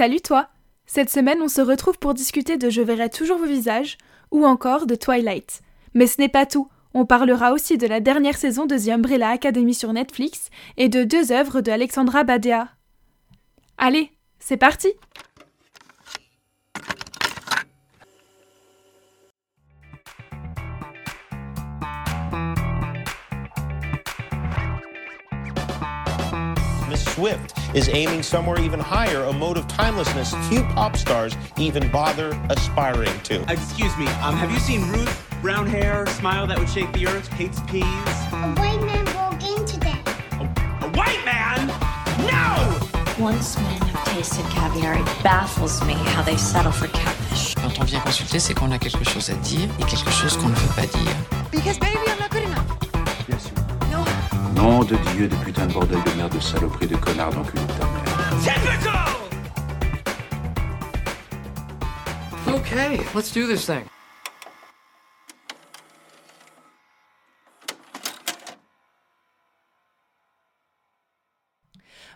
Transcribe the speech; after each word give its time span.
Salut 0.00 0.22
toi 0.22 0.48
Cette 0.86 1.10
semaine, 1.10 1.42
on 1.42 1.48
se 1.48 1.60
retrouve 1.60 1.98
pour 1.98 2.14
discuter 2.14 2.56
de 2.56 2.70
Je 2.70 2.80
verrai 2.80 3.10
toujours 3.10 3.36
vos 3.36 3.44
visages 3.44 3.98
ou 4.30 4.46
encore 4.46 4.86
de 4.86 4.94
Twilight. 4.94 5.60
Mais 5.92 6.06
ce 6.06 6.18
n'est 6.18 6.30
pas 6.30 6.46
tout. 6.46 6.70
On 6.94 7.04
parlera 7.04 7.52
aussi 7.52 7.76
de 7.76 7.86
la 7.86 8.00
dernière 8.00 8.38
saison 8.38 8.64
de 8.64 8.78
The 8.78 8.88
Umbrella 8.88 9.28
Academy 9.28 9.74
sur 9.74 9.92
Netflix 9.92 10.48
et 10.78 10.88
de 10.88 11.04
deux 11.04 11.32
œuvres 11.32 11.60
de 11.60 11.70
Alexandra 11.70 12.24
Badea. 12.24 12.68
Allez, 13.76 14.10
c'est 14.38 14.56
parti 14.56 14.88
Miss 26.88 27.04
Swift 27.04 27.59
is 27.74 27.88
aiming 27.88 28.22
somewhere 28.22 28.60
even 28.60 28.80
higher, 28.80 29.24
a 29.24 29.32
mode 29.32 29.56
of 29.56 29.66
timelessness 29.68 30.34
few 30.48 30.62
pop 30.74 30.96
stars 30.96 31.36
even 31.58 31.88
bother 31.90 32.30
aspiring 32.50 33.18
to. 33.22 33.42
Excuse 33.50 33.96
me, 33.96 34.06
um, 34.22 34.36
have 34.36 34.50
you 34.50 34.58
seen 34.58 34.82
Ruth? 34.90 35.26
Brown 35.42 35.66
hair, 35.66 36.06
smile 36.06 36.46
that 36.46 36.58
would 36.58 36.68
shake 36.68 36.92
the 36.92 37.06
earth, 37.06 37.28
hates 37.32 37.60
peas. 37.60 37.84
A 37.84 38.54
white 38.58 38.82
man 38.82 39.04
broke 39.06 39.42
in 39.42 39.64
today. 39.64 39.98
A 40.82 40.88
white 40.98 41.24
man? 41.24 41.68
No! 42.26 42.78
Once 43.18 43.56
men 43.58 43.80
have 43.80 44.04
tasted 44.14 44.44
caviar, 44.46 44.94
it 44.94 45.06
baffles 45.22 45.82
me 45.84 45.94
how 45.94 46.22
they 46.22 46.36
settle 46.36 46.72
for 46.72 46.88
catfish. 46.88 47.54
Quand 47.54 47.80
on 47.80 47.84
vient 47.84 48.00
consulter, 48.00 48.38
c'est 48.38 48.54
qu'on 48.54 48.70
a 48.72 48.78
quelque 48.78 49.04
chose 49.04 49.30
à 49.30 49.34
dire 49.34 49.68
et 49.78 49.84
quelque 49.84 50.10
chose 50.10 50.36
qu'on 50.36 50.48
ne 50.48 50.54
veut 50.54 50.74
pas 50.74 50.86
dire. 50.86 51.14
Because 51.50 51.78
baby, 51.78 51.96
I'm 52.06 52.18
not 52.18 52.18
good 52.18 52.22
enough. 52.22 52.29
Nom 54.60 54.84
de 54.84 54.94
Dieu, 55.14 55.26
de 55.26 55.36
putain 55.36 55.66
de 55.66 55.72
bordel 55.72 56.02
de 56.02 56.10
merde, 56.16 56.34
de 56.34 56.40
saloperie, 56.40 56.86
de 56.86 56.96
connard 56.96 57.30
d'enculé 57.30 57.62
de 57.62 57.72
ta 57.72 57.86
mère. 57.86 58.10
Okay, 62.54 63.00
let's 63.14 63.32
do 63.32 63.46
this 63.46 63.64
thing. 63.64 63.84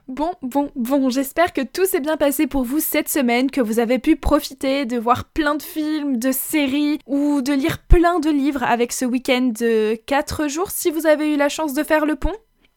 Bon, 0.07 0.33
bon, 0.43 0.71
bon, 0.77 1.09
j'espère 1.09 1.55
que 1.55 1.63
tout 1.63 1.87
s'est 1.87 2.01
bien 2.01 2.19
passé 2.19 2.47
pour 2.47 2.63
vous 2.63 2.79
cette 2.79 3.09
semaine, 3.09 3.51
que 3.51 3.63
vous 3.63 3.79
avez 3.79 3.99
pu 3.99 4.17
profiter 4.17 4.85
de 4.85 4.99
voir 4.99 5.25
plein 5.25 5.55
de 5.55 5.63
films, 5.63 6.19
de 6.19 6.31
séries 6.31 6.99
ou 7.07 7.41
de 7.41 7.55
lire 7.55 7.79
plein 7.79 8.21
de 8.21 8.29
livres 8.29 8.63
avec 8.63 8.93
ce 8.93 9.07
week-end 9.07 9.53
de 9.59 9.95
4 10.07 10.47
jours 10.49 10.71
si 10.71 10.91
vous 10.91 11.07
avez 11.07 11.33
eu 11.33 11.37
la 11.39 11.49
chance 11.49 11.73
de 11.73 11.83
faire 11.83 12.05
le 12.05 12.17
pont. 12.17 12.35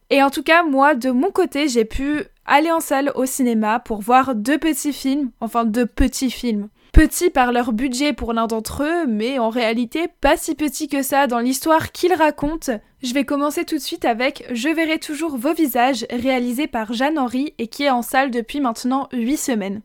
Et 0.08 0.22
en 0.22 0.30
tout 0.30 0.42
cas, 0.42 0.62
moi, 0.62 0.94
de 0.94 1.10
mon 1.10 1.30
côté, 1.30 1.68
j'ai 1.68 1.84
pu 1.84 2.22
aller 2.46 2.70
en 2.72 2.80
salle 2.80 3.12
au 3.14 3.26
cinéma 3.26 3.78
pour 3.78 4.00
voir 4.00 4.34
deux 4.34 4.56
petits 4.56 4.94
films, 4.94 5.30
enfin 5.40 5.66
deux 5.66 5.84
petits 5.84 6.30
films. 6.30 6.68
Petits 6.98 7.30
par 7.30 7.52
leur 7.52 7.72
budget 7.72 8.12
pour 8.12 8.32
l'un 8.32 8.48
d'entre 8.48 8.82
eux, 8.82 9.06
mais 9.06 9.38
en 9.38 9.50
réalité 9.50 10.08
pas 10.20 10.36
si 10.36 10.56
petits 10.56 10.88
que 10.88 11.04
ça 11.04 11.28
dans 11.28 11.38
l'histoire 11.38 11.92
qu'ils 11.92 12.12
racontent. 12.12 12.72
Je 13.04 13.14
vais 13.14 13.22
commencer 13.22 13.64
tout 13.64 13.76
de 13.76 13.80
suite 13.80 14.04
avec 14.04 14.44
Je 14.52 14.68
verrai 14.68 14.98
toujours 14.98 15.36
vos 15.36 15.54
visages, 15.54 16.06
réalisé 16.10 16.66
par 16.66 16.92
Jeanne 16.92 17.16
Henry 17.16 17.54
et 17.58 17.68
qui 17.68 17.84
est 17.84 17.90
en 17.90 18.02
salle 18.02 18.32
depuis 18.32 18.58
maintenant 18.58 19.08
8 19.12 19.36
semaines. 19.36 19.80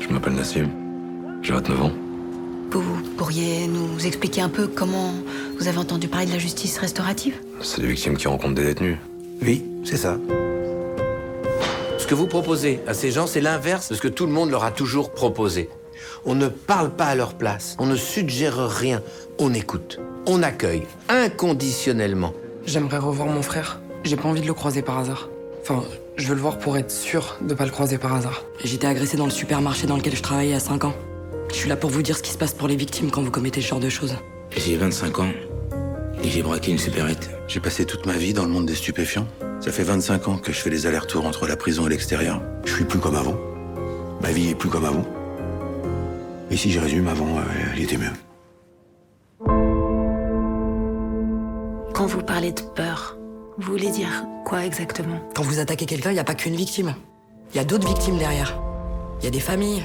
Je 0.00 0.08
m'appelle 0.08 0.32
Nassim. 0.32 0.68
J'ai 1.42 1.52
29 1.52 1.80
ans. 1.80 1.92
Vous 2.72 3.02
pourriez 3.16 3.68
nous 3.68 4.04
expliquer 4.04 4.40
un 4.40 4.48
peu 4.48 4.66
comment 4.66 5.12
vous 5.56 5.68
avez 5.68 5.78
entendu 5.78 6.08
parler 6.08 6.26
de 6.26 6.32
la 6.32 6.38
justice 6.38 6.76
restaurative? 6.78 7.40
C'est 7.62 7.80
des 7.80 7.86
victimes 7.86 8.16
qui 8.16 8.26
rencontrent 8.26 8.56
des 8.56 8.64
détenus. 8.64 8.96
Oui, 9.42 9.62
c'est 9.84 9.96
ça. 9.96 10.18
Ce 12.10 12.16
que 12.16 12.18
vous 12.18 12.26
proposez 12.26 12.80
à 12.88 12.92
ces 12.92 13.12
gens, 13.12 13.28
c'est 13.28 13.40
l'inverse 13.40 13.90
de 13.90 13.94
ce 13.94 14.00
que 14.00 14.08
tout 14.08 14.26
le 14.26 14.32
monde 14.32 14.50
leur 14.50 14.64
a 14.64 14.72
toujours 14.72 15.12
proposé. 15.12 15.70
On 16.24 16.34
ne 16.34 16.48
parle 16.48 16.90
pas 16.90 17.04
à 17.04 17.14
leur 17.14 17.34
place, 17.34 17.76
on 17.78 17.86
ne 17.86 17.94
suggère 17.94 18.68
rien, 18.68 19.00
on 19.38 19.54
écoute, 19.54 20.00
on 20.26 20.42
accueille 20.42 20.82
inconditionnellement. 21.08 22.34
J'aimerais 22.66 22.98
revoir 22.98 23.28
mon 23.28 23.42
frère. 23.42 23.80
J'ai 24.02 24.16
pas 24.16 24.28
envie 24.28 24.40
de 24.40 24.48
le 24.48 24.54
croiser 24.54 24.82
par 24.82 24.98
hasard. 24.98 25.28
Enfin, 25.62 25.84
je 26.16 26.26
veux 26.26 26.34
le 26.34 26.40
voir 26.40 26.58
pour 26.58 26.76
être 26.76 26.90
sûr 26.90 27.36
de 27.42 27.54
pas 27.54 27.64
le 27.64 27.70
croiser 27.70 27.96
par 27.96 28.12
hasard. 28.12 28.42
J'étais 28.64 28.88
agressé 28.88 29.16
dans 29.16 29.26
le 29.26 29.30
supermarché 29.30 29.86
dans 29.86 29.96
lequel 29.96 30.16
je 30.16 30.22
travaillais 30.22 30.54
à 30.54 30.60
5 30.60 30.86
ans. 30.86 30.94
Je 31.50 31.54
suis 31.54 31.68
là 31.68 31.76
pour 31.76 31.90
vous 31.90 32.02
dire 32.02 32.16
ce 32.16 32.24
qui 32.24 32.32
se 32.32 32.38
passe 32.38 32.54
pour 32.54 32.66
les 32.66 32.74
victimes 32.74 33.12
quand 33.12 33.22
vous 33.22 33.30
commettez 33.30 33.60
ce 33.60 33.68
genre 33.68 33.78
de 33.78 33.88
choses. 33.88 34.16
J'ai 34.56 34.76
25 34.76 35.20
ans 35.20 35.30
et 36.24 36.28
j'ai 36.28 36.42
braqué 36.42 36.72
une 36.72 36.78
supérette. 36.78 37.30
J'ai 37.46 37.60
passé 37.60 37.84
toute 37.84 38.04
ma 38.06 38.14
vie 38.14 38.32
dans 38.32 38.42
le 38.42 38.50
monde 38.50 38.66
des 38.66 38.74
stupéfiants. 38.74 39.28
Ça 39.60 39.72
fait 39.72 39.82
25 39.82 40.28
ans 40.28 40.38
que 40.38 40.52
je 40.52 40.58
fais 40.58 40.70
les 40.70 40.86
allers-retours 40.86 41.26
entre 41.26 41.46
la 41.46 41.54
prison 41.54 41.86
et 41.86 41.90
l'extérieur. 41.90 42.40
Je 42.64 42.72
suis 42.72 42.84
plus 42.84 42.98
comme 42.98 43.14
avant. 43.14 43.36
Ma 44.22 44.32
vie 44.32 44.48
est 44.48 44.54
plus 44.54 44.70
comme 44.70 44.86
avant. 44.86 45.04
Et 46.50 46.56
si 46.56 46.70
je 46.70 46.80
résume, 46.80 47.08
avant, 47.08 47.38
euh, 47.38 47.42
elle 47.74 47.82
était 47.82 47.98
mieux. 47.98 48.12
Quand 51.92 52.06
vous 52.06 52.22
parlez 52.22 52.52
de 52.52 52.62
peur, 52.74 53.18
vous 53.58 53.72
voulez 53.72 53.90
dire 53.90 54.24
quoi 54.46 54.64
exactement? 54.64 55.20
Quand 55.36 55.42
vous 55.42 55.58
attaquez 55.58 55.84
quelqu'un, 55.84 56.10
il 56.10 56.14
n'y 56.14 56.20
a 56.20 56.24
pas 56.24 56.34
qu'une 56.34 56.56
victime. 56.56 56.94
Il 57.52 57.58
y 57.58 57.60
a 57.60 57.64
d'autres 57.64 57.86
victimes 57.86 58.16
derrière. 58.16 58.58
Il 59.20 59.24
y 59.24 59.28
a 59.28 59.30
des 59.30 59.40
familles, 59.40 59.84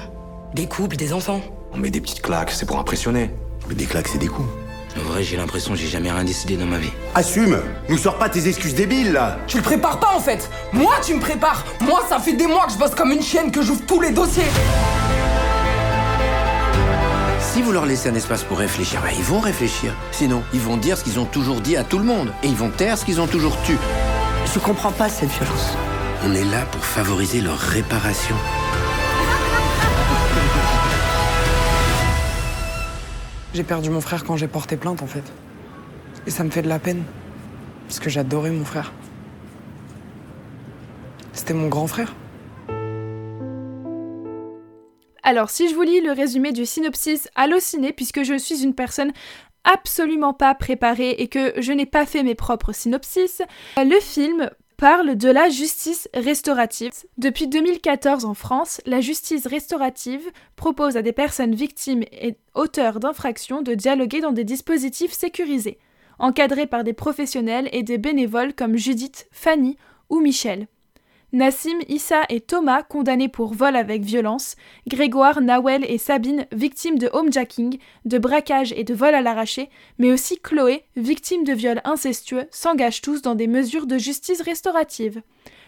des 0.53 0.67
couples, 0.67 0.95
des 0.95 1.11
enfants. 1.11 1.41
On 1.73 1.77
met 1.77 1.89
des 1.91 1.99
petites 1.99 2.21
claques, 2.21 2.51
c'est 2.51 2.65
pour 2.65 2.79
impressionner. 2.79 3.29
Mais 3.67 3.75
des 3.75 3.85
claques, 3.85 4.07
c'est 4.07 4.19
des 4.19 4.27
coups. 4.27 4.47
En 4.97 5.01
vrai, 5.01 5.23
j'ai 5.23 5.35
l'impression 5.35 5.73
que 5.73 5.79
j'ai 5.79 5.87
jamais 5.87 6.09
rien 6.11 6.23
décidé 6.23 6.55
dans 6.55 6.65
ma 6.65 6.77
vie. 6.77 6.91
Assume 7.15 7.59
Nous 7.89 7.97
sors 7.97 8.17
pas 8.17 8.29
tes 8.29 8.47
excuses 8.47 8.75
débiles, 8.75 9.11
là 9.11 9.37
Tu 9.47 9.57
le 9.57 9.63
prépares 9.63 9.99
pas 9.99 10.13
en 10.15 10.19
fait 10.19 10.49
Moi, 10.71 10.93
tu 11.05 11.13
me 11.13 11.19
prépares 11.19 11.65
Moi, 11.81 12.01
ça 12.07 12.19
fait 12.19 12.33
des 12.33 12.47
mois 12.47 12.65
que 12.67 12.73
je 12.73 12.77
bosse 12.77 12.95
comme 12.95 13.11
une 13.11 13.21
chienne, 13.21 13.51
que 13.51 13.61
j'ouvre 13.61 13.81
tous 13.85 13.99
les 13.99 14.11
dossiers 14.11 14.43
Si 17.39 17.61
vous 17.61 17.71
leur 17.73 17.85
laissez 17.85 18.09
un 18.09 18.15
espace 18.15 18.43
pour 18.43 18.59
réfléchir, 18.59 19.01
bah, 19.01 19.09
ils 19.15 19.23
vont 19.23 19.39
réfléchir. 19.39 19.93
Sinon, 20.11 20.43
ils 20.53 20.61
vont 20.61 20.77
dire 20.77 20.97
ce 20.97 21.03
qu'ils 21.03 21.19
ont 21.19 21.25
toujours 21.25 21.59
dit 21.61 21.75
à 21.75 21.83
tout 21.83 21.97
le 21.99 22.05
monde. 22.05 22.31
Et 22.43 22.47
ils 22.47 22.55
vont 22.55 22.69
taire 22.69 22.97
ce 22.97 23.03
qu'ils 23.05 23.19
ont 23.19 23.27
toujours 23.27 23.57
tu. 23.65 23.77
Je 24.53 24.59
comprends 24.59 24.91
pas 24.91 25.09
cette 25.09 25.29
violence. 25.29 25.75
On 26.23 26.33
est 26.33 26.45
là 26.45 26.65
pour 26.71 26.85
favoriser 26.85 27.41
leur 27.41 27.57
réparation. 27.57 28.35
J'ai 33.55 33.63
perdu 33.63 33.89
mon 33.89 34.01
frère 34.01 34.25
quand 34.25 34.35
j'ai 34.35 34.49
porté 34.49 34.75
plainte 34.75 35.01
en 35.01 35.07
fait. 35.07 35.23
Et 36.27 36.29
ça 36.29 36.43
me 36.43 36.49
fait 36.49 36.61
de 36.61 36.67
la 36.67 36.77
peine. 36.77 37.05
Parce 37.87 38.01
que 38.01 38.09
j'adorais 38.09 38.51
mon 38.51 38.65
frère. 38.65 38.91
C'était 41.31 41.53
mon 41.53 41.69
grand 41.69 41.87
frère. 41.87 42.13
Alors, 45.23 45.49
si 45.49 45.69
je 45.69 45.73
vous 45.73 45.83
lis 45.83 46.01
le 46.01 46.11
résumé 46.11 46.51
du 46.51 46.65
synopsis 46.65 47.29
Allociné, 47.35 47.93
puisque 47.93 48.23
je 48.23 48.37
suis 48.37 48.61
une 48.61 48.75
personne 48.75 49.13
absolument 49.63 50.33
pas 50.33 50.53
préparée 50.53 51.11
et 51.11 51.29
que 51.29 51.53
je 51.61 51.71
n'ai 51.71 51.85
pas 51.85 52.05
fait 52.05 52.23
mes 52.23 52.35
propres 52.35 52.73
synopsis, 52.73 53.41
le 53.77 53.99
film 54.01 54.49
parle 54.77 55.15
de 55.15 55.29
la 55.29 55.49
justice 55.49 56.09
restaurative. 56.13 56.91
Depuis 57.17 57.47
2014 57.47 58.25
en 58.25 58.33
France, 58.33 58.81
la 58.85 59.01
justice 59.01 59.47
restaurative 59.47 60.25
propose 60.55 60.97
à 60.97 61.01
des 61.01 61.13
personnes 61.13 61.55
victimes 61.55 62.03
et 62.11 62.37
auteurs 62.53 62.99
d'infractions 62.99 63.61
de 63.61 63.73
dialoguer 63.73 64.21
dans 64.21 64.31
des 64.31 64.43
dispositifs 64.43 65.13
sécurisés, 65.13 65.79
encadrés 66.19 66.67
par 66.67 66.83
des 66.83 66.93
professionnels 66.93 67.69
et 67.71 67.83
des 67.83 67.97
bénévoles 67.97 68.53
comme 68.53 68.77
Judith, 68.77 69.27
Fanny 69.31 69.77
ou 70.09 70.19
Michel. 70.19 70.67
Nassim, 71.35 71.79
Issa 71.89 72.21
et 72.29 72.39
Thomas 72.39 72.83
condamnés 72.83 73.27
pour 73.27 73.53
vol 73.53 73.75
avec 73.75 74.03
violence, 74.03 74.55
Grégoire, 74.87 75.41
Nawel 75.41 75.83
et 75.85 75.97
Sabine 75.97 76.47
victimes 76.53 76.97
de 76.97 77.09
homejacking, 77.11 77.77
de 78.05 78.17
braquage 78.17 78.71
et 78.71 78.85
de 78.85 78.93
vol 78.93 79.13
à 79.13 79.21
l'arraché, 79.21 79.69
mais 79.97 80.13
aussi 80.13 80.39
Chloé, 80.39 80.85
victime 80.95 81.43
de 81.43 81.51
viol 81.51 81.81
incestueux, 81.83 82.47
s'engagent 82.51 83.01
tous 83.01 83.21
dans 83.21 83.35
des 83.35 83.47
mesures 83.47 83.85
de 83.85 83.97
justice 83.97 84.39
restaurative. 84.39 85.23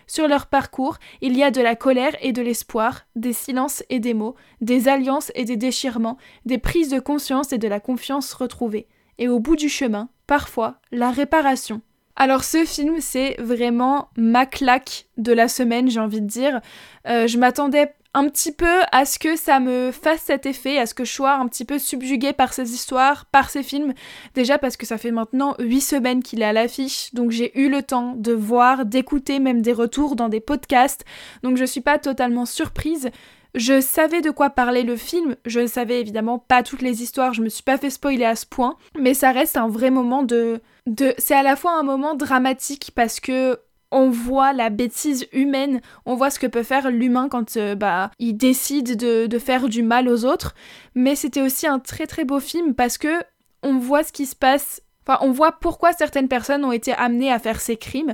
Sur 0.07 0.29
leur 0.29 0.45
parcours, 0.45 0.99
il 1.19 1.37
y 1.37 1.43
a 1.43 1.51
de 1.51 1.59
la 1.59 1.75
colère 1.75 2.15
et 2.21 2.31
de 2.31 2.41
l'espoir, 2.41 3.01
des 3.17 3.33
silences 3.33 3.83
et 3.89 3.99
des 3.99 4.13
mots, 4.13 4.35
des 4.61 4.87
alliances 4.87 5.33
et 5.35 5.43
des 5.43 5.57
déchirements, 5.57 6.17
des 6.45 6.59
prises 6.59 6.91
de 6.91 7.01
conscience 7.01 7.51
et 7.51 7.57
de 7.57 7.67
la 7.67 7.81
confiance 7.81 8.31
retrouvée. 8.31 8.87
Et 9.17 9.27
au 9.27 9.41
bout 9.41 9.57
du 9.57 9.67
chemin, 9.67 10.07
parfois, 10.27 10.79
la 10.93 11.11
réparation. 11.11 11.81
Alors 12.19 12.43
ce 12.43 12.65
film, 12.65 12.95
c'est 12.99 13.35
vraiment 13.37 14.09
ma 14.17 14.47
claque 14.47 15.05
de 15.17 15.31
la 15.31 15.47
semaine, 15.47 15.87
j'ai 15.87 15.99
envie 15.99 16.21
de 16.21 16.25
dire. 16.25 16.61
Euh, 17.07 17.27
je 17.27 17.37
m'attendais 17.37 17.93
un 18.15 18.27
petit 18.27 18.51
peu 18.51 18.81
à 18.91 19.05
ce 19.05 19.19
que 19.19 19.35
ça 19.35 19.59
me 19.59 19.91
fasse 19.91 20.21
cet 20.21 20.47
effet, 20.47 20.79
à 20.79 20.87
ce 20.87 20.95
que 20.95 21.05
je 21.05 21.13
sois 21.13 21.35
un 21.35 21.47
petit 21.47 21.63
peu 21.63 21.77
subjuguée 21.77 22.33
par 22.33 22.53
ces 22.53 22.73
histoires, 22.73 23.27
par 23.27 23.51
ces 23.51 23.61
films. 23.61 23.93
Déjà 24.33 24.57
parce 24.57 24.77
que 24.77 24.87
ça 24.87 24.97
fait 24.97 25.11
maintenant 25.11 25.53
8 25.59 25.79
semaines 25.81 26.23
qu'il 26.23 26.41
est 26.41 26.45
à 26.45 26.53
l'affiche, 26.53 27.13
donc 27.13 27.29
j'ai 27.29 27.55
eu 27.59 27.69
le 27.69 27.83
temps 27.83 28.15
de 28.17 28.33
voir, 28.33 28.87
d'écouter 28.87 29.37
même 29.37 29.61
des 29.61 29.73
retours 29.73 30.15
dans 30.15 30.29
des 30.29 30.39
podcasts, 30.39 31.05
donc 31.43 31.57
je 31.57 31.65
suis 31.65 31.81
pas 31.81 31.99
totalement 31.99 32.47
surprise. 32.47 33.11
Je 33.55 33.81
savais 33.81 34.21
de 34.21 34.29
quoi 34.29 34.49
parlait 34.49 34.83
le 34.83 34.95
film, 34.95 35.35
je 35.45 35.61
ne 35.61 35.67
savais 35.67 36.01
évidemment 36.01 36.39
pas 36.39 36.63
toutes 36.63 36.81
les 36.81 37.01
histoires, 37.01 37.33
je 37.33 37.41
me 37.41 37.49
suis 37.49 37.63
pas 37.63 37.77
fait 37.77 37.89
spoiler 37.89 38.25
à 38.25 38.35
ce 38.35 38.45
point, 38.45 38.77
mais 38.99 39.13
ça 39.13 39.31
reste 39.31 39.57
un 39.57 39.67
vrai 39.67 39.89
moment 39.89 40.23
de... 40.23 40.61
de... 40.85 41.13
C'est 41.17 41.35
à 41.35 41.43
la 41.43 41.55
fois 41.55 41.77
un 41.77 41.83
moment 41.83 42.15
dramatique 42.15 42.91
parce 42.95 43.19
que 43.19 43.59
on 43.91 44.09
voit 44.09 44.53
la 44.53 44.69
bêtise 44.69 45.27
humaine, 45.31 45.81
on 46.05 46.15
voit 46.15 46.29
ce 46.29 46.39
que 46.39 46.47
peut 46.47 46.63
faire 46.63 46.91
l'humain 46.91 47.29
quand 47.29 47.57
euh, 47.57 47.75
bah, 47.75 48.11
il 48.19 48.33
décide 48.33 48.97
de, 48.97 49.27
de, 49.27 49.39
faire 49.39 49.69
du 49.69 49.81
mal 49.81 50.09
aux 50.09 50.25
autres. 50.25 50.55
Mais 50.93 51.15
c'était 51.15 51.41
aussi 51.41 51.67
un 51.67 51.79
très 51.79 52.05
très 52.05 52.25
beau 52.25 52.39
film 52.39 52.73
parce 52.73 52.97
que 52.97 53.23
on 53.63 53.77
voit 53.77 54.03
ce 54.03 54.11
qui 54.11 54.25
se 54.25 54.35
passe, 54.35 54.81
enfin 55.07 55.19
on 55.21 55.31
voit 55.31 55.53
pourquoi 55.53 55.93
certaines 55.93 56.27
personnes 56.27 56.65
ont 56.65 56.71
été 56.71 56.93
amenées 56.93 57.31
à 57.31 57.39
faire 57.39 57.61
ces 57.61 57.77
crimes 57.77 58.13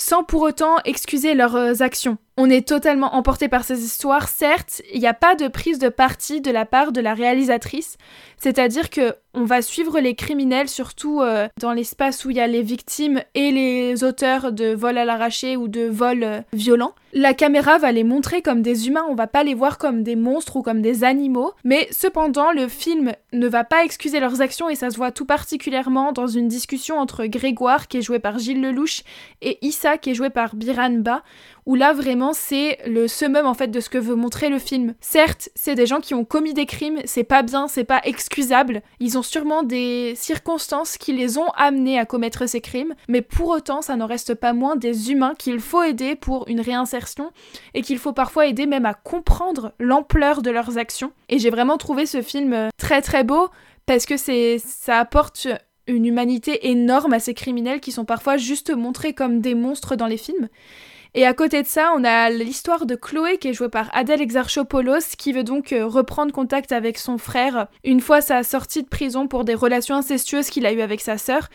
sans 0.00 0.24
pour 0.24 0.40
autant 0.40 0.76
excuser 0.86 1.34
leurs 1.34 1.56
euh, 1.56 1.74
actions. 1.80 2.16
On 2.38 2.48
est 2.48 2.66
totalement 2.66 3.14
emporté 3.16 3.48
par 3.48 3.64
ces 3.64 3.84
histoires, 3.84 4.28
certes, 4.28 4.80
il 4.94 5.00
n'y 5.00 5.06
a 5.06 5.12
pas 5.12 5.34
de 5.34 5.46
prise 5.46 5.78
de 5.78 5.90
parti 5.90 6.40
de 6.40 6.50
la 6.50 6.64
part 6.64 6.90
de 6.90 7.02
la 7.02 7.12
réalisatrice, 7.12 7.98
c'est-à-dire 8.38 8.88
que 8.88 9.14
on 9.34 9.44
va 9.44 9.62
suivre 9.62 10.00
les 10.00 10.14
criminels 10.14 10.68
surtout 10.68 11.20
euh, 11.20 11.46
dans 11.60 11.72
l'espace 11.72 12.24
où 12.24 12.30
il 12.30 12.38
y 12.38 12.40
a 12.40 12.48
les 12.48 12.62
victimes 12.62 13.22
et 13.34 13.52
les 13.52 14.02
auteurs 14.02 14.50
de 14.50 14.74
vols 14.74 14.98
à 14.98 15.04
l'arraché 15.04 15.56
ou 15.56 15.68
de 15.68 15.82
vols 15.82 16.24
euh, 16.24 16.40
violents. 16.52 16.94
La 17.12 17.34
caméra 17.34 17.78
va 17.78 17.92
les 17.92 18.02
montrer 18.02 18.40
comme 18.40 18.62
des 18.62 18.88
humains, 18.88 19.04
on 19.08 19.14
va 19.14 19.26
pas 19.26 19.44
les 19.44 19.54
voir 19.54 19.78
comme 19.78 20.02
des 20.02 20.16
monstres 20.16 20.56
ou 20.56 20.62
comme 20.62 20.80
des 20.80 21.04
animaux, 21.04 21.52
mais 21.62 21.86
cependant 21.90 22.52
le 22.52 22.66
film 22.66 23.12
ne 23.32 23.48
va 23.48 23.64
pas 23.64 23.84
excuser 23.84 24.18
leurs 24.18 24.40
actions 24.40 24.68
et 24.68 24.74
ça 24.74 24.90
se 24.90 24.96
voit 24.96 25.12
tout 25.12 25.26
particulièrement 25.26 26.12
dans 26.12 26.28
une 26.28 26.48
discussion 26.48 26.98
entre 26.98 27.26
Grégoire 27.26 27.86
qui 27.86 27.98
est 27.98 28.02
joué 28.02 28.18
par 28.18 28.38
Gilles 28.38 28.62
Lelouch 28.62 29.02
et 29.42 29.58
Issa 29.64 29.89
qui 29.98 30.10
est 30.10 30.14
joué 30.14 30.30
par 30.30 30.54
Biran 30.54 30.90
Ba 30.90 31.22
où 31.66 31.74
là 31.74 31.92
vraiment 31.92 32.32
c'est 32.32 32.78
le 32.86 33.06
summum 33.06 33.46
en 33.46 33.54
fait 33.54 33.68
de 33.68 33.80
ce 33.80 33.88
que 33.90 33.98
veut 33.98 34.14
montrer 34.14 34.48
le 34.48 34.58
film. 34.58 34.94
Certes, 35.00 35.50
c'est 35.54 35.74
des 35.74 35.86
gens 35.86 36.00
qui 36.00 36.14
ont 36.14 36.24
commis 36.24 36.54
des 36.54 36.66
crimes, 36.66 36.98
c'est 37.04 37.24
pas 37.24 37.42
bien, 37.42 37.68
c'est 37.68 37.84
pas 37.84 38.00
excusable, 38.04 38.82
ils 38.98 39.18
ont 39.18 39.22
sûrement 39.22 39.62
des 39.62 40.14
circonstances 40.16 40.96
qui 40.96 41.12
les 41.12 41.38
ont 41.38 41.48
amenés 41.56 41.98
à 41.98 42.06
commettre 42.06 42.48
ces 42.48 42.60
crimes, 42.60 42.94
mais 43.08 43.22
pour 43.22 43.48
autant 43.48 43.82
ça 43.82 43.96
n'en 43.96 44.06
reste 44.06 44.34
pas 44.34 44.52
moins 44.52 44.76
des 44.76 45.12
humains 45.12 45.34
qu'il 45.38 45.60
faut 45.60 45.82
aider 45.82 46.16
pour 46.16 46.48
une 46.48 46.60
réinsertion 46.60 47.30
et 47.74 47.82
qu'il 47.82 47.98
faut 47.98 48.12
parfois 48.12 48.46
aider 48.46 48.66
même 48.66 48.86
à 48.86 48.94
comprendre 48.94 49.72
l'ampleur 49.78 50.42
de 50.42 50.50
leurs 50.50 50.78
actions. 50.78 51.12
Et 51.28 51.38
j'ai 51.38 51.50
vraiment 51.50 51.76
trouvé 51.76 52.06
ce 52.06 52.22
film 52.22 52.52
euh, 52.52 52.68
très 52.78 53.02
très 53.02 53.24
beau 53.24 53.48
parce 53.86 54.06
que 54.06 54.16
c'est 54.16 54.58
ça 54.58 54.98
apporte 54.98 55.48
une 55.90 56.06
humanité 56.06 56.70
énorme 56.70 57.12
à 57.12 57.20
ces 57.20 57.34
criminels 57.34 57.80
qui 57.80 57.92
sont 57.92 58.04
parfois 58.04 58.36
juste 58.36 58.74
montrés 58.74 59.12
comme 59.12 59.40
des 59.40 59.54
monstres 59.54 59.96
dans 59.96 60.06
les 60.06 60.16
films. 60.16 60.48
Et 61.14 61.26
à 61.26 61.34
côté 61.34 61.62
de 61.62 61.66
ça, 61.66 61.92
on 61.96 62.04
a 62.04 62.30
l'histoire 62.30 62.86
de 62.86 62.94
Chloé 62.94 63.38
qui 63.38 63.48
est 63.48 63.52
jouée 63.52 63.68
par 63.68 63.90
Adèle 63.92 64.22
Exarchopoulos 64.22 65.16
qui 65.18 65.32
veut 65.32 65.42
donc 65.42 65.72
euh, 65.72 65.84
reprendre 65.86 66.32
contact 66.32 66.70
avec 66.70 66.98
son 66.98 67.18
frère 67.18 67.66
une 67.82 68.00
fois 68.00 68.20
sa 68.20 68.44
sortie 68.44 68.84
de 68.84 68.88
prison 68.88 69.26
pour 69.26 69.44
des 69.44 69.54
relations 69.54 69.96
incestueuses 69.96 70.50
qu'il 70.50 70.66
a 70.66 70.72
eues 70.72 70.82
avec 70.82 71.00
sa 71.00 71.18
sœur. 71.18 71.48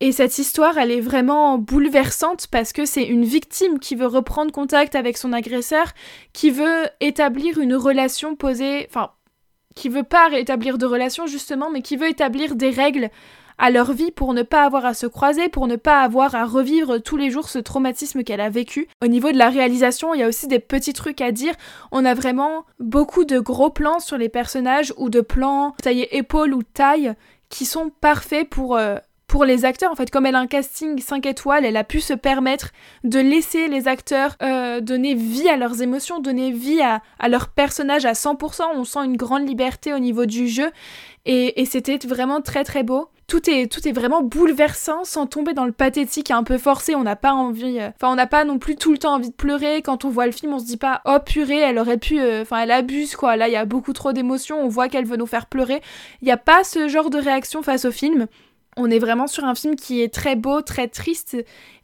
Et 0.00 0.12
cette 0.12 0.36
histoire, 0.36 0.76
elle 0.78 0.90
est 0.90 1.00
vraiment 1.00 1.58
bouleversante 1.58 2.48
parce 2.48 2.72
que 2.72 2.84
c'est 2.84 3.04
une 3.04 3.24
victime 3.24 3.78
qui 3.78 3.94
veut 3.94 4.06
reprendre 4.06 4.52
contact 4.52 4.94
avec 4.94 5.16
son 5.16 5.32
agresseur, 5.32 5.92
qui 6.32 6.50
veut 6.50 6.88
établir 7.00 7.58
une 7.58 7.76
relation 7.76 8.34
posée, 8.34 8.86
enfin, 8.90 9.12
qui 9.74 9.88
veut 9.88 10.02
pas 10.02 10.28
établir 10.32 10.76
de 10.76 10.86
relation 10.86 11.26
justement, 11.26 11.70
mais 11.70 11.82
qui 11.82 11.96
veut 11.96 12.08
établir 12.08 12.56
des 12.56 12.70
règles 12.70 13.10
à 13.62 13.70
leur 13.70 13.92
vie 13.92 14.10
pour 14.10 14.34
ne 14.34 14.42
pas 14.42 14.64
avoir 14.64 14.84
à 14.84 14.92
se 14.92 15.06
croiser, 15.06 15.48
pour 15.48 15.68
ne 15.68 15.76
pas 15.76 16.02
avoir 16.02 16.34
à 16.34 16.44
revivre 16.44 17.00
tous 17.00 17.16
les 17.16 17.30
jours 17.30 17.48
ce 17.48 17.60
traumatisme 17.60 18.24
qu'elle 18.24 18.40
a 18.40 18.50
vécu. 18.50 18.88
Au 19.04 19.06
niveau 19.06 19.30
de 19.30 19.38
la 19.38 19.50
réalisation, 19.50 20.14
il 20.14 20.20
y 20.20 20.24
a 20.24 20.28
aussi 20.28 20.48
des 20.48 20.58
petits 20.58 20.92
trucs 20.92 21.20
à 21.20 21.30
dire. 21.30 21.54
On 21.92 22.04
a 22.04 22.12
vraiment 22.12 22.64
beaucoup 22.80 23.24
de 23.24 23.38
gros 23.38 23.70
plans 23.70 24.00
sur 24.00 24.18
les 24.18 24.28
personnages 24.28 24.92
ou 24.96 25.10
de 25.10 25.20
plans 25.20 25.76
taillés 25.80 26.16
épaules 26.16 26.54
ou 26.54 26.64
taille 26.64 27.14
qui 27.48 27.64
sont 27.64 27.90
parfaits 28.00 28.50
pour... 28.50 28.76
Euh, 28.76 28.96
pour 29.28 29.46
les 29.46 29.64
acteurs, 29.64 29.90
en 29.90 29.94
fait, 29.94 30.10
comme 30.10 30.26
elle 30.26 30.34
a 30.34 30.40
un 30.40 30.46
casting 30.46 31.00
5 31.00 31.24
étoiles, 31.24 31.64
elle 31.64 31.78
a 31.78 31.84
pu 31.84 32.02
se 32.02 32.12
permettre 32.12 32.68
de 33.02 33.18
laisser 33.18 33.66
les 33.66 33.88
acteurs 33.88 34.36
euh, 34.42 34.82
donner 34.82 35.14
vie 35.14 35.48
à 35.48 35.56
leurs 35.56 35.80
émotions, 35.80 36.20
donner 36.20 36.50
vie 36.50 36.82
à, 36.82 37.00
à 37.18 37.30
leur 37.30 37.48
personnage 37.48 38.04
à 38.04 38.12
100%. 38.12 38.62
On 38.74 38.84
sent 38.84 39.02
une 39.06 39.16
grande 39.16 39.48
liberté 39.48 39.94
au 39.94 39.98
niveau 40.00 40.26
du 40.26 40.48
jeu 40.48 40.70
et 41.24 41.64
c'était 41.64 41.96
vraiment 42.06 42.42
très 42.42 42.62
très 42.62 42.82
beau 42.82 43.08
tout 43.32 43.88
est, 43.88 43.92
vraiment 43.92 44.22
bouleversant 44.22 45.04
sans 45.04 45.26
tomber 45.26 45.54
dans 45.54 45.64
le 45.64 45.72
pathétique 45.72 46.30
un 46.30 46.42
peu 46.42 46.58
forcé. 46.58 46.94
On 46.94 47.02
n'a 47.02 47.16
pas 47.16 47.32
envie, 47.32 47.78
euh, 47.80 47.88
enfin, 47.96 48.12
on 48.12 48.14
n'a 48.14 48.26
pas 48.26 48.44
non 48.44 48.58
plus 48.58 48.76
tout 48.76 48.92
le 48.92 48.98
temps 48.98 49.14
envie 49.14 49.30
de 49.30 49.34
pleurer. 49.34 49.80
Quand 49.80 50.04
on 50.04 50.10
voit 50.10 50.26
le 50.26 50.32
film, 50.32 50.52
on 50.52 50.58
se 50.58 50.66
dit 50.66 50.76
pas, 50.76 51.00
oh 51.06 51.16
purée, 51.24 51.60
elle 51.60 51.78
aurait 51.78 51.96
pu, 51.96 52.20
euh, 52.20 52.42
enfin, 52.42 52.58
elle 52.58 52.70
abuse 52.70 53.16
quoi. 53.16 53.36
Là, 53.36 53.48
il 53.48 53.52
y 53.52 53.56
a 53.56 53.64
beaucoup 53.64 53.94
trop 53.94 54.12
d'émotions. 54.12 54.62
On 54.62 54.68
voit 54.68 54.88
qu'elle 54.88 55.06
veut 55.06 55.16
nous 55.16 55.26
faire 55.26 55.46
pleurer. 55.46 55.80
Il 56.20 56.26
n'y 56.26 56.30
a 56.30 56.36
pas 56.36 56.62
ce 56.62 56.88
genre 56.88 57.08
de 57.08 57.16
réaction 57.16 57.62
face 57.62 57.86
au 57.86 57.90
film. 57.90 58.26
On 58.76 58.90
est 58.90 58.98
vraiment 58.98 59.26
sur 59.26 59.44
un 59.44 59.54
film 59.54 59.76
qui 59.76 60.02
est 60.02 60.12
très 60.12 60.36
beau, 60.36 60.60
très 60.60 60.88
triste, 60.88 61.36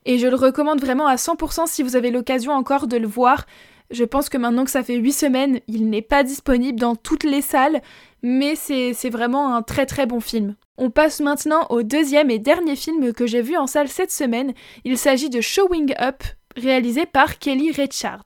et 0.05 0.19
je 0.19 0.27
le 0.27 0.37
recommande 0.37 0.81
vraiment 0.81 1.07
à 1.07 1.17
100% 1.17 1.67
si 1.67 1.83
vous 1.83 1.97
avez 1.97 2.11
l'occasion 2.11 2.53
encore 2.53 2.87
de 2.87 2.97
le 2.99 3.07
voir. 3.07 3.47
Je 3.91 4.05
pense 4.05 4.29
que 4.29 4.37
maintenant 4.37 4.65
que 4.65 4.71
ça 4.71 4.83
fait 4.83 4.97
8 4.97 5.13
semaines, 5.13 5.61
il 5.67 5.89
n'est 5.89 6.03
pas 6.03 6.23
disponible 6.23 6.79
dans 6.79 6.95
toutes 6.95 7.25
les 7.25 7.41
salles, 7.41 7.81
mais 8.23 8.55
c'est 8.57 9.11
vraiment 9.11 9.55
un 9.55 9.63
très 9.63 9.87
très 9.87 10.07
bon 10.07 10.21
film. 10.21 10.55
On 10.77 10.91
passe 10.91 11.21
maintenant 11.21 11.67
au 11.71 11.83
deuxième 11.83 12.31
et 12.31 12.39
dernier 12.39 12.77
film 12.77 13.13
que 13.13 13.27
j'ai 13.27 13.43
vu 13.43 13.57
en 13.57 13.67
salle 13.67 13.89
cette 13.89 14.13
semaine. 14.13 14.53
Il 14.85 14.97
s'agit 14.97 15.31
de 15.31 15.41
Showing 15.41 15.95
Up, 16.01 16.23
réalisé 16.57 17.05
par 17.07 17.39
Kelly 17.39 17.73
Richards. 17.73 18.25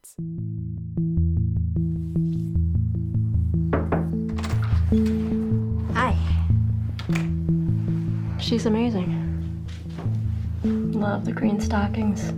Hi. 5.94 6.14
She's 8.38 8.66
amazing. 8.66 9.18
Love 10.64 11.24
the 11.24 11.32
green 11.32 11.60
stockings. 11.60 12.32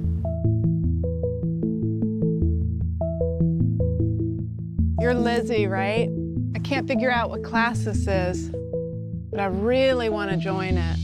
You're 5.01 5.15
Lizzie, 5.15 5.67
right? 5.67 6.09
I 6.55 6.59
can't 6.61 6.87
figure 6.87 7.11
out 7.11 7.31
what 7.31 7.43
class 7.43 7.85
this 7.85 8.07
is 8.07 8.51
but 9.35 9.41
I 9.41 9.47
really 9.47 10.09
want 10.09 10.31
to 10.31 10.37
join 10.37 10.79
it. 10.79 10.97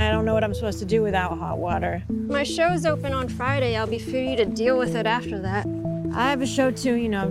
I 0.00 0.10
don't 0.10 0.24
know 0.24 0.34
what 0.34 0.42
I'm 0.42 0.54
supposed 0.54 0.80
to 0.80 0.84
do 0.84 1.02
without 1.02 1.38
hot 1.38 1.58
water. 1.58 2.02
My 2.08 2.42
show's 2.42 2.84
open 2.84 3.12
on 3.12 3.28
Friday. 3.28 3.76
I'll 3.76 3.86
be 3.86 4.00
free 4.00 4.34
to 4.34 4.44
deal 4.44 4.76
with 4.76 4.96
it 4.96 5.06
after 5.06 5.38
that. 5.38 5.68
I 6.12 6.30
have 6.30 6.42
a 6.42 6.46
show 6.48 6.72
too, 6.72 6.94
you 6.94 7.08
know. 7.08 7.28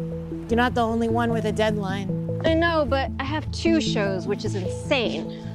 You're 0.50 0.56
not 0.56 0.74
the 0.74 0.82
only 0.82 1.10
one 1.10 1.34
with 1.34 1.44
a 1.44 1.52
deadline. 1.52 2.40
I 2.46 2.54
know, 2.54 2.86
but 2.86 3.12
I 3.20 3.26
have 3.26 3.52
two 3.52 3.82
shows, 3.82 4.26
which 4.26 4.46
is 4.46 4.56
insane. 4.56 5.46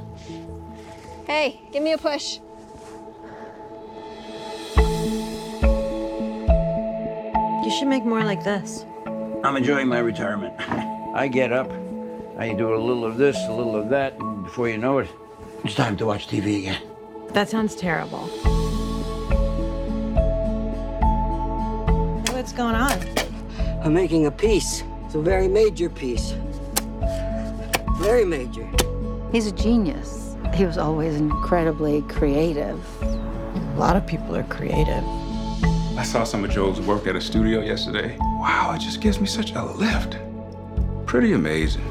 Hey, 1.27 1.63
give 1.73 1.83
me 1.83 1.93
a 1.93 1.99
push. 1.99 2.41
You 7.67 7.73
should 7.73 7.89
make 7.89 8.05
more 8.05 8.23
like 8.23 8.45
this. 8.45 8.87
I'm 9.43 9.57
enjoying 9.57 9.89
my 9.89 9.99
retirement. 9.99 10.55
I 11.17 11.27
get 11.27 11.53
up, 11.53 11.69
I 12.39 12.53
do 12.53 12.73
a 12.73 12.79
little 12.79 13.05
of 13.05 13.17
this, 13.17 13.37
a 13.49 13.53
little 13.53 13.75
of 13.75 13.89
that, 13.89 14.15
and 14.21 14.45
before 14.45 14.69
you 14.69 14.79
know 14.79 14.99
it, 14.99 15.09
it's 15.65 15.75
time 15.75 15.97
to 15.97 16.07
watch 16.07 16.29
TV 16.29 16.59
again. 16.59 16.81
That 17.31 17.49
sounds 17.49 17.75
terrible. 17.75 18.29
What's 22.33 22.53
going 22.53 22.77
on? 22.77 23.01
I'm 23.83 23.93
making 23.93 24.27
a 24.27 24.31
piece. 24.31 24.85
It's 25.07 25.17
a 25.17 25.21
very 25.21 25.49
major 25.49 25.91
piece. 25.91 26.35
Very 27.97 28.25
major. 28.25 28.71
He's 29.33 29.49
a 29.49 29.53
genius. 29.53 30.37
He 30.55 30.65
was 30.65 30.79
always 30.79 31.17
incredibly 31.17 32.03
creative. 32.03 32.81
A 33.03 33.75
lot 33.77 33.97
of 33.97 34.07
people 34.07 34.37
are 34.37 34.45
creative. 34.45 35.03
I 35.99 36.03
saw 36.03 36.25
some 36.25 36.45
of 36.45 36.51
Joel's 36.51 36.79
work 36.83 37.07
at 37.07 37.17
a 37.17 37.21
studio 37.23 37.63
yesterday. 37.63 38.19
Wow, 38.21 38.75
it 38.75 38.81
just 38.81 39.01
gives 39.01 39.19
me 39.19 39.27
such 39.27 39.53
a 39.53 39.65
lift. 39.65 40.19
Pretty 41.07 41.33
amazing. 41.33 41.83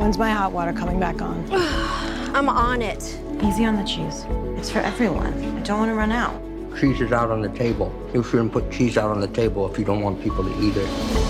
When's 0.00 0.18
my 0.18 0.30
hot 0.30 0.50
water 0.50 0.72
coming 0.72 0.98
back 0.98 1.22
on? 1.22 1.46
I'm 2.34 2.48
on 2.48 2.82
it. 2.82 3.02
Easy 3.40 3.64
on 3.64 3.76
the 3.76 3.84
cheese. 3.84 4.26
It's 4.58 4.68
for 4.68 4.80
everyone. 4.80 5.32
I 5.56 5.60
don't 5.62 5.78
want 5.78 5.90
to 5.90 5.94
run 5.94 6.10
out. 6.10 6.34
Cheese 6.80 7.00
is 7.00 7.12
out 7.12 7.30
on 7.30 7.40
the 7.40 7.50
table. 7.50 7.94
You 8.12 8.24
shouldn't 8.24 8.50
put 8.52 8.72
cheese 8.72 8.98
out 8.98 9.10
on 9.10 9.20
the 9.20 9.28
table 9.28 9.70
if 9.70 9.78
you 9.78 9.84
don't 9.84 10.02
want 10.02 10.20
people 10.20 10.42
to 10.42 10.60
eat 10.60 10.76
it. 10.76 11.29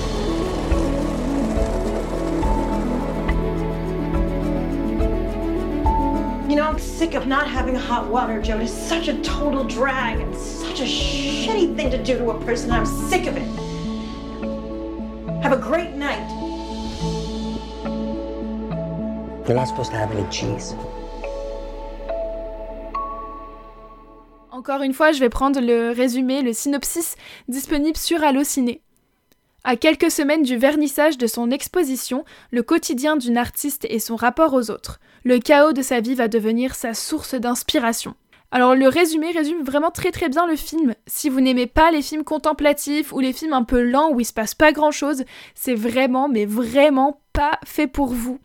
I'm 6.71 6.79
sick 6.79 7.15
of 7.15 7.27
not 7.27 7.49
having 7.49 7.75
hot 7.75 8.07
water, 8.07 8.41
Joe. 8.41 8.61
It's 8.61 8.71
such 8.71 9.09
a 9.09 9.21
total 9.23 9.65
drag 9.65 10.21
and 10.21 10.33
such 10.37 10.79
a 10.79 10.85
shitty 10.85 11.75
thing 11.75 11.91
to 11.91 11.99
do 11.99 12.17
to 12.19 12.31
a 12.31 12.45
person. 12.45 12.71
I'm 12.71 12.87
sick 12.87 13.27
of 13.27 13.37
it. 13.37 13.43
Have 15.43 15.53
a 15.53 15.57
great 15.57 15.97
night. 15.97 16.25
You're 19.49 19.57
not 19.57 19.67
supposed 19.67 19.91
to 19.91 19.97
have 19.97 20.12
any 20.12 20.25
cheese. 20.31 20.77
Encore 24.53 24.83
une 24.83 24.93
fois, 24.93 25.11
je 25.11 25.19
vais 25.19 25.29
prendre 25.29 25.61
le 25.61 25.91
résumé, 25.91 26.41
le 26.43 26.53
synopsis 26.53 27.17
disponible 27.49 27.97
sur 27.97 28.23
Allociné. 28.23 28.81
À 29.65 29.75
quelques 29.75 30.12
semaines 30.12 30.45
du 30.45 30.57
vernissage 30.57 31.19
de 31.19 31.27
son 31.27 31.50
exposition, 31.50 32.25
le 32.53 32.62
quotidien 32.62 33.17
d'une 33.17 33.39
artiste 33.39 33.89
et 33.91 33.99
son 33.99 34.15
rapport 34.15 34.55
aux 34.55 34.71
autres. 34.71 35.00
Le 35.23 35.39
chaos 35.39 35.75
de 35.75 35.83
sa 35.83 36.00
vie 36.00 36.15
va 36.15 36.29
devenir 36.29 36.75
sa 36.75 36.95
source 36.95 37.35
d'inspiration. 37.35 38.15
Alors 38.53 38.75
le 38.75 38.89
résumé 38.89 39.31
résume 39.33 39.62
vraiment 39.62 39.91
très 39.91 40.12
très 40.12 40.31
bien 40.31 40.47
le 40.47 40.57
film. 40.57 40.95
Si 41.07 41.29
vous 41.29 41.43
n'aimez 41.43 41.67
pas 41.67 41.91
les 41.91 42.00
films 42.00 42.25
contemplatifs 42.25 43.12
ou 43.12 43.21
les 43.21 43.35
films 43.35 43.53
un 43.53 43.62
peu 43.62 43.83
lents 43.83 44.11
où 44.12 44.21
il 44.21 44.25
se 44.25 44.33
passe 44.33 44.55
pas 44.55 44.73
grand 44.73 44.91
chose, 44.91 45.25
c'est 45.55 45.75
vraiment 45.75 46.29
mais 46.29 46.47
vraiment 46.47 47.21
pas 47.35 47.61
fait 47.67 47.87
pour 47.87 48.09
vous. 48.09 48.41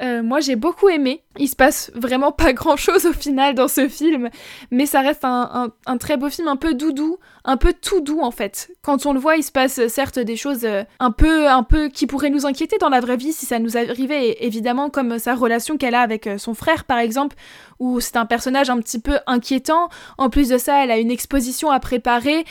Euh, 0.00 0.22
moi 0.22 0.40
j'ai 0.40 0.56
beaucoup 0.56 0.88
aimé. 0.88 1.22
Il 1.38 1.48
se 1.48 1.56
passe 1.56 1.90
vraiment 1.94 2.32
pas 2.32 2.52
grand 2.52 2.76
chose 2.76 3.06
au 3.06 3.12
final 3.12 3.54
dans 3.54 3.68
ce 3.68 3.88
film, 3.88 4.30
mais 4.70 4.86
ça 4.86 5.00
reste 5.00 5.24
un, 5.24 5.70
très 5.98 6.16
beau 6.16 6.28
film, 6.30 6.48
un 6.48 6.56
peu 6.56 6.74
doudou, 6.74 7.18
un 7.44 7.56
peu 7.56 7.72
tout 7.72 8.00
doux 8.00 8.20
en 8.20 8.30
fait. 8.30 8.70
Quand 8.82 9.06
on 9.06 9.12
le 9.12 9.20
voit, 9.20 9.36
il 9.36 9.42
se 9.42 9.52
passe 9.52 9.78
euh, 9.78 9.88
certes 9.88 10.18
des 10.18 10.36
choses 10.36 10.64
euh, 10.64 10.84
un 11.00 11.10
peu, 11.10 11.48
un 11.48 11.62
peu 11.62 11.88
qui 11.88 12.06
pourraient 12.06 12.30
nous 12.30 12.46
inquiéter 12.46 12.76
dans 12.78 12.88
la 12.88 13.00
vraie 13.00 13.16
vie 13.16 13.32
si 13.32 13.46
ça 13.46 13.58
nous 13.58 13.76
arrivait, 13.76 14.44
évidemment 14.44 14.90
comme 14.90 15.18
sa 15.18 15.34
relation 15.34 15.76
qu'elle 15.76 15.94
a 15.94 16.00
avec 16.00 16.28
son 16.38 16.54
frère 16.54 16.84
par 16.84 16.98
exemple, 16.98 17.36
où 17.80 18.00
c'est 18.00 18.16
un 18.16 18.26
personnage 18.26 18.70
un 18.70 18.78
petit 18.78 19.00
peu 19.00 19.18
inquiétant. 19.26 19.88
En 20.16 20.30
plus 20.30 20.48
de 20.48 20.58
ça, 20.58 20.82
elle 20.82 20.90
a 20.90 20.98
une 20.98 21.10
exposition 21.10 21.70
à 21.70 21.80
préparer 21.80 22.44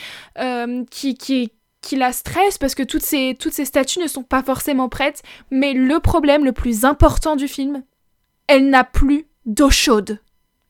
qui, 0.90 1.16
qui, 1.16 1.52
qui 1.80 1.96
la 1.96 2.12
stresse 2.12 2.58
parce 2.58 2.74
que 2.74 2.82
toutes 2.82 3.02
ces, 3.02 3.36
toutes 3.38 3.52
ces 3.52 3.64
statues 3.64 4.00
ne 4.00 4.06
sont 4.06 4.22
pas 4.22 4.42
forcément 4.42 4.88
prêtes. 4.88 5.22
Mais 5.50 5.72
le 5.72 6.00
problème 6.00 6.44
le 6.44 6.52
plus 6.52 6.84
important 6.84 7.36
du 7.36 7.48
film, 7.48 7.82
elle 8.46 8.68
n'a 8.70 8.84
plus 8.84 9.26
d'eau 9.46 9.70
chaude. 9.70 10.20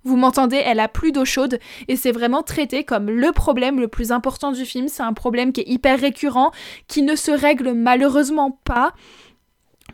Vous 0.05 0.17
m'entendez, 0.17 0.57
elle 0.57 0.81
a 0.81 0.89
plus 0.89 1.13
d'eau 1.13 1.25
chaude 1.25 1.59
et 1.89 1.97
c'est 1.97 2.13
vraiment 2.13 2.43
traité 2.43 2.85
comme 2.85 3.11
le 3.11 3.33
problème 3.33 3.81
le 3.81 3.89
plus 3.89 4.13
important 4.13 4.53
du 4.53 4.65
film. 4.65 4.89
C'est 4.89 5.03
un 5.03 5.13
problème 5.13 5.53
qui 5.53 5.61
est 5.61 5.69
hyper 5.69 6.01
récurrent, 6.01 6.53
qui 6.87 7.03
ne 7.03 7.17
se 7.17 7.31
règle 7.31 7.73
malheureusement 7.73 8.59
pas 8.65 8.95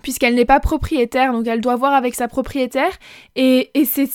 puisqu'elle 0.02 0.34
n'est 0.34 0.44
pas 0.44 0.60
propriétaire, 0.60 1.32
donc 1.32 1.46
elle 1.46 1.62
doit 1.62 1.76
voir 1.76 1.94
avec 1.94 2.14
sa 2.14 2.28
propriétaire. 2.28 2.92
Et, 3.36 3.70
et 3.74 3.84
c'est, 3.86 4.08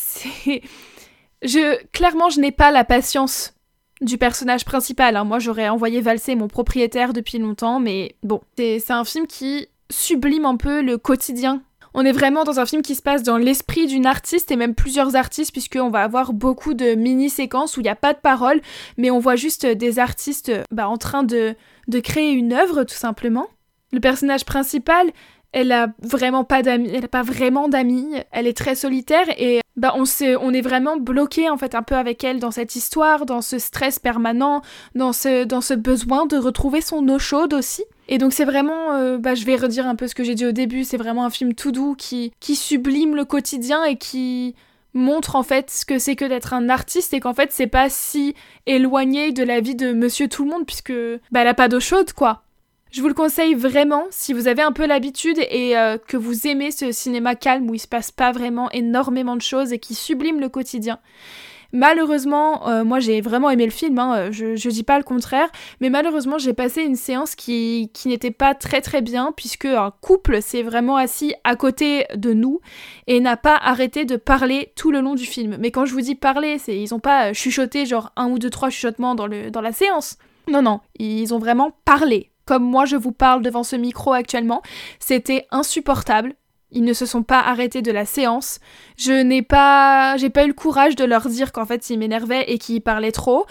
je, 1.41 1.83
clairement, 1.87 2.29
je 2.29 2.39
n'ai 2.39 2.51
pas 2.51 2.71
la 2.71 2.83
patience 2.83 3.55
du 4.01 4.17
personnage 4.17 4.65
principal. 4.65 5.15
Hein. 5.15 5.23
Moi, 5.23 5.39
j'aurais 5.39 5.69
envoyé 5.69 6.01
valser 6.01 6.35
mon 6.35 6.47
propriétaire 6.47 7.13
depuis 7.13 7.37
longtemps, 7.37 7.79
mais 7.79 8.15
bon, 8.23 8.41
c'est 8.57 8.91
un 8.91 9.05
film 9.05 9.27
qui 9.27 9.67
sublime 9.89 10.45
un 10.45 10.57
peu 10.57 10.81
le 10.81 10.97
quotidien. 10.97 11.61
On 11.93 12.05
est 12.05 12.11
vraiment 12.11 12.43
dans 12.43 12.59
un 12.59 12.65
film 12.65 12.81
qui 12.81 12.95
se 12.95 13.01
passe 13.01 13.23
dans 13.23 13.37
l'esprit 13.37 13.87
d'une 13.87 14.05
artiste 14.05 14.51
et 14.51 14.55
même 14.55 14.75
plusieurs 14.75 15.15
artistes 15.15 15.51
puisqu'on 15.51 15.89
va 15.89 16.03
avoir 16.03 16.33
beaucoup 16.33 16.75
de 16.75 16.93
mini-séquences 16.93 17.77
où 17.77 17.79
il 17.79 17.83
n'y 17.83 17.89
a 17.89 17.95
pas 17.95 18.13
de 18.13 18.19
parole 18.19 18.61
mais 18.97 19.09
on 19.09 19.17
voit 19.17 19.35
juste 19.35 19.65
des 19.65 19.97
artistes 19.97 20.51
bah, 20.71 20.87
en 20.87 20.97
train 20.97 21.23
de, 21.23 21.55
de 21.87 21.99
créer 21.99 22.31
une 22.33 22.53
œuvre 22.53 22.83
tout 22.83 22.95
simplement. 22.95 23.47
Le 23.91 23.99
personnage 23.99 24.45
principal, 24.45 25.07
elle 25.51 25.71
a 25.71 25.87
vraiment 26.03 26.43
pas 26.43 26.61
d'amis, 26.61 26.91
elle 26.93 27.05
a 27.05 27.09
pas 27.09 27.23
vraiment 27.23 27.67
d'amis, 27.69 28.13
elle 28.31 28.45
est 28.45 28.57
très 28.57 28.75
solitaire 28.75 29.25
et 29.37 29.61
bah 29.79 29.93
on 29.95 30.03
s'est, 30.05 30.36
on 30.36 30.53
est 30.53 30.62
vraiment 30.62 30.98
bloqué 30.98 31.50
en 31.50 31.57
fait 31.57 31.74
un 31.74 31.83
peu 31.83 31.95
avec 31.95 32.24
elle 32.24 32.39
dans 32.39 32.51
cette 32.51 32.75
histoire, 32.75 33.25
dans 33.25 33.41
ce 33.41 33.57
stress 33.57 33.98
permanent, 33.98 34.62
dans 34.93 35.13
ce, 35.13 35.45
dans 35.45 35.62
ce 35.62 35.74
besoin 35.74 36.25
de 36.25 36.38
retrouver 36.38 36.81
son 36.81 37.07
eau 37.07 37.17
chaude 37.17 37.53
aussi. 37.53 37.83
Et 38.09 38.17
donc 38.17 38.33
c'est 38.33 38.45
vraiment, 38.45 38.93
euh, 38.93 39.17
bah 39.17 39.36
je 39.36 39.45
vais 39.45 39.55
redire 39.55 39.88
un 39.88 39.95
peu 39.95 40.07
ce 40.07 40.15
que 40.15 40.24
j'ai 40.24 40.36
dit 40.36 40.45
au 40.45 40.51
début, 40.51 40.83
c'est 40.83 40.98
vraiment 40.98 41.25
un 41.25 41.29
film 41.29 41.53
tout 41.53 41.71
doux 41.71 41.95
qui, 41.95 42.33
qui 42.41 42.55
sublime 42.55 43.15
le 43.15 43.24
quotidien 43.24 43.86
et 43.86 43.95
qui 43.95 44.53
montre 44.93 45.36
en 45.36 45.43
fait 45.43 45.69
ce 45.69 45.86
que 45.86 45.98
c'est 45.98 46.15
que 46.15 46.25
d'être 46.25 46.53
un 46.53 46.67
artiste 46.67 47.13
et 47.13 47.19
qu'en 47.19 47.33
fait 47.33 47.51
c'est 47.53 47.67
pas 47.67 47.89
si 47.89 48.36
éloigné 48.65 49.31
de 49.31 49.43
la 49.43 49.62
vie 49.62 49.75
de 49.75 49.93
Monsieur 49.93 50.27
Tout 50.27 50.43
le 50.43 50.50
Monde 50.50 50.65
puisque 50.65 50.93
bah 51.31 51.41
a 51.41 51.53
pas 51.53 51.69
d'eau 51.69 51.79
chaude 51.79 52.12
quoi. 52.12 52.43
Je 52.91 53.01
vous 53.01 53.08
le 53.08 53.13
conseille 53.13 53.53
vraiment 53.53 54.05
si 54.10 54.34
vous 54.34 54.48
avez 54.48 54.63
un 54.63 54.72
peu 54.72 54.88
l'habitude 54.88 55.38
et 55.51 55.77
euh, 55.77 56.00
que 56.00 56.17
vous 56.17 56.48
aimez 56.48 56.72
ce 56.72 56.91
cinéma 56.91 57.36
calme 57.36 57.69
où 57.69 57.75
il 57.75 57.79
se 57.79 57.88
passe 57.88 58.10
pas 58.12 58.31
vraiment 58.31 58.72
énormément 58.72 59.36
de 59.36 59.43
choses 59.43 59.72
et 59.74 59.77
qui 59.77 59.93
sublime 59.93 60.39
le 60.39 60.50
quotidien. 60.50 60.98
Malheureusement, 61.72 62.67
euh, 62.67 62.84
moi 62.84 63.00
j'ai 63.00 63.22
vraiment 63.22 63.51
aimé 63.51 63.65
le 63.65 63.72
film, 63.72 64.00
hein, 64.00 64.15
euh, 64.17 64.31
je, 64.31 64.55
je 64.55 64.69
dis 64.69 64.81
pas 64.81 64.98
le 64.98 65.03
contraire, 65.03 65.50
mais 65.81 65.91
malheureusement 65.91 66.39
j'ai 66.39 66.53
passé 66.53 66.81
une 66.81 66.96
séance 66.96 67.36
qui, 67.36 67.91
qui 67.93 68.08
n'était 68.08 68.31
pas 68.31 68.55
très 68.55 68.81
très 68.81 69.03
bien 69.03 69.34
puisque 69.38 69.65
un 69.65 69.93
couple 70.01 70.41
s'est 70.41 70.63
vraiment 70.63 70.96
assis 70.96 71.36
à 71.43 71.55
côté 71.55 72.05
de 72.15 72.34
nous 72.34 72.60
et 73.05 73.19
n'a 73.19 73.38
pas 73.38 73.55
arrêté 73.55 74.05
de 74.05 74.15
parler 74.15 74.74
tout 74.75 74.89
le 74.89 75.01
long 75.01 75.13
du 75.13 75.27
film. 75.27 75.58
Mais 75.60 75.69
quand 75.69 75.86
je 75.86 75.93
vous 75.93 76.01
dis 76.01 76.15
parler, 76.15 76.58
c'est 76.58 76.75
ils 76.75 76.96
ont 76.96 77.00
pas 77.00 77.34
chuchoté 77.34 77.86
genre 77.86 78.12
un 78.15 78.29
ou 78.31 78.39
deux 78.39 78.50
trois 78.50 78.72
chuchotements 78.72 79.13
dans, 79.13 79.27
le, 79.27 79.51
dans 79.51 79.62
la 79.62 79.74
séance. 79.74 80.17
Non, 80.48 80.63
non, 80.63 80.79
ils 80.98 81.36
ont 81.36 81.39
vraiment 81.39 81.77
parlé 81.86 82.31
comme 82.49 82.63
moi 82.63 82.85
je 82.85 82.95
vous 82.95 83.11
parle 83.11 83.43
devant 83.43 83.61
ce 83.61 83.75
micro 83.75 84.11
actuellement. 84.11 84.63
C'était 84.99 85.45
insupportable. 85.51 86.33
Ils 86.71 86.83
ne 86.83 86.93
se 86.93 87.05
sont 87.05 87.21
pas 87.21 87.41
arrêtés 87.41 87.83
de 87.83 87.91
la 87.91 88.05
séance. 88.05 88.59
Je 88.97 89.11
n'ai 89.11 89.43
pas, 89.43 90.17
j'ai 90.17 90.31
pas 90.31 90.45
eu 90.45 90.47
le 90.47 90.53
courage 90.53 90.95
de 90.95 91.05
leur 91.05 91.29
dire 91.29 91.51
qu'en 91.51 91.67
fait 91.67 91.91
ils 91.91 91.99
m'énervaient 91.99 92.51
et 92.51 92.57
qu'ils 92.57 92.81
parlaient 92.81 93.11
trop, 93.11 93.45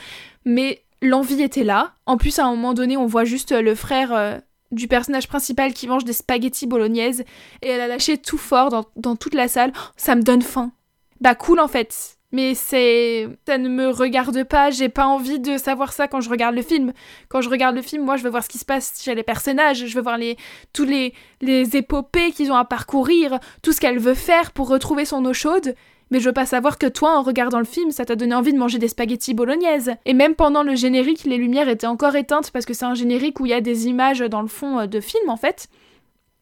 mais 0.45 0.83
l'envie 1.01 1.43
était 1.43 1.63
là. 1.63 1.93
En 2.07 2.17
plus, 2.17 2.41
à 2.41 2.47
un 2.47 2.51
moment 2.51 2.75
donné, 2.75 2.97
on 2.97 3.07
voit 3.07 3.23
juste 3.23 3.53
le 3.53 3.77
frère 3.77 4.13
euh, 4.13 4.37
du 4.73 4.89
personnage 4.89 5.29
principal 5.29 5.75
qui 5.75 5.87
mange 5.87 6.05
des 6.05 6.13
spaghettis 6.13 6.67
bolognaises 6.67 7.23
et 7.63 7.69
elle 7.69 7.81
a 7.81 7.87
lâché 7.87 8.19
tout 8.19 8.37
fort 8.37 8.69
dans, 8.69 8.85
dans 8.97 9.15
toute 9.15 9.35
la 9.35 9.47
salle. 9.47 9.73
ça 9.97 10.17
me 10.17 10.23
donne 10.23 10.43
faim. 10.43 10.73
Bah 11.21 11.37
cool 11.37 11.61
en 11.61 11.69
fait. 11.69 12.18
Mais 12.31 12.55
c'est. 12.55 13.27
Ça 13.47 13.57
ne 13.57 13.69
me 13.69 13.89
regarde 13.89 14.45
pas, 14.45 14.71
j'ai 14.71 14.91
pas 14.91 15.07
envie 15.07 15.41
de 15.41 15.57
savoir 15.57 15.93
ça 15.93 16.09
quand 16.09 16.21
je 16.21 16.29
regarde 16.29 16.55
le 16.55 16.63
film. 16.63 16.93
Quand 17.29 17.41
je 17.41 17.49
regarde 17.49 17.75
le 17.75 17.83
film, 17.83 18.05
moi 18.05 18.17
je 18.17 18.23
veux 18.23 18.31
voir 18.31 18.45
ce 18.45 18.51
qui 18.51 18.59
se 18.59 18.67
passe 18.67 19.01
chez 19.03 19.15
les 19.15 19.23
personnages, 19.23 19.87
je 19.87 19.95
veux 19.95 20.03
voir 20.03 20.19
les, 20.19 20.37
tous 20.75 20.85
les, 20.85 21.15
les 21.41 21.77
épopées 21.77 22.33
qu'ils 22.33 22.53
ont 22.53 22.57
à 22.57 22.67
parcourir, 22.67 23.39
tout 23.63 23.73
ce 23.73 23.81
qu'elle 23.81 23.99
veut 23.99 24.15
faire 24.15 24.53
pour 24.53 24.69
retrouver 24.69 25.07
son 25.07 25.25
eau 25.25 25.33
chaude. 25.33 25.75
Mais 26.11 26.21
je 26.21 26.27
veux 26.27 26.35
pas 26.35 26.47
savoir 26.47 26.79
que 26.79 26.87
toi, 26.87 27.19
en 27.19 27.23
regardant 27.23 27.59
le 27.59 27.65
film, 27.65 27.91
ça 27.91 28.05
t'a 28.05 28.17
donné 28.17 28.35
envie 28.35 28.53
de 28.53 28.59
manger 28.59 28.79
des 28.79 28.89
spaghettis 28.89 29.35
bolognaises. 29.35 29.93
Et 30.07 30.15
même 30.15 30.35
pendant 30.35 30.63
le 30.63 30.75
générique, 30.75 31.25
les 31.25 31.37
lumières 31.37 31.69
étaient 31.69 31.87
encore 31.87 32.17
éteintes 32.17 32.51
parce 32.51 32.65
que 32.65 32.73
c'est 32.73 32.87
un 32.87 32.95
générique 32.95 33.41
où 33.41 33.47
il 33.47 33.51
y 33.51 33.55
a 33.55 33.61
des 33.61 33.89
images 33.89 34.21
dans 34.21 34.43
le 34.43 34.49
fond 34.49 34.81
euh, 34.81 34.87
de 34.87 35.01
film 35.01 35.29
en 35.29 35.37
fait. 35.37 35.69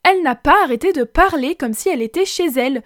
Elle 0.05 0.23
n'a 0.23 0.37
pas 0.37 0.63
arrêté 0.63 0.93
de 0.93 1.03
parler 1.03 1.57
comme 1.57 1.75
si 1.75 1.89
elle 1.89 2.03
était 2.03 2.25
chez 2.25 2.47
elle. 2.57 2.83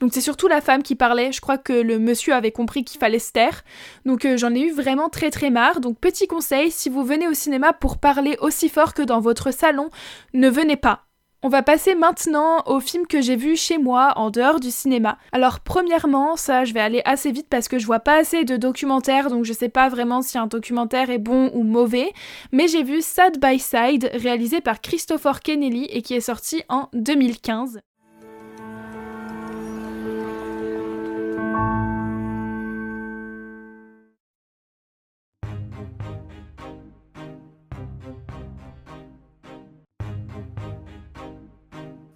Donc 0.00 0.12
c'est 0.12 0.20
surtout 0.20 0.48
la 0.48 0.60
femme 0.60 0.82
qui 0.82 0.94
parlait, 0.94 1.32
je 1.32 1.40
crois 1.40 1.58
que 1.58 1.72
le 1.72 1.98
monsieur 1.98 2.34
avait 2.34 2.52
compris 2.52 2.84
qu'il 2.84 3.00
fallait 3.00 3.18
se 3.18 3.32
taire. 3.32 3.64
Donc 4.04 4.24
euh, 4.24 4.36
j'en 4.36 4.54
ai 4.54 4.60
eu 4.60 4.72
vraiment 4.72 5.08
très 5.08 5.30
très 5.30 5.50
marre. 5.50 5.80
Donc 5.80 5.98
petit 5.98 6.26
conseil, 6.26 6.70
si 6.70 6.88
vous 6.88 7.04
venez 7.04 7.26
au 7.26 7.34
cinéma 7.34 7.72
pour 7.72 7.98
parler 7.98 8.36
aussi 8.40 8.68
fort 8.68 8.94
que 8.94 9.02
dans 9.02 9.20
votre 9.20 9.52
salon, 9.52 9.90
ne 10.34 10.48
venez 10.48 10.76
pas. 10.76 11.04
On 11.40 11.48
va 11.48 11.62
passer 11.62 11.94
maintenant 11.94 12.64
au 12.66 12.80
film 12.80 13.06
que 13.06 13.20
j'ai 13.20 13.36
vu 13.36 13.54
chez 13.54 13.78
moi 13.78 14.12
en 14.16 14.30
dehors 14.30 14.58
du 14.58 14.72
cinéma. 14.72 15.18
Alors 15.30 15.60
premièrement, 15.60 16.34
ça 16.34 16.64
je 16.64 16.74
vais 16.74 16.80
aller 16.80 17.00
assez 17.04 17.30
vite 17.30 17.46
parce 17.48 17.68
que 17.68 17.78
je 17.78 17.86
vois 17.86 18.00
pas 18.00 18.18
assez 18.18 18.44
de 18.44 18.56
documentaires 18.56 19.30
donc 19.30 19.44
je 19.44 19.52
sais 19.52 19.68
pas 19.68 19.88
vraiment 19.88 20.20
si 20.20 20.36
un 20.36 20.48
documentaire 20.48 21.10
est 21.10 21.18
bon 21.18 21.52
ou 21.54 21.62
mauvais, 21.62 22.12
mais 22.50 22.66
j'ai 22.66 22.82
vu 22.82 23.02
Side 23.02 23.40
by 23.40 23.60
Side 23.60 24.10
réalisé 24.14 24.60
par 24.60 24.80
Christopher 24.80 25.40
Kennelly 25.40 25.84
et 25.84 26.02
qui 26.02 26.14
est 26.14 26.20
sorti 26.20 26.64
en 26.68 26.88
2015. 26.92 27.78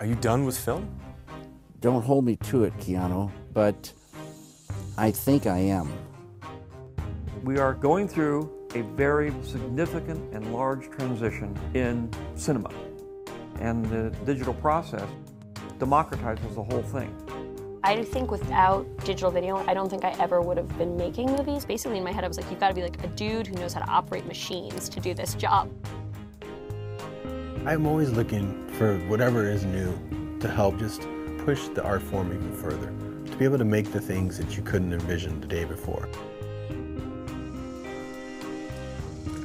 Are 0.02 0.06
you 0.06 0.16
done 0.16 0.44
with 0.44 0.59
film? 0.59 0.92
Don't 1.80 2.02
hold 2.02 2.25
me 2.25 2.35
to 2.35 2.64
it, 2.64 2.76
Keanu, 2.78 3.30
but 3.54 3.92
I 4.99 5.12
think 5.12 5.47
I 5.47 5.59
am. 5.59 5.92
We 7.44 7.59
are 7.59 7.73
going 7.73 8.09
through 8.09 8.50
a 8.75 8.82
very 8.82 9.32
significant 9.42 10.35
and 10.35 10.52
large 10.52 10.90
transition 10.90 11.56
in 11.75 12.11
cinema. 12.35 12.71
And 13.61 13.87
the 13.87 14.11
digital 14.25 14.54
process 14.54 15.09
democratizes 15.78 16.52
the 16.56 16.64
whole 16.64 16.82
thing. 16.82 17.14
I 17.85 18.02
think 18.02 18.32
without 18.32 18.85
digital 19.04 19.30
video, 19.30 19.59
I 19.68 19.75
don't 19.75 19.88
think 19.88 20.04
I 20.04 20.16
ever 20.18 20.40
would 20.40 20.56
have 20.56 20.76
been 20.78 20.97
making 20.97 21.30
movies. 21.30 21.64
Basically, 21.64 21.99
in 21.99 22.02
my 22.02 22.11
head, 22.11 22.25
I 22.25 22.26
was 22.26 22.38
like, 22.38 22.50
you've 22.50 22.59
got 22.59 22.71
to 22.71 22.75
be 22.75 22.82
like 22.82 23.04
a 23.04 23.06
dude 23.06 23.47
who 23.47 23.54
knows 23.54 23.73
how 23.73 23.82
to 23.82 23.88
operate 23.88 24.26
machines 24.26 24.88
to 24.88 24.99
do 24.99 25.14
this 25.14 25.35
job. 25.35 25.71
I'm 27.64 27.87
always 27.87 28.11
looking 28.11 28.68
for 28.83 28.99
whatever 29.07 29.49
is 29.49 29.65
new 29.65 29.97
to 30.41 30.49
help 30.49 30.77
just 30.77 31.07
push 31.45 31.69
the 31.69 31.85
art 31.85 32.03
form 32.03 32.33
even 32.33 32.53
further, 32.53 32.93
to 33.31 33.37
be 33.37 33.45
able 33.45 33.57
to 33.57 33.65
make 33.65 33.93
the 33.93 34.01
things 34.01 34.37
that 34.37 34.57
you 34.57 34.62
couldn't 34.65 34.93
envision 34.93 35.41
the 35.41 35.47
day 35.47 35.65
before. 35.65 36.09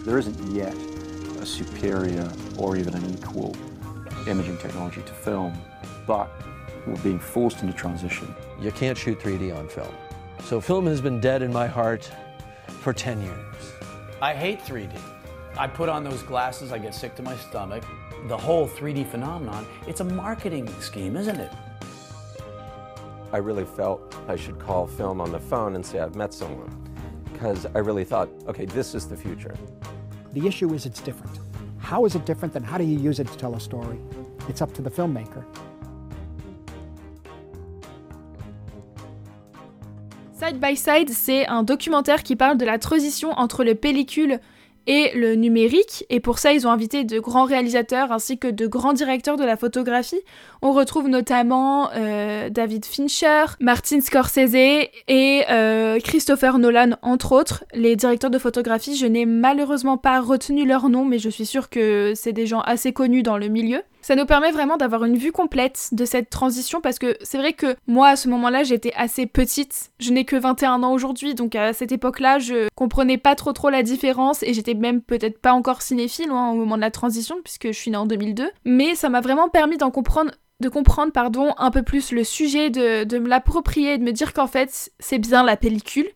There 0.03 0.17
isn't 0.17 0.51
yet 0.51 0.73
a 1.39 1.45
superior 1.45 2.27
or 2.57 2.77
even 2.77 2.95
an 2.95 3.13
equal 3.13 3.55
imaging 4.25 4.57
technology 4.57 5.03
to 5.03 5.13
film, 5.13 5.55
but 6.07 6.31
we're 6.87 6.97
being 7.03 7.19
forced 7.19 7.61
into 7.61 7.73
transition. 7.73 8.33
You 8.59 8.71
can't 8.71 8.97
shoot 8.97 9.19
3D 9.19 9.55
on 9.55 9.69
film. 9.69 9.93
So 10.45 10.59
film 10.59 10.87
has 10.87 10.99
been 10.99 11.19
dead 11.19 11.43
in 11.43 11.53
my 11.53 11.67
heart 11.67 12.11
for 12.81 12.91
10 12.91 13.21
years. 13.21 13.55
I 14.19 14.33
hate 14.33 14.61
3D. 14.61 14.99
I 15.59 15.67
put 15.67 15.89
on 15.89 16.03
those 16.03 16.23
glasses, 16.23 16.71
I 16.71 16.79
get 16.79 16.95
sick 16.95 17.13
to 17.17 17.21
my 17.21 17.35
stomach. 17.37 17.83
The 18.27 18.37
whole 18.37 18.67
3D 18.67 19.07
phenomenon, 19.07 19.65
it's 19.87 20.01
a 20.01 20.03
marketing 20.03 20.67
scheme, 20.81 21.15
isn't 21.15 21.39
it? 21.39 21.51
I 23.31 23.37
really 23.37 23.65
felt 23.65 24.15
I 24.27 24.35
should 24.35 24.59
call 24.59 24.87
film 24.87 25.21
on 25.21 25.31
the 25.31 25.39
phone 25.39 25.75
and 25.75 25.85
say 25.85 25.99
I've 25.99 26.15
met 26.15 26.33
someone. 26.33 26.69
Because 27.31 27.65
I 27.75 27.79
really 27.79 28.03
thought, 28.03 28.29
okay, 28.47 28.65
this 28.65 28.95
is 28.95 29.07
the 29.07 29.15
future. 29.15 29.55
The 30.33 30.47
issue 30.47 30.73
is 30.73 30.85
it's 30.85 31.01
different. 31.01 31.39
How 31.79 32.05
is 32.05 32.15
it 32.15 32.25
different, 32.25 32.55
and 32.55 32.65
how 32.65 32.77
do 32.77 32.83
you 32.83 32.99
use 32.99 33.19
it 33.19 33.27
to 33.27 33.37
tell 33.37 33.55
a 33.55 33.59
story? 33.59 33.99
It's 34.49 34.61
up 34.61 34.73
to 34.73 34.81
the 34.81 34.89
filmmaker. 34.89 35.45
Side 40.33 40.59
by 40.59 40.75
Side, 40.75 41.09
c'est 41.09 41.47
un 41.47 41.63
documentaire 41.63 42.23
qui 42.23 42.35
parle 42.35 42.57
de 42.57 42.65
la 42.65 42.77
transition 42.77 43.31
entre 43.37 43.63
le 43.63 43.73
pellicule 43.73 44.39
et 44.87 45.11
le 45.15 45.35
numérique, 45.35 46.05
et 46.09 46.19
pour 46.19 46.39
ça 46.39 46.53
ils 46.53 46.65
ont 46.65 46.71
invité 46.71 47.03
de 47.03 47.19
grands 47.19 47.45
réalisateurs 47.45 48.11
ainsi 48.11 48.39
que 48.39 48.47
de 48.47 48.65
grands 48.65 48.93
directeurs 48.93 49.37
de 49.37 49.43
la 49.43 49.57
photographie. 49.57 50.21
On 50.61 50.71
retrouve 50.71 51.07
notamment 51.07 51.89
euh, 51.95 52.49
David 52.49 52.85
Fincher, 52.85 53.45
Martin 53.59 54.01
Scorsese 54.01 54.55
et 54.55 55.43
euh, 55.49 55.99
Christopher 55.99 56.57
Nolan 56.57 56.91
entre 57.01 57.33
autres. 57.33 57.65
Les 57.73 57.95
directeurs 57.95 58.31
de 58.31 58.39
photographie, 58.39 58.95
je 58.95 59.05
n'ai 59.05 59.25
malheureusement 59.25 59.97
pas 59.97 60.19
retenu 60.21 60.65
leur 60.65 60.89
nom, 60.89 61.05
mais 61.05 61.19
je 61.19 61.29
suis 61.29 61.45
sûre 61.45 61.69
que 61.69 62.13
c'est 62.15 62.33
des 62.33 62.47
gens 62.47 62.61
assez 62.61 62.93
connus 62.93 63.23
dans 63.23 63.37
le 63.37 63.49
milieu. 63.49 63.81
Ça 64.01 64.15
nous 64.15 64.25
permet 64.25 64.51
vraiment 64.51 64.77
d'avoir 64.77 65.03
une 65.05 65.17
vue 65.17 65.31
complète 65.31 65.89
de 65.91 66.05
cette 66.05 66.29
transition 66.29 66.81
parce 66.81 66.99
que 66.99 67.17
c'est 67.21 67.37
vrai 67.37 67.53
que 67.53 67.75
moi 67.87 68.09
à 68.09 68.15
ce 68.15 68.29
moment-là 68.29 68.63
j'étais 68.63 68.93
assez 68.95 69.25
petite, 69.25 69.91
je 69.99 70.11
n'ai 70.11 70.23
que 70.23 70.35
21 70.35 70.83
ans 70.83 70.93
aujourd'hui 70.93 71.35
donc 71.35 71.55
à 71.55 71.73
cette 71.73 71.91
époque-là 71.91 72.39
je 72.39 72.67
comprenais 72.75 73.17
pas 73.17 73.35
trop 73.35 73.53
trop 73.53 73.69
la 73.69 73.83
différence 73.83 74.43
et 74.43 74.53
j'étais 74.53 74.75
même 74.75 75.01
peut-être 75.01 75.39
pas 75.39 75.53
encore 75.53 75.81
cinéphile 75.81 76.29
hein, 76.31 76.51
au 76.51 76.55
moment 76.55 76.75
de 76.75 76.81
la 76.81 76.91
transition 76.91 77.35
puisque 77.43 77.67
je 77.67 77.77
suis 77.77 77.91
née 77.91 77.97
en 77.97 78.05
2002 78.05 78.49
mais 78.65 78.95
ça 78.95 79.09
m'a 79.09 79.21
vraiment 79.21 79.49
permis 79.49 79.77
d'en 79.77 79.91
comprendre 79.91 80.31
de 80.59 80.69
comprendre 80.69 81.11
pardon 81.11 81.53
un 81.57 81.69
peu 81.69 81.83
plus 81.83 82.11
le 82.11 82.23
sujet, 82.23 82.69
de, 82.69 83.03
de 83.03 83.19
me 83.19 83.27
l'approprier, 83.27 83.97
de 83.97 84.03
me 84.03 84.11
dire 84.11 84.33
qu'en 84.33 84.47
fait 84.47 84.91
c'est 84.99 85.19
bien 85.19 85.43
la 85.43 85.57
pellicule 85.57 86.07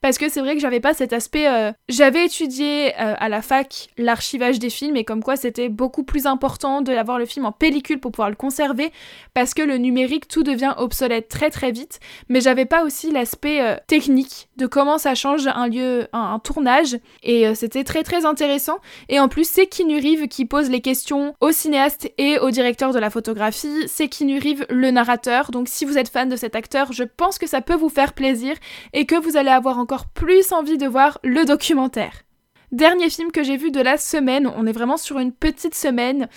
parce 0.00 0.18
que 0.18 0.28
c'est 0.28 0.40
vrai 0.40 0.54
que 0.54 0.60
j'avais 0.60 0.80
pas 0.80 0.94
cet 0.94 1.12
aspect. 1.12 1.48
euh, 1.48 1.72
J'avais 1.88 2.24
étudié 2.24 2.92
euh, 3.00 3.14
à 3.18 3.28
la 3.28 3.42
fac 3.42 3.88
l'archivage 3.96 4.58
des 4.58 4.70
films 4.70 4.96
et 4.96 5.04
comme 5.04 5.22
quoi 5.22 5.36
c'était 5.36 5.68
beaucoup 5.68 6.04
plus 6.04 6.26
important 6.26 6.82
de 6.82 6.92
l'avoir 6.92 7.18
le 7.18 7.26
film 7.26 7.46
en 7.46 7.52
pellicule 7.52 7.98
pour 8.00 8.12
pouvoir 8.12 8.30
le 8.30 8.36
conserver 8.36 8.92
parce 9.34 9.54
que 9.54 9.62
le 9.62 9.78
numérique 9.78 10.28
tout 10.28 10.42
devient 10.42 10.74
obsolète 10.76 11.28
très 11.28 11.50
très 11.50 11.72
vite. 11.72 12.00
Mais 12.28 12.40
j'avais 12.40 12.64
pas 12.64 12.84
aussi 12.84 13.10
l'aspect 13.10 13.60
euh, 13.60 13.76
technique 13.86 14.48
de 14.56 14.66
comment 14.66 14.98
ça 14.98 15.14
change 15.14 15.46
un 15.46 15.66
lieu, 15.68 16.08
un, 16.12 16.38
tournage 16.38 16.98
et 17.22 17.54
c'était 17.54 17.84
très 17.84 18.02
très 18.02 18.24
intéressant. 18.24 18.78
Et 19.08 19.18
en 19.20 19.28
plus 19.28 19.48
c'est 19.48 19.66
Keanu 19.66 19.96
Reeves 19.96 20.28
qui 20.28 20.44
pose 20.44 20.70
les 20.70 20.80
questions 20.80 21.34
au 21.40 21.52
cinéaste 21.52 22.10
et 22.18 22.38
au 22.38 22.50
directeur 22.50 22.92
de 22.92 22.98
la 22.98 23.10
photographie. 23.10 23.88
C'est 23.88 24.08
Keanu 24.08 24.38
Reeves 24.38 24.66
le 24.68 24.90
narrateur. 24.90 25.50
Donc 25.50 25.68
si 25.68 25.84
vous 25.84 25.98
êtes 25.98 26.08
fan 26.08 26.28
de 26.28 26.36
cet 26.36 26.54
acteur, 26.54 26.92
je 26.92 27.04
pense 27.04 27.38
que 27.38 27.46
ça 27.46 27.60
peut 27.60 27.74
vous 27.74 27.88
faire 27.88 28.12
plaisir 28.12 28.54
et 28.92 29.06
que 29.06 29.14
vous 29.16 29.36
allez 29.36 29.50
avoir 29.50 29.78
plus 30.14 30.52
envie 30.52 30.78
de 30.78 30.86
voir 30.86 31.18
le 31.24 31.44
documentaire. 31.44 32.22
Dernier 32.70 33.08
film 33.08 33.32
que 33.32 33.42
j'ai 33.42 33.56
vu 33.56 33.70
de 33.70 33.80
la 33.80 33.96
semaine, 33.96 34.52
on 34.56 34.66
est 34.66 34.72
vraiment 34.72 34.98
sur 34.98 35.18
une 35.18 35.32
petite 35.32 35.74
semaine, 35.74 36.28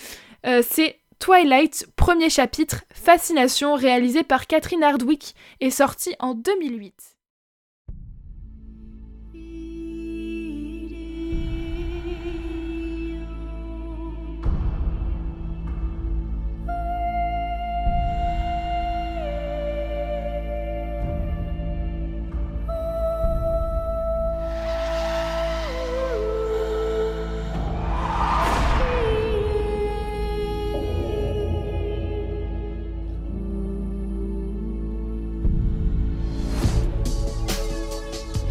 euh, 0.46 0.62
c'est 0.68 0.98
Twilight, 1.18 1.86
premier 1.94 2.30
chapitre, 2.30 2.82
Fascination, 2.92 3.74
réalisé 3.74 4.24
par 4.24 4.46
Catherine 4.46 4.82
Hardwick 4.82 5.36
et 5.60 5.70
sorti 5.70 6.14
en 6.18 6.34
2008. 6.34 6.94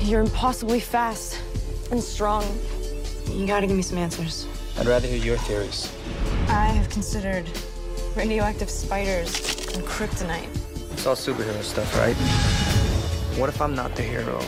You're 0.03 0.21
impossibly 0.21 0.79
fast 0.79 1.39
and 1.91 2.01
strong. 2.01 2.43
You 3.27 3.45
gotta 3.45 3.67
give 3.67 3.75
me 3.75 3.83
some 3.83 3.99
answers. 3.99 4.47
I'd 4.79 4.87
rather 4.87 5.07
hear 5.07 5.17
your 5.17 5.37
theories. 5.37 5.93
I 6.47 6.65
have 6.65 6.89
considered 6.89 7.45
radioactive 8.15 8.69
spiders 8.69 9.35
and 9.75 9.85
kryptonite. 9.85 10.49
It's 10.91 11.05
all 11.05 11.15
superhero 11.15 11.61
stuff, 11.61 11.95
right? 11.97 12.15
What 13.39 13.49
if 13.49 13.61
I'm 13.61 13.75
not 13.75 13.95
the 13.95 14.01
hero? 14.01 14.41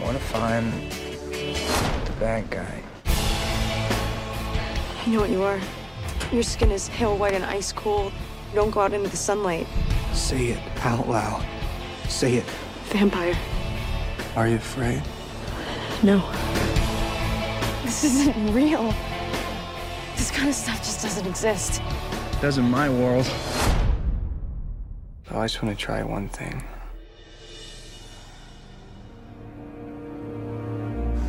What 0.00 0.16
if 0.16 0.34
I'm 0.34 0.70
the 2.06 2.12
bad 2.18 2.48
guy? 2.48 2.82
You 5.04 5.12
know 5.12 5.20
what 5.20 5.30
you 5.30 5.42
are? 5.42 5.60
Your 6.32 6.42
skin 6.42 6.70
is 6.70 6.88
pale 6.88 7.18
white 7.18 7.34
and 7.34 7.44
ice 7.44 7.70
cold. 7.70 8.12
You 8.48 8.56
don't 8.56 8.70
go 8.70 8.80
out 8.80 8.94
into 8.94 9.10
the 9.10 9.16
sunlight. 9.16 9.66
Say 10.14 10.48
it 10.48 10.60
out 10.84 11.06
loud. 11.06 11.44
Say 12.08 12.36
it. 12.36 12.44
Vampire. 12.84 13.36
Are 14.40 14.48
you 14.48 14.56
afraid? 14.56 15.02
No. 16.02 16.18
This 17.82 18.04
isn't 18.04 18.54
real. 18.54 18.90
This 20.16 20.30
kind 20.30 20.48
of 20.48 20.54
stuff 20.54 20.78
just 20.78 21.02
doesn't 21.02 21.26
exist. 21.26 21.82
Does 22.40 22.56
in 22.56 22.64
my 22.70 22.88
world. 22.88 23.30
I 25.30 25.44
just 25.44 25.62
want 25.62 25.78
to 25.78 25.84
try 25.84 26.02
one 26.02 26.30
thing. 26.30 26.64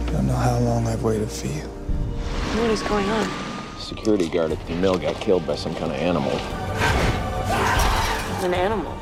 I 0.07 0.11
don't 0.13 0.27
know 0.27 0.33
how 0.33 0.59
long 0.59 0.87
I've 0.87 1.03
waited 1.03 1.29
for 1.29 1.47
you. 1.47 1.63
What 2.61 2.69
is 2.69 2.81
going 2.81 3.09
on? 3.09 3.27
Security 3.77 4.29
guard 4.29 4.53
at 4.53 4.67
the 4.67 4.75
mill 4.75 4.97
got 4.97 5.15
killed 5.15 5.45
by 5.45 5.57
some 5.57 5.75
kind 5.75 5.91
of 5.91 5.97
animal. 5.97 6.31
An 8.45 8.53
animal. 8.53 8.93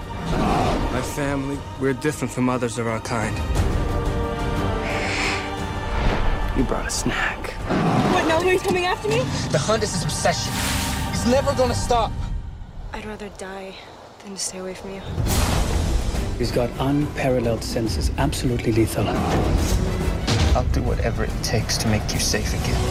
My 0.92 1.04
family, 1.04 1.60
we're 1.80 1.94
different 1.94 2.34
from 2.34 2.50
others 2.50 2.80
of 2.80 2.88
our 2.88 3.02
kind. 3.02 3.69
You 6.60 6.66
brought 6.66 6.86
a 6.86 6.90
snack. 6.90 7.52
What, 8.12 8.28
nobody's 8.28 8.62
coming 8.62 8.84
after 8.84 9.08
me? 9.08 9.20
The 9.50 9.58
hunt 9.58 9.82
is 9.82 9.94
his 9.94 10.04
obsession. 10.04 10.52
He's 11.10 11.26
never 11.26 11.56
gonna 11.56 11.74
stop. 11.74 12.12
I'd 12.92 13.06
rather 13.06 13.30
die 13.38 13.76
than 14.26 14.34
to 14.34 14.38
stay 14.38 14.58
away 14.58 14.74
from 14.74 14.94
you. 14.94 15.02
He's 16.38 16.52
got 16.52 16.70
unparalleled 16.82 17.64
senses, 17.64 18.12
absolutely 18.18 18.74
lethal. 18.74 19.08
I'll 19.08 20.66
do 20.74 20.84
whatever 20.84 21.24
it 21.24 21.32
takes 21.44 21.78
to 21.78 21.88
make 21.88 22.14
you 22.14 22.20
safe 22.20 22.54
again. 22.54 22.82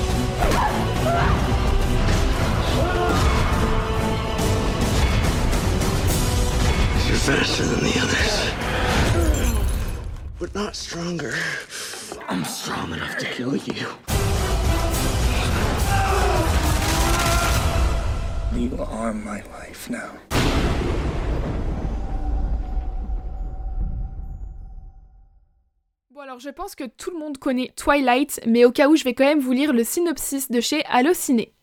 You're 7.07 7.19
faster 7.19 7.67
than 7.67 7.85
the 7.85 8.01
others. 8.01 9.69
But 10.39 10.55
not 10.55 10.75
stronger. 10.75 11.35
I'm 12.31 12.45
strong 12.45 12.93
enough 12.93 13.17
to 13.17 13.25
kill 13.25 13.57
you. 13.57 13.87
You 18.55 18.83
are 18.83 19.15
my 19.15 19.41
life 19.59 19.89
now. 19.89 20.13
Bon 26.11 26.21
alors 26.21 26.39
je 26.39 26.51
pense 26.51 26.75
que 26.75 26.85
tout 26.85 27.11
le 27.11 27.19
monde 27.19 27.39
connaît 27.39 27.73
Twilight, 27.77 28.43
mais 28.47 28.67
au 28.67 28.73
cas 28.73 28.89
où 28.89 28.97
je 28.97 29.05
vais 29.05 29.15
quand 29.15 29.25
même 29.25 29.41
vous 29.41 29.53
lire 29.53 29.73
le 29.73 29.83
synopsis 29.83 30.51
de 30.51 30.61
chez 30.61 30.85
Allociné. 30.85 31.55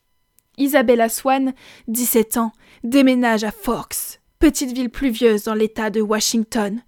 Isabella 0.58 1.10
Swan, 1.10 1.54
17 1.89 2.38
ans, 2.38 2.51
déménage 2.84 3.43
à 3.43 3.51
Forks, 3.51 4.19
petite 4.39 4.71
ville 4.71 4.89
pluvieuse 4.89 5.43
dans 5.43 5.54
l'état 5.54 5.91
de 5.91 6.01
Washington, 6.01 6.82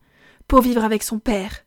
pour 0.48 0.62
vivre 0.62 0.84
avec 0.84 1.04
son 1.04 1.20
père. 1.20 1.67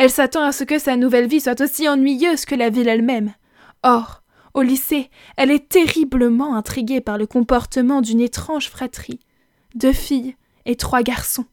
Elle 0.00 0.08
s'attend 0.08 0.44
à 0.44 0.52
ce 0.52 0.64
que 0.64 0.78
sa 0.78 0.96
nouvelle 0.96 1.26
vie 1.26 1.42
soit 1.42 1.60
aussi 1.60 1.86
ennuyeuse 1.86 2.46
que 2.46 2.54
la 2.54 2.70
ville 2.70 2.88
elle-même. 2.88 3.34
Or, 3.82 4.22
au 4.54 4.62
lycée, 4.62 5.10
elle 5.36 5.50
est 5.50 5.68
terriblement 5.68 6.56
intriguée 6.56 7.02
par 7.02 7.18
le 7.18 7.26
comportement 7.26 8.00
d'une 8.00 8.22
étrange 8.22 8.70
fratrie. 8.70 9.20
Deux 9.74 9.92
filles 9.92 10.36
et 10.64 10.76
trois 10.76 11.02
garçons. 11.02 11.44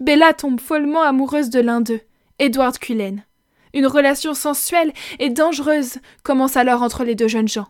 Bella 0.00 0.32
tombe 0.32 0.58
follement 0.58 1.02
amoureuse 1.02 1.50
de 1.50 1.60
l'un 1.60 1.80
d'eux, 1.80 2.00
Edward 2.40 2.76
Cullen. 2.78 3.24
Une 3.72 3.86
relation 3.86 4.34
sensuelle 4.34 4.92
et 5.20 5.30
dangereuse 5.30 5.98
commence 6.24 6.56
alors 6.56 6.82
entre 6.82 7.04
les 7.04 7.14
deux 7.14 7.28
jeunes 7.28 7.46
gens. 7.46 7.68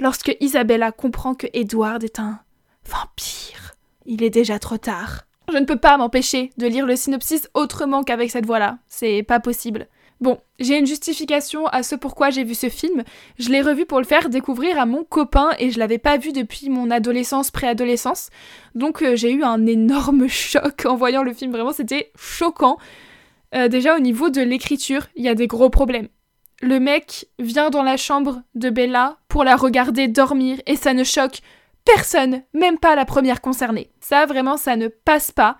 Lorsque 0.00 0.36
Isabella 0.40 0.90
comprend 0.90 1.36
que 1.36 1.46
Edward 1.52 2.02
est 2.02 2.18
un 2.18 2.40
vampire, 2.88 3.76
il 4.04 4.24
est 4.24 4.30
déjà 4.30 4.58
trop 4.58 4.78
tard. 4.78 5.26
Je 5.52 5.58
ne 5.58 5.64
peux 5.64 5.76
pas 5.76 5.96
m'empêcher 5.96 6.50
de 6.56 6.66
lire 6.66 6.86
le 6.86 6.96
synopsis 6.96 7.48
autrement 7.54 8.02
qu'avec 8.02 8.30
cette 8.30 8.46
voix-là. 8.46 8.78
C'est 8.88 9.22
pas 9.22 9.40
possible. 9.40 9.88
Bon, 10.20 10.38
j'ai 10.58 10.78
une 10.78 10.86
justification 10.86 11.66
à 11.66 11.82
ce 11.82 11.96
pourquoi 11.96 12.30
j'ai 12.30 12.44
vu 12.44 12.54
ce 12.54 12.68
film. 12.68 13.02
Je 13.38 13.50
l'ai 13.50 13.60
revu 13.60 13.84
pour 13.84 13.98
le 13.98 14.06
faire 14.06 14.30
découvrir 14.30 14.78
à 14.78 14.86
mon 14.86 15.04
copain 15.04 15.50
et 15.58 15.70
je 15.70 15.78
l'avais 15.78 15.98
pas 15.98 16.16
vu 16.16 16.32
depuis 16.32 16.70
mon 16.70 16.90
adolescence, 16.90 17.50
préadolescence. 17.50 18.30
Donc 18.74 19.02
euh, 19.02 19.16
j'ai 19.16 19.32
eu 19.32 19.42
un 19.42 19.66
énorme 19.66 20.28
choc 20.28 20.86
en 20.86 20.96
voyant 20.96 21.22
le 21.22 21.34
film. 21.34 21.52
Vraiment, 21.52 21.72
c'était 21.72 22.10
choquant. 22.16 22.78
Euh, 23.54 23.68
déjà 23.68 23.96
au 23.96 24.00
niveau 24.00 24.30
de 24.30 24.40
l'écriture, 24.40 25.08
il 25.16 25.24
y 25.24 25.28
a 25.28 25.34
des 25.34 25.46
gros 25.46 25.68
problèmes. 25.68 26.08
Le 26.62 26.80
mec 26.80 27.26
vient 27.38 27.70
dans 27.70 27.82
la 27.82 27.96
chambre 27.96 28.42
de 28.54 28.70
Bella 28.70 29.18
pour 29.28 29.44
la 29.44 29.56
regarder 29.56 30.08
dormir 30.08 30.58
et 30.66 30.76
ça 30.76 30.94
ne 30.94 31.04
choque 31.04 31.40
personne, 31.84 32.42
même 32.52 32.78
pas 32.78 32.94
la 32.94 33.04
première 33.04 33.40
concernée. 33.40 33.90
Ça, 34.00 34.26
vraiment, 34.26 34.56
ça 34.56 34.76
ne 34.76 34.88
passe 34.88 35.30
pas. 35.30 35.58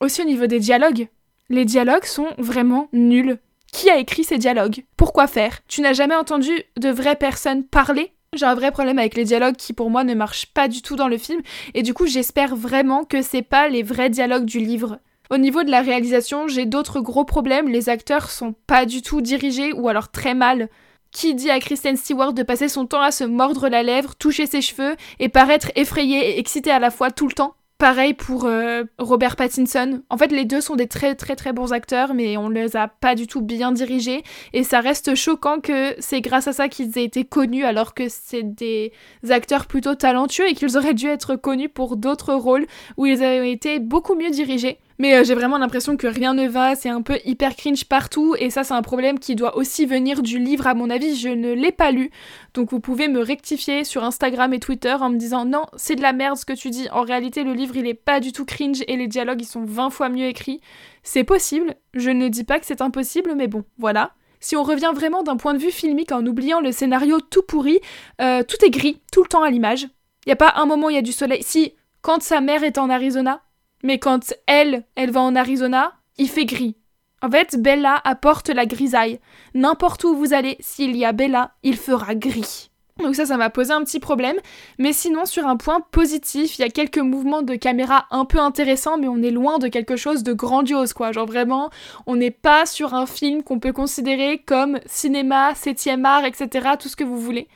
Aussi 0.00 0.22
au 0.22 0.24
niveau 0.24 0.46
des 0.46 0.60
dialogues, 0.60 1.08
les 1.48 1.64
dialogues 1.64 2.04
sont 2.04 2.28
vraiment 2.38 2.88
nuls. 2.92 3.38
Qui 3.72 3.90
a 3.90 3.98
écrit 3.98 4.24
ces 4.24 4.38
dialogues? 4.38 4.84
Pourquoi 4.96 5.26
faire? 5.26 5.60
Tu 5.68 5.80
n'as 5.80 5.92
jamais 5.92 6.14
entendu 6.14 6.52
de 6.78 6.88
vraies 6.88 7.16
personnes 7.16 7.64
parler? 7.64 8.12
J'ai 8.34 8.46
un 8.46 8.54
vrai 8.54 8.70
problème 8.70 8.98
avec 8.98 9.14
les 9.14 9.24
dialogues 9.24 9.56
qui 9.56 9.72
pour 9.72 9.90
moi 9.90 10.04
ne 10.04 10.14
marchent 10.14 10.52
pas 10.52 10.68
du 10.68 10.82
tout 10.82 10.96
dans 10.96 11.08
le 11.08 11.16
film 11.16 11.40
et 11.72 11.82
du 11.82 11.94
coup 11.94 12.06
j'espère 12.06 12.54
vraiment 12.56 13.04
que 13.04 13.22
c'est 13.22 13.42
pas 13.42 13.68
les 13.68 13.82
vrais 13.82 14.10
dialogues 14.10 14.44
du 14.44 14.58
livre. 14.58 14.98
Au 15.30 15.38
niveau 15.38 15.62
de 15.62 15.70
la 15.70 15.80
réalisation, 15.80 16.46
j'ai 16.46 16.66
d'autres 16.66 17.00
gros 17.00 17.24
problèmes, 17.24 17.68
les 17.68 17.88
acteurs 17.88 18.30
sont 18.30 18.54
pas 18.66 18.84
du 18.84 19.00
tout 19.00 19.22
dirigés 19.22 19.72
ou 19.72 19.88
alors 19.88 20.10
très 20.10 20.34
mal. 20.34 20.68
Qui 21.10 21.34
dit 21.34 21.50
à 21.50 21.58
Kristen 21.58 21.96
Stewart 21.96 22.32
de 22.32 22.42
passer 22.42 22.68
son 22.68 22.86
temps 22.86 23.00
à 23.00 23.10
se 23.10 23.24
mordre 23.24 23.68
la 23.68 23.82
lèvre, 23.82 24.14
toucher 24.14 24.46
ses 24.46 24.60
cheveux 24.60 24.94
et 25.18 25.28
paraître 25.28 25.70
effrayée 25.74 26.30
et 26.30 26.38
excitée 26.38 26.70
à 26.70 26.78
la 26.78 26.90
fois 26.90 27.10
tout 27.10 27.26
le 27.26 27.32
temps? 27.32 27.54
Pareil 27.78 28.12
pour 28.12 28.44
euh, 28.44 28.82
Robert 28.98 29.36
Pattinson. 29.36 30.02
En 30.10 30.18
fait, 30.18 30.32
les 30.32 30.44
deux 30.44 30.60
sont 30.60 30.74
des 30.74 30.88
très 30.88 31.14
très 31.14 31.36
très 31.36 31.52
bons 31.52 31.72
acteurs, 31.72 32.12
mais 32.12 32.36
on 32.36 32.48
les 32.48 32.76
a 32.76 32.88
pas 32.88 33.14
du 33.14 33.28
tout 33.28 33.40
bien 33.40 33.70
dirigés. 33.70 34.24
Et 34.52 34.64
ça 34.64 34.80
reste 34.80 35.14
choquant 35.14 35.60
que 35.60 35.94
c'est 36.00 36.20
grâce 36.20 36.48
à 36.48 36.52
ça 36.52 36.68
qu'ils 36.68 36.98
aient 36.98 37.04
été 37.04 37.24
connus, 37.24 37.64
alors 37.64 37.94
que 37.94 38.08
c'est 38.08 38.42
des 38.42 38.92
acteurs 39.30 39.66
plutôt 39.66 39.94
talentueux 39.94 40.48
et 40.48 40.54
qu'ils 40.54 40.76
auraient 40.76 40.92
dû 40.92 41.06
être 41.06 41.36
connus 41.36 41.68
pour 41.68 41.96
d'autres 41.96 42.34
rôles 42.34 42.66
où 42.96 43.06
ils 43.06 43.22
avaient 43.22 43.52
été 43.52 43.78
beaucoup 43.78 44.16
mieux 44.16 44.30
dirigés. 44.30 44.78
Mais 45.00 45.14
euh, 45.14 45.24
j'ai 45.24 45.34
vraiment 45.34 45.58
l'impression 45.58 45.96
que 45.96 46.08
rien 46.08 46.34
ne 46.34 46.48
va, 46.48 46.74
c'est 46.74 46.88
un 46.88 47.02
peu 47.02 47.18
hyper 47.24 47.54
cringe 47.54 47.84
partout, 47.84 48.34
et 48.38 48.50
ça 48.50 48.64
c'est 48.64 48.74
un 48.74 48.82
problème 48.82 49.20
qui 49.20 49.36
doit 49.36 49.56
aussi 49.56 49.86
venir 49.86 50.22
du 50.22 50.40
livre 50.40 50.66
à 50.66 50.74
mon 50.74 50.90
avis, 50.90 51.14
je 51.14 51.28
ne 51.28 51.52
l'ai 51.52 51.70
pas 51.70 51.92
lu, 51.92 52.10
donc 52.52 52.72
vous 52.72 52.80
pouvez 52.80 53.06
me 53.06 53.20
rectifier 53.20 53.84
sur 53.84 54.02
Instagram 54.02 54.52
et 54.52 54.58
Twitter 54.58 54.94
en 54.94 55.10
me 55.10 55.16
disant 55.16 55.44
non, 55.44 55.66
c'est 55.76 55.94
de 55.94 56.02
la 56.02 56.12
merde 56.12 56.36
ce 56.36 56.44
que 56.44 56.52
tu 56.52 56.70
dis, 56.70 56.88
en 56.90 57.02
réalité 57.02 57.44
le 57.44 57.52
livre 57.52 57.76
il 57.76 57.86
est 57.86 57.94
pas 57.94 58.18
du 58.18 58.32
tout 58.32 58.44
cringe 58.44 58.82
et 58.88 58.96
les 58.96 59.06
dialogues 59.06 59.40
ils 59.40 59.46
sont 59.46 59.64
20 59.64 59.90
fois 59.90 60.08
mieux 60.08 60.26
écrits, 60.26 60.60
c'est 61.04 61.24
possible, 61.24 61.76
je 61.94 62.10
ne 62.10 62.26
dis 62.26 62.42
pas 62.42 62.58
que 62.58 62.66
c'est 62.66 62.82
impossible, 62.82 63.34
mais 63.36 63.46
bon, 63.46 63.64
voilà. 63.78 64.12
Si 64.40 64.56
on 64.56 64.62
revient 64.62 64.92
vraiment 64.94 65.22
d'un 65.22 65.36
point 65.36 65.54
de 65.54 65.58
vue 65.58 65.70
filmique 65.70 66.12
en 66.12 66.24
oubliant 66.24 66.60
le 66.60 66.72
scénario 66.72 67.20
tout 67.20 67.42
pourri, 67.42 67.80
euh, 68.20 68.42
tout 68.42 68.64
est 68.64 68.70
gris, 68.70 69.00
tout 69.12 69.22
le 69.22 69.28
temps 69.28 69.42
à 69.42 69.50
l'image. 69.50 69.88
Il 70.26 70.32
a 70.32 70.36
pas 70.36 70.54
un 70.56 70.66
moment 70.66 70.86
où 70.86 70.90
il 70.90 70.94
y 70.94 70.98
a 70.98 71.02
du 71.02 71.12
soleil. 71.12 71.42
Si, 71.42 71.74
quand 72.02 72.22
sa 72.22 72.40
mère 72.40 72.62
est 72.62 72.78
en 72.78 72.88
Arizona, 72.88 73.42
mais 73.82 73.98
quand 73.98 74.34
elle, 74.46 74.84
elle 74.94 75.10
va 75.10 75.20
en 75.20 75.36
Arizona, 75.36 75.94
il 76.16 76.28
fait 76.28 76.46
gris. 76.46 76.76
En 77.20 77.30
fait, 77.30 77.60
Bella 77.60 78.00
apporte 78.04 78.48
la 78.48 78.66
grisaille. 78.66 79.18
N'importe 79.54 80.04
où 80.04 80.16
vous 80.16 80.32
allez, 80.32 80.56
s'il 80.60 80.96
y 80.96 81.04
a 81.04 81.12
Bella, 81.12 81.52
il 81.62 81.76
fera 81.76 82.14
gris. 82.14 82.70
Donc 83.02 83.14
ça, 83.14 83.26
ça 83.26 83.36
m'a 83.36 83.50
posé 83.50 83.72
un 83.72 83.84
petit 83.84 84.00
problème. 84.00 84.36
Mais 84.78 84.92
sinon, 84.92 85.24
sur 85.24 85.46
un 85.46 85.56
point 85.56 85.80
positif, 85.80 86.58
il 86.58 86.62
y 86.62 86.64
a 86.64 86.68
quelques 86.68 86.98
mouvements 86.98 87.42
de 87.42 87.54
caméra 87.54 88.06
un 88.10 88.24
peu 88.24 88.38
intéressants, 88.38 88.98
mais 88.98 89.08
on 89.08 89.22
est 89.22 89.30
loin 89.30 89.58
de 89.58 89.68
quelque 89.68 89.96
chose 89.96 90.22
de 90.22 90.32
grandiose, 90.32 90.92
quoi. 90.92 91.12
Genre 91.12 91.26
vraiment, 91.26 91.70
on 92.06 92.16
n'est 92.16 92.32
pas 92.32 92.66
sur 92.66 92.94
un 92.94 93.06
film 93.06 93.42
qu'on 93.42 93.60
peut 93.60 93.72
considérer 93.72 94.38
comme 94.38 94.80
cinéma, 94.86 95.54
septième 95.54 96.04
art, 96.04 96.24
etc., 96.24 96.70
tout 96.78 96.88
ce 96.88 96.96
que 96.96 97.04
vous 97.04 97.18
voulez. 97.20 97.48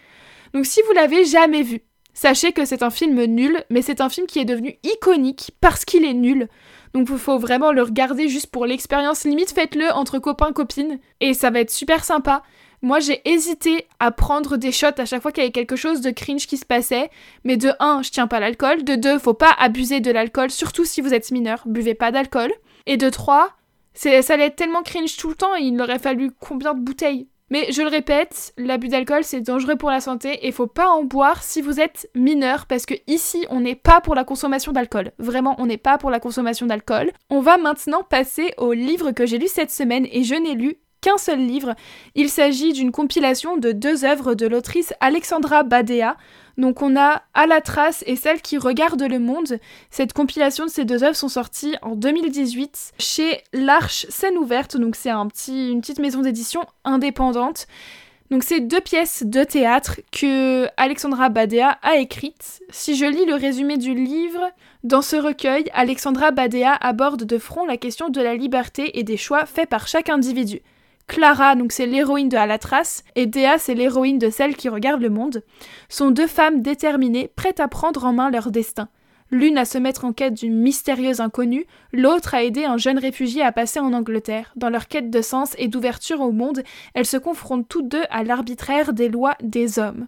Donc 0.55 0.67
si 0.67 0.81
vous 0.87 0.93
l'avez 0.93 1.25
jamais 1.25 1.63
vu, 1.63 1.83
Sachez 2.14 2.53
que 2.53 2.64
c'est 2.64 2.83
un 2.83 2.90
film 2.90 3.22
nul, 3.25 3.64
mais 3.70 3.83
c'est 3.83 4.01
un 4.01 4.09
film 4.09 4.27
qui 4.27 4.38
est 4.38 4.44
devenu 4.44 4.79
iconique 4.83 5.53
parce 5.61 5.85
qu'il 5.85 6.05
est 6.05 6.14
nul. 6.14 6.48
Donc 6.94 7.09
il 7.11 7.18
faut 7.18 7.38
vraiment 7.38 7.72
le 7.72 7.83
regarder 7.83 8.29
juste 8.29 8.48
pour 8.48 8.66
l'expérience. 8.66 9.25
Limite, 9.25 9.53
faites-le 9.53 9.90
entre 9.92 10.18
copains, 10.18 10.53
copines, 10.53 10.98
et 11.20 11.35
ça 11.35 11.51
va 11.51 11.61
être 11.61 11.70
super 11.70 12.05
sympa. 12.05 12.42
Moi, 12.83 12.98
j'ai 12.98 13.22
hésité 13.25 13.87
à 14.01 14.11
prendre 14.11 14.57
des 14.57 14.72
shots 14.72 14.98
à 14.98 15.05
chaque 15.05 15.22
fois 15.22 15.31
qu'il 15.31 15.42
y 15.42 15.46
avait 15.46 15.53
quelque 15.53 15.77
chose 15.77 16.01
de 16.01 16.11
cringe 16.11 16.48
qui 16.48 16.57
se 16.57 16.66
passait. 16.66 17.11
Mais 17.44 17.57
de 17.57 17.70
1, 17.79 18.03
je 18.03 18.11
tiens 18.11 18.27
pas 18.27 18.40
l'alcool. 18.40 18.83
De 18.83 18.96
2, 18.96 19.20
faut 19.20 19.35
pas 19.35 19.55
abuser 19.59 20.01
de 20.01 20.11
l'alcool, 20.11 20.51
surtout 20.51 20.85
si 20.85 21.01
vous 21.01 21.14
êtes 21.14 21.31
mineur. 21.31 21.62
Buvez 21.64 21.94
pas 21.94 22.11
d'alcool. 22.11 22.53
Et 22.87 22.96
de 22.96 23.09
3, 23.09 23.51
ça 23.94 24.11
allait 24.11 24.46
être 24.46 24.57
tellement 24.57 24.83
cringe 24.83 25.16
tout 25.16 25.29
le 25.29 25.35
temps, 25.35 25.55
il 25.55 25.81
aurait 25.81 25.98
fallu 26.01 26.33
combien 26.40 26.75
de 26.75 26.81
bouteilles? 26.81 27.29
Mais 27.53 27.71
je 27.71 27.83
le 27.83 27.88
répète, 27.88 28.55
l'abus 28.57 28.88
d'alcool 28.88 29.25
c'est 29.25 29.43
dangereux 29.43 29.77
pour 29.77 29.91
la 29.91 30.01
santé 30.01 30.47
et 30.47 30.53
faut 30.53 30.67
pas 30.67 30.88
en 30.88 31.05
boire 31.05 31.43
si 31.43 31.61
vous 31.61 31.81
êtes 31.81 32.09
mineur 32.15 32.65
parce 32.65 32.87
que 32.87 32.95
ici 33.07 33.45
on 33.51 33.61
n'est 33.61 33.75
pas 33.75 34.01
pour 34.01 34.15
la 34.15 34.25
consommation 34.25 34.73
d'alcool. 34.73 35.12
Vraiment, 35.19 35.55
on 35.59 35.67
n'est 35.67 35.77
pas 35.77 35.99
pour 35.99 36.09
la 36.09 36.19
consommation 36.19 36.65
d'alcool. 36.65 37.11
On 37.29 37.41
va 37.41 37.59
maintenant 37.59 38.05
passer 38.05 38.55
au 38.57 38.73
livre 38.73 39.11
que 39.11 39.27
j'ai 39.27 39.37
lu 39.37 39.49
cette 39.49 39.71
semaine 39.71 40.07
et 40.11 40.25
je 40.25 40.35
n'ai 40.35 40.55
lu 40.55 40.79
qu'un 41.03 41.19
seul 41.19 41.41
livre. 41.41 41.75
Il 42.15 42.31
s'agit 42.31 42.73
d'une 42.73 42.91
compilation 42.91 43.59
de 43.59 43.73
deux 43.73 44.07
œuvres 44.07 44.33
de 44.33 44.47
l'autrice 44.47 44.95
Alexandra 45.01 45.62
Badea. 45.62 46.17
Donc 46.59 46.83
on 46.83 46.97
a 46.97 47.23
À 47.35 47.47
la 47.47 47.61
trace 47.61 48.05
et 48.07 48.17
Celle 48.17 48.43
qui 48.43 48.59
regarde 48.59 49.03
le 49.03 49.19
monde. 49.19 49.59
Cette 49.91 50.12
compilation 50.12 50.67
de 50.67 50.71
ces 50.71 50.85
deux 50.85 51.05
œuvres 51.05 51.17
sont 51.17 51.29
sorties 51.29 51.75
en 51.83 51.95
2018 51.97 52.93
chez 52.99 53.43
l'Arche 53.53 54.07
Scène 54.09 54.37
Ouverte. 54.38 54.77
Donc 54.77 54.97
c'est 54.97 55.11
un 55.11 55.27
petit, 55.27 55.71
une 55.71 55.81
petite 55.81 55.99
maison 55.99 56.21
d'édition 56.21 56.65
indépendante. 56.85 57.67
Donc 58.31 58.45
c'est 58.45 58.61
deux 58.61 58.81
pièces 58.81 59.25
de 59.27 59.45
théâtre 59.45 60.01
que 60.11 60.67
Alexandra 60.79 61.29
Badea 61.29 61.79
a 61.83 61.97
écrites. 61.97 62.62
Si 62.71 62.97
je 62.97 63.05
lis 63.05 63.27
le 63.27 63.35
résumé 63.35 63.77
du 63.77 63.95
livre, 63.95 64.51
dans 64.85 65.03
ce 65.03 65.17
recueil, 65.17 65.67
Alexandra 65.75 66.31
Badea 66.31 66.73
aborde 66.81 67.25
de 67.25 67.37
front 67.37 67.67
la 67.67 67.77
question 67.77 68.09
de 68.09 68.23
la 68.23 68.35
liberté 68.35 68.99
et 68.99 69.03
des 69.03 69.19
choix 69.19 69.45
faits 69.45 69.69
par 69.69 69.87
chaque 69.87 70.09
individu. 70.09 70.62
Clara, 71.07 71.57
donc 71.57 71.73
c'est 71.73 71.87
l'héroïne 71.87 72.29
de 72.29 72.37
À 72.37 72.47
la 72.47 72.59
trace, 72.59 73.05
et 73.17 73.27
Dea, 73.27 73.59
c'est 73.59 73.75
l'héroïne 73.75 74.19
de 74.19 74.31
celle 74.31 74.57
qui 74.57 74.69
regarde 74.69 75.03
le 75.03 75.11
monde, 75.11 75.43
sont 75.88 76.11
deux 76.11 76.27
femmes 76.27 76.62
déterminées, 76.62 77.31
prêtes 77.35 77.61
à 77.61 77.69
prendre 77.69 78.05
en 78.05 78.12
main 78.12 78.31
leur 78.31 78.51
destin. 78.51 78.88
L'une 79.31 79.57
à 79.57 79.65
se 79.65 79.79
mettre 79.79 80.05
en 80.05 80.12
quête 80.12 80.35
d'une 80.35 80.59
mystérieuse 80.59 81.21
inconnue, 81.21 81.67
l'autre 81.93 82.35
à 82.35 82.43
aider 82.43 82.67
un 82.67 82.77
jeune 82.77 82.99
réfugié 82.99 83.43
à 83.43 83.51
passer 83.51 83.81
en 83.81 83.95
Angleterre. 83.95 84.53
Dans 84.57 84.69
leur 84.69 84.88
quête 84.88 85.11
de 85.11 85.23
sens 85.23 85.55
et 85.57 85.69
d'ouverture 85.69 86.21
au 86.21 86.33
monde, 86.33 86.62
elles 86.93 87.07
se 87.07 87.17
confrontent 87.17 87.67
toutes 87.67 87.88
deux 87.88 88.05
à 88.11 88.25
l'arbitraire 88.25 88.93
des 88.93 89.09
lois 89.09 89.35
des 89.43 89.79
hommes. 89.79 90.07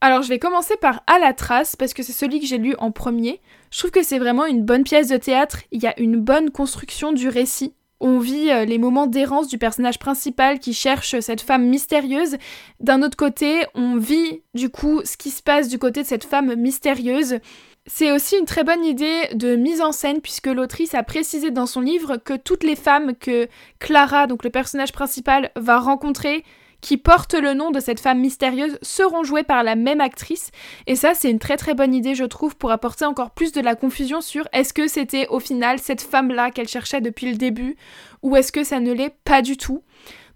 Alors 0.00 0.22
je 0.22 0.28
vais 0.28 0.38
commencer 0.38 0.76
par 0.76 1.02
À 1.08 1.18
la 1.18 1.32
trace 1.32 1.74
parce 1.74 1.92
que 1.92 2.04
c'est 2.04 2.12
celui 2.12 2.38
que 2.38 2.46
j'ai 2.46 2.58
lu 2.58 2.74
en 2.78 2.92
premier. 2.92 3.40
Je 3.72 3.78
trouve 3.80 3.90
que 3.90 4.04
c'est 4.04 4.20
vraiment 4.20 4.46
une 4.46 4.64
bonne 4.64 4.84
pièce 4.84 5.08
de 5.08 5.16
théâtre, 5.16 5.58
il 5.72 5.82
y 5.82 5.86
a 5.88 5.98
une 6.00 6.20
bonne 6.20 6.50
construction 6.50 7.12
du 7.12 7.28
récit, 7.28 7.74
on 8.02 8.18
vit 8.18 8.50
euh, 8.50 8.64
les 8.64 8.78
moments 8.78 9.06
d'errance 9.06 9.48
du 9.48 9.56
personnage 9.56 9.98
principal 9.98 10.58
qui 10.58 10.74
cherche 10.74 11.18
cette 11.20 11.40
femme 11.40 11.64
mystérieuse. 11.64 12.36
D'un 12.80 13.00
autre 13.02 13.16
côté, 13.16 13.64
on 13.74 13.96
vit 13.96 14.42
du 14.54 14.68
coup 14.68 15.00
ce 15.04 15.16
qui 15.16 15.30
se 15.30 15.42
passe 15.42 15.68
du 15.68 15.78
côté 15.78 16.02
de 16.02 16.06
cette 16.06 16.24
femme 16.24 16.54
mystérieuse. 16.56 17.38
C'est 17.86 18.12
aussi 18.12 18.36
une 18.36 18.44
très 18.44 18.64
bonne 18.64 18.84
idée 18.84 19.28
de 19.34 19.56
mise 19.56 19.80
en 19.80 19.92
scène 19.92 20.20
puisque 20.20 20.46
l'autrice 20.46 20.94
a 20.94 21.02
précisé 21.02 21.50
dans 21.50 21.66
son 21.66 21.80
livre 21.80 22.16
que 22.16 22.34
toutes 22.34 22.64
les 22.64 22.76
femmes 22.76 23.14
que 23.14 23.48
Clara, 23.78 24.26
donc 24.26 24.44
le 24.44 24.50
personnage 24.50 24.92
principal, 24.92 25.50
va 25.56 25.78
rencontrer 25.78 26.44
qui 26.82 26.98
portent 26.98 27.34
le 27.34 27.54
nom 27.54 27.70
de 27.70 27.80
cette 27.80 28.00
femme 28.00 28.20
mystérieuse 28.20 28.78
seront 28.82 29.22
jouées 29.22 29.44
par 29.44 29.62
la 29.62 29.76
même 29.76 30.02
actrice. 30.02 30.50
Et 30.86 30.96
ça, 30.96 31.14
c'est 31.14 31.30
une 31.30 31.38
très 31.38 31.56
très 31.56 31.72
bonne 31.72 31.94
idée, 31.94 32.14
je 32.14 32.24
trouve, 32.24 32.56
pour 32.56 32.72
apporter 32.72 33.06
encore 33.06 33.30
plus 33.30 33.52
de 33.52 33.62
la 33.62 33.74
confusion 33.74 34.20
sur 34.20 34.46
est-ce 34.52 34.74
que 34.74 34.88
c'était 34.88 35.28
au 35.28 35.40
final 35.40 35.78
cette 35.78 36.02
femme-là 36.02 36.50
qu'elle 36.50 36.68
cherchait 36.68 37.00
depuis 37.00 37.30
le 37.30 37.38
début, 37.38 37.76
ou 38.22 38.36
est-ce 38.36 38.52
que 38.52 38.64
ça 38.64 38.80
ne 38.80 38.92
l'est 38.92 39.16
pas 39.24 39.40
du 39.40 39.56
tout. 39.56 39.82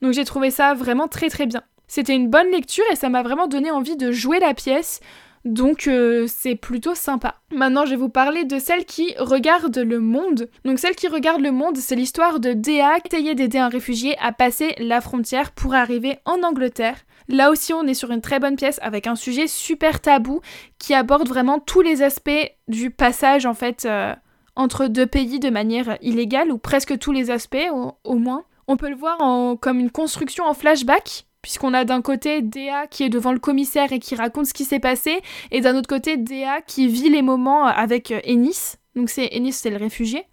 Donc 0.01 0.13
j'ai 0.13 0.25
trouvé 0.25 0.51
ça 0.51 0.73
vraiment 0.73 1.09
très 1.09 1.29
très 1.29 1.47
bien. 1.47 1.63
C'était 1.89 2.15
une 2.15 2.31
bonne 2.31 2.51
lecture 2.51 2.85
et 2.93 2.97
ça 2.97 3.09
m'a 3.09 3.23
vraiment 3.23 3.47
donné 3.47 3.71
envie 3.71 3.97
de 3.97 4.13
jouer 4.13 4.41
la 4.41 4.55
pièce. 4.55 5.01
Donc 5.47 5.87
euh, 5.87 6.27
c'est 6.27 6.57
plutôt 6.57 6.97
sympa. 6.97 7.37
Maintenant 7.53 7.85
je 7.85 7.91
vais 7.91 7.97
vous 7.97 8.09
parler 8.09 8.45
de 8.45 8.59
celle 8.59 8.85
qui 8.85 9.15
regarde 9.17 9.79
le 9.79 10.01
monde. 10.01 10.49
Donc 10.65 10.81
celle 10.81 10.97
qui 10.97 11.07
regarde 11.07 11.41
le 11.41 11.53
monde, 11.53 11.77
c'est 11.77 11.95
l'histoire 11.95 12.41
de 12.41 12.53
Dea 12.53 12.99
qui 12.99 13.15
essayait 13.15 13.37
d'aider 13.37 13.59
un 13.59 13.69
réfugié 13.69 14.19
à 14.19 14.33
passer 14.33 14.75
la 14.79 15.01
frontière 15.01 15.53
pour 15.53 15.75
arriver 15.75 16.19
en 16.25 16.43
Angleterre. 16.43 16.97
Là 17.29 17.53
aussi 17.53 17.73
on 17.73 17.85
est 17.85 17.95
sur 17.95 18.11
une 18.11 18.23
très 18.23 18.41
bonne 18.41 18.57
pièce 18.57 18.81
avec 18.83 19.07
un 19.07 19.15
sujet 19.15 19.47
super 19.47 20.01
tabou 20.01 20.41
qui 20.79 20.95
aborde 20.95 21.29
vraiment 21.29 21.61
tous 21.61 21.81
les 21.81 22.03
aspects 22.03 22.31
du 22.67 22.91
passage 22.91 23.47
en 23.47 23.55
fait 23.55 23.85
euh, 23.85 24.13
entre 24.57 24.89
deux 24.89 25.07
pays 25.07 25.39
de 25.39 25.51
manière 25.51 25.97
illégale 26.03 26.51
ou 26.51 26.59
presque 26.59 26.99
tous 26.99 27.13
les 27.13 27.31
aspects 27.31 27.69
au, 28.03 28.15
moins. 28.17 28.43
On 28.67 28.77
peut 28.77 28.91
le 28.91 28.97
voir 28.97 29.19
comme 29.61 29.79
une 29.79 29.93
construction 29.93 30.45
en 30.45 30.55
flashback 30.55 31.27
puisqu'on 31.47 31.75
a 31.75 31.85
d'un 31.85 32.03
côté 32.03 32.43
Dea 32.43 32.89
qui 32.91 33.05
est 33.05 33.09
devant 33.09 33.31
le 33.31 33.39
commissaire 33.39 33.93
et 33.93 34.01
qui 34.01 34.17
raconte 34.17 34.47
ce 34.47 34.53
qui 34.53 34.65
s'est 34.65 34.81
passé, 34.81 35.21
et 35.53 35.61
d'un 35.61 35.77
autre 35.77 35.87
côté 35.87 36.17
Dea 36.17 36.61
qui 36.67 36.89
vit 36.89 37.09
les 37.09 37.23
moments 37.23 37.67
avec 37.67 38.11
euh, 38.11 38.19
Ennis. 38.25 38.79
Donc 38.97 39.11
c'est 39.11 39.29
Ennis, 39.33 39.53
c'est 39.53 39.71
le 39.71 39.77
réfugié. 39.77 40.25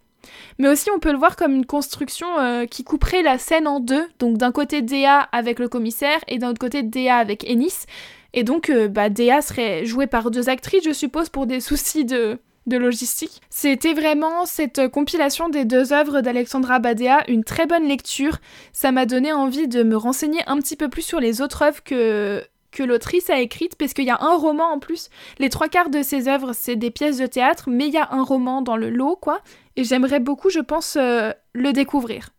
Mais 0.58 0.70
aussi 0.70 0.90
on 0.90 0.98
peut 0.98 1.12
le 1.12 1.20
voir 1.20 1.36
comme 1.36 1.54
une 1.54 1.68
construction 1.68 2.40
euh, 2.40 2.66
qui 2.66 2.84
couperait 2.84 3.22
la 3.22 3.38
scène 3.38 3.68
en 3.68 3.80
deux, 3.80 4.08
donc 4.18 4.40
d'un 4.40 4.52
côté 4.52 4.82
Dea 4.82 5.20
avec 5.32 5.60
le 5.60 5.70
commissaire 5.70 6.18
et 6.28 6.40
d'un 6.40 6.50
autre 6.50 6.58
côté 6.58 6.82
Dea 6.82 7.16
avec 7.16 7.48
Ennis. 7.48 7.86
Et 8.34 8.44
donc 8.44 8.72
euh, 8.72 8.88
bah, 8.88 9.12
Dea 9.12 9.44
serait 9.44 9.86
jouée 9.86 10.08
par 10.08 10.32
deux 10.32 10.50
actrices, 10.50 10.84
je 10.84 10.94
suppose, 10.94 11.30
pour 11.30 11.46
des 11.46 11.60
soucis 11.60 12.06
de, 12.06 12.40
de 12.68 12.78
logistique. 12.78 13.42
C'était 13.50 13.94
vraiment 13.94 14.46
cette 14.46 14.88
compilation 14.88 15.50
des 15.50 15.66
deux 15.66 15.94
œuvres 15.94 16.22
d'Alexandra 16.22 16.80
Badea, 16.80 17.24
une 17.28 17.44
très 17.44 17.66
bonne 17.66 17.88
lecture. 17.88 18.38
Ça 18.72 18.92
m'a 18.92 19.06
donné 19.06 19.34
envie 19.34 19.68
de 19.68 19.84
me 19.84 19.98
renseigner 19.98 20.42
un 20.48 20.58
petit 20.58 20.76
peu 20.76 20.90
plus 20.90 21.02
sur 21.02 21.20
les 21.20 21.42
autres 21.42 21.64
œuvres 21.64 21.84
que 21.84 22.44
que 22.74 22.84
l'autrice 22.84 23.30
a 23.30 23.40
écrites, 23.40 23.76
parce 23.76 23.94
qu'il 23.94 24.06
y 24.06 24.10
a 24.10 24.18
un 24.20 24.36
roman 24.36 24.72
en 24.72 24.80
plus. 24.80 25.10
Les 25.40 25.50
trois 25.50 25.70
quarts 25.70 25.90
de 25.90 26.02
ses 26.02 26.28
œuvres, 26.28 26.54
c'est 26.54 26.76
des 26.76 26.92
pièces 26.92 27.20
de 27.20 27.28
théâtre, 27.28 27.70
mais 27.70 27.88
il 27.88 27.94
y 27.94 27.98
a 27.98 28.10
un 28.12 28.24
roman 28.24 28.62
dans 28.62 28.76
le 28.76 28.90
lot, 28.90 29.16
quoi. 29.16 29.42
Et 29.76 29.84
j'aimerais 29.84 30.20
beaucoup, 30.20 30.50
je 30.50 30.60
pense, 30.60 30.98
euh, 31.00 31.32
le 31.54 31.72
découvrir. 31.72 32.30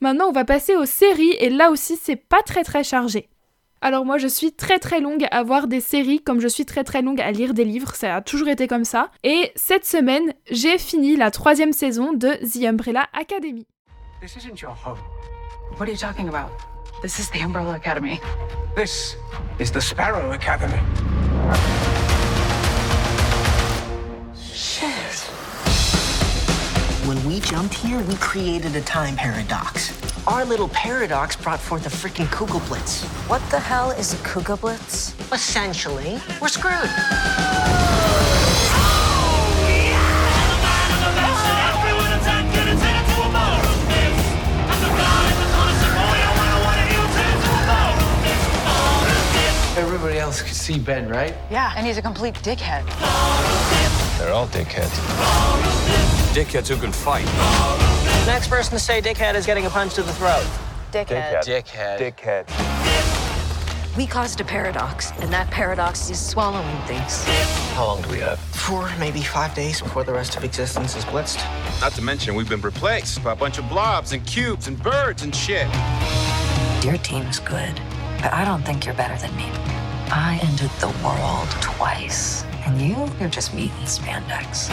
Maintenant, 0.00 0.28
on 0.28 0.32
va 0.32 0.44
passer 0.44 0.76
aux 0.76 0.84
séries, 0.84 1.34
et 1.40 1.48
là 1.48 1.70
aussi, 1.70 1.96
c'est 2.00 2.16
pas 2.16 2.42
très 2.42 2.62
très 2.62 2.84
chargé. 2.84 3.28
Alors 3.84 4.04
moi 4.04 4.16
je 4.16 4.28
suis 4.28 4.52
très 4.52 4.78
très 4.78 5.00
longue 5.00 5.26
à 5.32 5.42
voir 5.42 5.66
des 5.66 5.80
séries 5.80 6.20
comme 6.20 6.40
je 6.40 6.46
suis 6.46 6.64
très 6.64 6.84
très 6.84 7.02
longue 7.02 7.20
à 7.20 7.32
lire 7.32 7.52
des 7.52 7.64
livres, 7.64 7.96
ça 7.96 8.14
a 8.14 8.20
toujours 8.20 8.46
été 8.46 8.68
comme 8.68 8.84
ça. 8.84 9.10
Et 9.24 9.50
cette 9.56 9.84
semaine, 9.84 10.32
j'ai 10.48 10.78
fini 10.78 11.16
la 11.16 11.32
troisième 11.32 11.72
saison 11.72 12.12
de 12.12 12.28
The 12.46 12.64
Umbrella 12.64 13.08
Academy. 13.12 13.66
This 14.20 14.36
isn't 14.36 14.60
your 14.60 14.70
home. 14.70 14.98
What 15.78 15.88
are 15.88 15.90
you 15.90 15.96
talking 15.96 16.28
about? 16.28 16.52
This 17.02 17.18
is 17.18 17.28
the 17.32 17.42
Umbrella 17.44 17.74
Academy. 17.74 18.20
This 18.76 19.16
is 19.58 19.72
the 19.72 19.80
Sparrow 19.80 20.30
Academy. 20.30 20.78
Shit. 24.54 25.26
When 27.08 27.18
we 27.26 27.40
jumped 27.40 27.74
here, 27.74 27.98
we 28.08 28.14
created 28.20 28.76
a 28.76 28.82
time 28.82 29.16
paradox. 29.16 29.90
Our 30.28 30.44
little 30.44 30.68
paradox 30.68 31.34
brought 31.34 31.58
forth 31.58 31.84
a 31.84 31.88
freaking 31.88 32.26
Kugelblitz. 32.26 33.02
What 33.28 33.42
the 33.50 33.58
hell 33.58 33.90
is 33.90 34.14
a 34.14 34.16
Kugelblitz? 34.18 35.18
Essentially, 35.32 36.20
we're 36.40 36.46
screwed. 36.46 36.88
Everybody 49.76 50.18
else 50.20 50.40
could 50.40 50.54
see 50.54 50.78
Ben, 50.78 51.08
right? 51.08 51.34
Yeah, 51.50 51.72
and 51.76 51.84
he's 51.84 51.98
a 51.98 52.02
complete 52.02 52.34
dickhead. 52.36 52.86
They're 54.18 54.32
all 54.32 54.46
dickheads. 54.46 54.94
Dickheads 56.32 56.68
who 56.68 56.76
can 56.76 56.92
fight. 56.92 57.26
Next 58.26 58.48
person 58.48 58.72
to 58.74 58.78
say 58.78 59.02
dickhead 59.02 59.34
is 59.34 59.46
getting 59.46 59.66
a 59.66 59.70
punch 59.70 59.94
to 59.94 60.02
the 60.02 60.12
throat. 60.12 60.46
Dickhead. 60.92 61.42
Dickhead. 61.42 61.98
Dickhead. 61.98 63.96
We 63.96 64.06
caused 64.06 64.40
a 64.40 64.44
paradox, 64.44 65.10
and 65.18 65.32
that 65.32 65.50
paradox 65.50 66.08
is 66.08 66.24
swallowing 66.24 66.76
things. 66.86 67.24
How 67.74 67.86
long 67.86 68.00
do 68.02 68.10
we 68.10 68.20
have? 68.20 68.38
Four, 68.38 68.88
maybe 68.98 69.22
five 69.22 69.54
days 69.54 69.82
before 69.82 70.04
the 70.04 70.12
rest 70.12 70.36
of 70.36 70.44
existence 70.44 70.96
is 70.96 71.04
blitzed. 71.04 71.44
Not 71.80 71.92
to 71.92 72.02
mention, 72.02 72.36
we've 72.36 72.48
been 72.48 72.60
replaced 72.60 73.24
by 73.24 73.32
a 73.32 73.36
bunch 73.36 73.58
of 73.58 73.68
blobs 73.68 74.12
and 74.12 74.24
cubes 74.24 74.68
and 74.68 74.80
birds 74.80 75.24
and 75.24 75.34
shit. 75.34 75.66
Your 76.84 76.98
team's 76.98 77.40
good, 77.40 77.74
but 78.22 78.32
I 78.32 78.44
don't 78.44 78.62
think 78.62 78.86
you're 78.86 78.94
better 78.94 79.20
than 79.20 79.36
me. 79.36 79.50
I 80.14 80.38
ended 80.44 80.70
the 80.78 80.94
world 81.04 81.48
twice, 81.60 82.44
and 82.66 82.80
you, 82.80 83.08
you're 83.20 83.28
just 83.28 83.54
meat 83.54 83.70
and 83.78 83.86
spandex. 83.86 84.68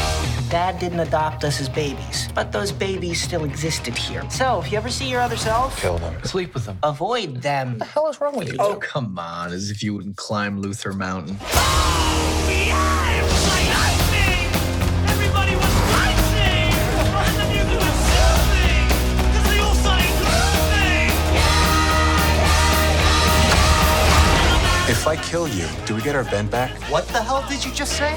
Dad 0.50 0.80
didn't 0.80 1.00
adopt 1.00 1.44
us 1.44 1.60
as 1.60 1.70
babies, 1.70 2.30
but 2.34 2.52
those 2.52 2.72
babies 2.72 3.22
still 3.22 3.44
existed 3.46 3.98
here. 3.98 4.28
So, 4.30 4.62
if 4.62 4.72
you 4.72 4.78
ever 4.78 4.90
see 4.90 5.10
your 5.10 5.22
other 5.22 5.38
self, 5.38 5.80
Kill 5.80 5.98
them. 5.98 6.16
Sleep 6.24 6.54
with 6.54 6.66
them. 6.66 6.78
avoid 6.84 7.42
them. 7.42 7.72
What 7.72 7.80
the 7.80 7.86
hell 7.86 8.08
is 8.10 8.22
wrong 8.22 8.36
with 8.36 8.50
you? 8.50 8.58
Oh, 8.60 8.76
come 8.76 9.18
on, 9.18 9.52
as 9.52 9.70
if 9.70 9.82
you 9.84 9.94
wouldn't 9.96 10.18
climb 10.18 10.60
Luther 10.62 10.94
Mountain. 10.94 11.38
If 25.00 25.08
I 25.08 25.16
kill 25.16 25.48
you, 25.48 25.66
do 25.86 25.96
we 25.96 26.02
get 26.02 26.14
our 26.14 26.26
Ben 26.26 26.48
back? 26.48 26.72
What 26.92 27.08
the 27.08 27.24
hell 27.24 27.46
did 27.48 27.64
you 27.64 27.72
just 27.72 27.94
say? 27.94 28.12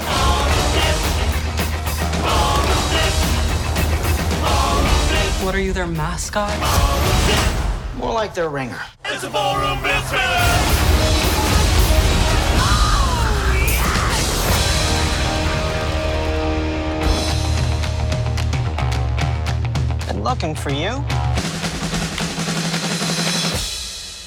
What 5.45 5.55
are 5.55 5.61
you, 5.61 5.73
their 5.73 5.87
mascot? 5.87 6.51
More 7.97 8.13
like 8.13 8.35
their 8.35 8.49
ringer. 8.49 8.81
it's 9.05 9.23
Been 20.09 20.25
looking 20.25 20.57
for 20.57 20.71
you. 20.71 21.05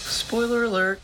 Spoiler 0.10 0.64
alert. 0.64 1.02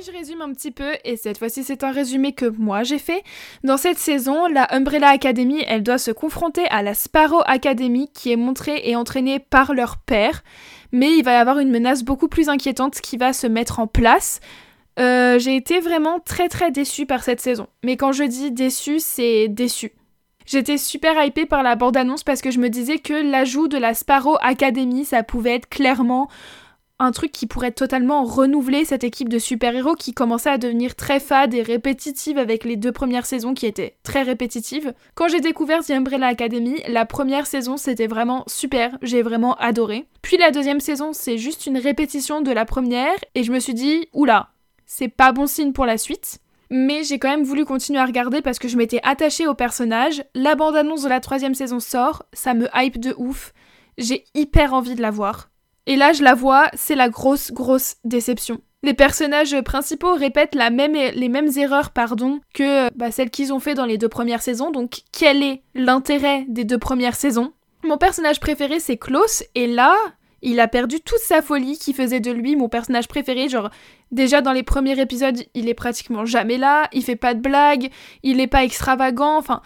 Si 0.00 0.10
je 0.10 0.16
résume 0.16 0.40
un 0.40 0.52
petit 0.52 0.70
peu, 0.70 0.92
et 1.04 1.16
cette 1.16 1.36
fois-ci 1.36 1.62
c'est 1.62 1.84
un 1.84 1.90
résumé 1.90 2.32
que 2.32 2.46
moi 2.46 2.84
j'ai 2.84 2.98
fait, 2.98 3.22
dans 3.64 3.76
cette 3.76 3.98
saison, 3.98 4.46
la 4.46 4.72
Umbrella 4.74 5.08
Academy, 5.08 5.62
elle 5.66 5.82
doit 5.82 5.98
se 5.98 6.10
confronter 6.10 6.64
à 6.70 6.82
la 6.82 6.94
Sparrow 6.94 7.42
Academy 7.44 8.08
qui 8.14 8.32
est 8.32 8.36
montrée 8.36 8.80
et 8.84 8.96
entraînée 8.96 9.40
par 9.40 9.74
leur 9.74 9.98
père, 9.98 10.42
mais 10.92 11.18
il 11.18 11.22
va 11.22 11.32
y 11.32 11.36
avoir 11.36 11.58
une 11.58 11.70
menace 11.70 12.02
beaucoup 12.02 12.28
plus 12.28 12.48
inquiétante 12.48 13.00
qui 13.00 13.18
va 13.18 13.32
se 13.32 13.46
mettre 13.46 13.78
en 13.78 13.86
place. 13.86 14.40
Euh, 14.98 15.38
j'ai 15.38 15.56
été 15.56 15.80
vraiment 15.80 16.18
très 16.18 16.48
très 16.48 16.70
déçue 16.70 17.04
par 17.04 17.22
cette 17.22 17.40
saison, 17.40 17.66
mais 17.84 17.98
quand 17.98 18.12
je 18.12 18.24
dis 18.24 18.50
déçue, 18.50 19.00
c'est 19.00 19.48
déçue. 19.48 19.92
J'étais 20.46 20.78
super 20.78 21.22
hypée 21.22 21.46
par 21.46 21.62
la 21.62 21.76
bande-annonce 21.76 22.24
parce 22.24 22.40
que 22.40 22.50
je 22.50 22.58
me 22.58 22.70
disais 22.70 22.98
que 22.98 23.12
l'ajout 23.12 23.68
de 23.68 23.76
la 23.76 23.92
Sparrow 23.92 24.36
Academy, 24.40 25.04
ça 25.04 25.22
pouvait 25.22 25.56
être 25.56 25.68
clairement 25.68 26.28
un 27.00 27.12
truc 27.12 27.32
qui 27.32 27.46
pourrait 27.46 27.72
totalement 27.72 28.24
renouveler 28.24 28.84
cette 28.84 29.04
équipe 29.04 29.30
de 29.30 29.38
super-héros 29.38 29.94
qui 29.94 30.12
commençait 30.12 30.50
à 30.50 30.58
devenir 30.58 30.94
très 30.94 31.18
fade 31.18 31.54
et 31.54 31.62
répétitive 31.62 32.36
avec 32.36 32.64
les 32.64 32.76
deux 32.76 32.92
premières 32.92 33.24
saisons 33.24 33.54
qui 33.54 33.66
étaient 33.66 33.96
très 34.02 34.22
répétitives. 34.22 34.92
Quand 35.14 35.26
j'ai 35.26 35.40
découvert 35.40 35.82
The 35.82 35.92
Umbrella 35.92 36.26
Academy, 36.26 36.82
la 36.88 37.06
première 37.06 37.46
saison 37.46 37.78
c'était 37.78 38.06
vraiment 38.06 38.44
super, 38.46 38.98
j'ai 39.00 39.22
vraiment 39.22 39.54
adoré. 39.54 40.06
Puis 40.20 40.36
la 40.36 40.50
deuxième 40.50 40.80
saison 40.80 41.12
c'est 41.14 41.38
juste 41.38 41.66
une 41.66 41.78
répétition 41.78 42.42
de 42.42 42.52
la 42.52 42.66
première 42.66 43.16
et 43.34 43.44
je 43.44 43.52
me 43.52 43.60
suis 43.60 43.74
dit, 43.74 44.08
oula, 44.12 44.50
c'est 44.84 45.08
pas 45.08 45.32
bon 45.32 45.46
signe 45.46 45.72
pour 45.72 45.86
la 45.86 45.96
suite. 45.96 46.38
Mais 46.70 47.02
j'ai 47.02 47.18
quand 47.18 47.30
même 47.30 47.44
voulu 47.44 47.64
continuer 47.64 47.98
à 47.98 48.06
regarder 48.06 48.42
parce 48.42 48.58
que 48.60 48.68
je 48.68 48.76
m'étais 48.76 49.00
attachée 49.02 49.46
au 49.46 49.54
personnage. 49.54 50.22
La 50.34 50.54
bande-annonce 50.54 51.02
de 51.02 51.08
la 51.08 51.18
troisième 51.18 51.54
saison 51.54 51.80
sort, 51.80 52.24
ça 52.32 52.54
me 52.54 52.68
hype 52.74 53.00
de 53.00 53.14
ouf. 53.16 53.52
J'ai 53.98 54.24
hyper 54.34 54.72
envie 54.72 54.94
de 54.94 55.02
la 55.02 55.10
voir. 55.10 55.49
Et 55.86 55.96
là, 55.96 56.12
je 56.12 56.22
la 56.22 56.34
vois, 56.34 56.68
c'est 56.74 56.94
la 56.94 57.08
grosse, 57.08 57.52
grosse 57.52 57.96
déception. 58.04 58.60
Les 58.82 58.94
personnages 58.94 59.60
principaux 59.60 60.14
répètent 60.14 60.54
la 60.54 60.70
même, 60.70 60.94
les 60.94 61.28
mêmes 61.28 61.50
erreurs 61.56 61.90
pardon, 61.90 62.40
que 62.54 62.90
bah, 62.96 63.10
celles 63.10 63.30
qu'ils 63.30 63.52
ont 63.52 63.60
fait 63.60 63.74
dans 63.74 63.84
les 63.84 63.98
deux 63.98 64.08
premières 64.08 64.42
saisons. 64.42 64.70
Donc, 64.70 65.02
quel 65.12 65.42
est 65.42 65.62
l'intérêt 65.74 66.46
des 66.48 66.64
deux 66.64 66.78
premières 66.78 67.16
saisons? 67.16 67.52
Mon 67.84 67.98
personnage 67.98 68.40
préféré, 68.40 68.80
c'est 68.80 68.96
Klaus. 68.96 69.42
Et 69.54 69.66
là, 69.66 69.94
il 70.42 70.60
a 70.60 70.68
perdu 70.68 71.00
toute 71.00 71.18
sa 71.18 71.42
folie 71.42 71.78
qui 71.78 71.92
faisait 71.92 72.20
de 72.20 72.30
lui 72.30 72.56
mon 72.56 72.70
personnage 72.70 73.08
préféré. 73.08 73.48
Genre, 73.48 73.70
déjà 74.12 74.40
dans 74.40 74.52
les 74.52 74.62
premiers 74.62 74.98
épisodes, 74.98 75.42
il 75.54 75.68
est 75.68 75.74
pratiquement 75.74 76.24
jamais 76.24 76.56
là. 76.56 76.88
Il 76.92 77.04
fait 77.04 77.16
pas 77.16 77.34
de 77.34 77.40
blagues. 77.40 77.90
Il 78.22 78.40
est 78.40 78.46
pas 78.46 78.64
extravagant. 78.64 79.36
Enfin, 79.36 79.60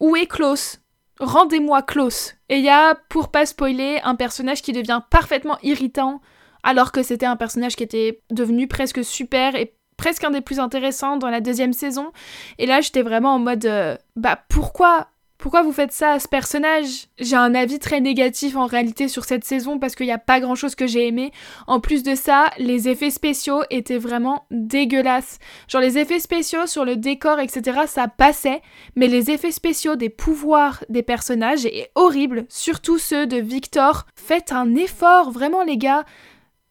où 0.00 0.16
est 0.16 0.26
Klaus? 0.26 0.79
Rendez-moi 1.20 1.82
Klaus. 1.82 2.34
Et 2.48 2.56
il 2.56 2.64
y 2.64 2.70
a, 2.70 2.94
pour 3.08 3.28
pas 3.30 3.44
spoiler, 3.46 4.00
un 4.04 4.14
personnage 4.14 4.62
qui 4.62 4.72
devient 4.72 5.02
parfaitement 5.10 5.58
irritant, 5.62 6.20
alors 6.62 6.92
que 6.92 7.02
c'était 7.02 7.26
un 7.26 7.36
personnage 7.36 7.76
qui 7.76 7.82
était 7.82 8.22
devenu 8.30 8.66
presque 8.66 9.04
super 9.04 9.54
et 9.54 9.74
presque 9.98 10.24
un 10.24 10.30
des 10.30 10.40
plus 10.40 10.58
intéressants 10.58 11.18
dans 11.18 11.28
la 11.28 11.42
deuxième 11.42 11.74
saison. 11.74 12.10
Et 12.58 12.64
là, 12.64 12.80
j'étais 12.80 13.02
vraiment 13.02 13.34
en 13.34 13.38
mode, 13.38 13.66
euh, 13.66 13.96
bah 14.16 14.40
pourquoi 14.48 15.08
pourquoi 15.40 15.62
vous 15.62 15.72
faites 15.72 15.92
ça 15.92 16.12
à 16.12 16.20
ce 16.20 16.28
personnage? 16.28 17.08
J'ai 17.18 17.36
un 17.36 17.54
avis 17.54 17.78
très 17.78 18.00
négatif 18.00 18.56
en 18.56 18.66
réalité 18.66 19.08
sur 19.08 19.24
cette 19.24 19.44
saison 19.44 19.78
parce 19.78 19.94
qu'il 19.94 20.06
n'y 20.06 20.12
a 20.12 20.18
pas 20.18 20.38
grand 20.38 20.54
chose 20.54 20.74
que 20.74 20.86
j'ai 20.86 21.06
aimé. 21.06 21.32
En 21.66 21.80
plus 21.80 22.02
de 22.02 22.14
ça, 22.14 22.50
les 22.58 22.88
effets 22.88 23.10
spéciaux 23.10 23.62
étaient 23.70 23.98
vraiment 23.98 24.44
dégueulasses. 24.50 25.38
Genre 25.66 25.80
les 25.80 25.98
effets 25.98 26.20
spéciaux 26.20 26.66
sur 26.66 26.84
le 26.84 26.96
décor, 26.96 27.40
etc., 27.40 27.80
ça 27.86 28.06
passait, 28.06 28.60
mais 28.96 29.08
les 29.08 29.30
effets 29.30 29.50
spéciaux 29.50 29.96
des 29.96 30.10
pouvoirs 30.10 30.84
des 30.90 31.02
personnages 31.02 31.64
est 31.64 31.90
horrible, 31.94 32.44
surtout 32.48 32.98
ceux 32.98 33.26
de 33.26 33.38
Victor. 33.38 34.06
Faites 34.14 34.52
un 34.52 34.74
effort, 34.74 35.30
vraiment 35.30 35.64
les 35.64 35.78
gars. 35.78 36.04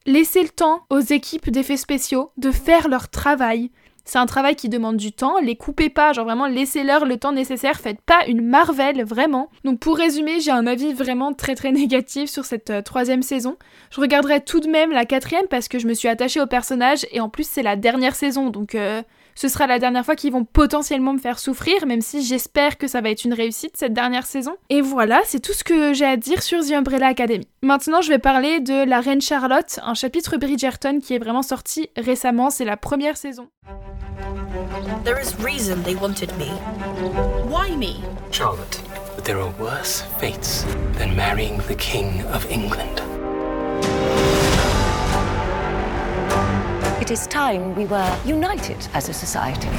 Laissez 0.06 0.44
le 0.44 0.50
temps 0.50 0.86
aux 0.90 1.00
équipes 1.00 1.50
d'effets 1.50 1.78
spéciaux 1.78 2.32
de 2.38 2.52
faire 2.52 2.88
leur 2.88 3.10
travail. 3.10 3.72
C'est 4.10 4.18
un 4.18 4.26
travail 4.26 4.56
qui 4.56 4.70
demande 4.70 4.98
du 4.98 5.12
temps, 5.12 5.38
les 5.40 5.56
coupez 5.56 5.90
pas, 5.90 6.14
genre 6.14 6.26
vraiment 6.26 6.48
laissez-leur 6.48 7.06
le 7.06 7.18
temps 7.18 7.32
nécessaire, 7.32 7.80
faites 7.80 8.02
pas 8.02 8.26
une 8.28 8.42
Marvel, 8.42 9.04
vraiment. 9.04 9.52
Donc 9.64 9.80
pour 9.80 9.98
résumer, 9.98 10.40
j'ai 10.40 10.50
un 10.50 10.66
avis 10.66 10.94
vraiment 10.94 11.32
très 11.32 11.54
très 11.54 11.72
négatif 11.72 12.28
sur 12.28 12.44
cette 12.44 12.72
euh, 12.72 12.82
troisième 12.82 13.22
saison. 13.22 13.58
Je 13.92 14.02
regarderai 14.02 14.42
tout 14.42 14.62
de 14.62 14.68
même 14.68 14.90
la 14.90 15.06
quatrième 15.06 15.46
parce 15.48 15.68
que 15.68 15.78
je 15.78 15.86
me 15.86 15.94
suis 15.94 16.08
attachée 16.08 16.42
au 16.42 16.48
personnage 16.48 17.06
et 17.12 17.20
en 17.20 17.30
plus 17.30 17.48
c'est 17.48 17.62
la 17.62 17.76
dernière 17.76 18.16
saison, 18.16 18.50
donc 18.50 18.74
euh, 18.74 19.04
ce 19.36 19.48
sera 19.48 19.68
la 19.68 19.78
dernière 19.78 20.04
fois 20.04 20.16
qu'ils 20.16 20.34
vont 20.34 20.44
potentiellement 20.44 21.14
me 21.14 21.20
faire 21.20 21.38
souffrir, 21.38 21.86
même 21.86 22.02
si 22.02 22.24
j'espère 22.24 22.80
que 22.80 22.88
ça 22.88 23.02
va 23.02 23.12
être 23.12 23.26
une 23.26 23.36
réussite 23.36 23.78
cette 23.78 23.94
dernière 23.94 24.26
saison. 24.26 24.56
Et 24.72 24.82
voilà, 24.82 25.22
c'est 25.26 25.40
tout 25.40 25.54
ce 25.54 25.64
que 25.64 25.94
j'ai 25.94 26.06
à 26.06 26.18
dire 26.18 26.42
sur 26.42 26.66
The 26.66 26.72
Umbrella 26.72 27.06
Academy. 27.06 27.48
Maintenant, 27.62 28.02
je 28.02 28.10
vais 28.10 28.18
parler 28.18 28.60
de 28.60 28.84
La 28.90 29.02
Reine 29.02 29.22
Charlotte, 29.22 29.80
un 29.84 29.94
chapitre 29.94 30.38
Bridgerton 30.38 31.00
qui 31.00 31.14
est 31.14 31.20
vraiment 31.20 31.44
sorti 31.44 31.92
récemment, 31.96 32.50
c'est 32.50 32.66
la 32.66 32.76
première 32.76 33.18
saison. 33.18 33.50
There 35.04 35.20
is 35.20 35.40
reason 35.40 35.84
they 35.84 35.96
wanted 35.96 36.36
me. 36.38 36.50
Why 37.48 37.76
me? 37.76 38.04
Charlotte, 38.32 38.82
but 39.16 39.26
there 39.26 39.40
are 39.40 39.52
worse 39.52 40.02
fates 40.20 40.64
than 40.94 41.16
marrying 41.16 41.58
the 41.68 41.76
King 41.76 42.22
of 42.28 42.46
England. 42.52 43.02
It 47.02 47.12
is 47.12 47.28
time 47.28 47.76
we 47.76 47.86
were 47.86 48.20
united 48.26 48.88
as 48.94 49.10
a 49.10 49.14
society. 49.14 49.70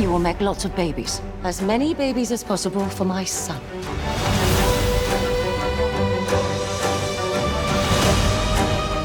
You 0.00 0.10
will 0.10 0.18
make 0.18 0.40
lots 0.40 0.64
of 0.64 0.74
babies. 0.74 1.20
As 1.44 1.62
many 1.62 1.94
babies 1.94 2.32
as 2.32 2.42
possible 2.42 2.84
for 2.86 3.04
my 3.04 3.24
son. 3.24 3.60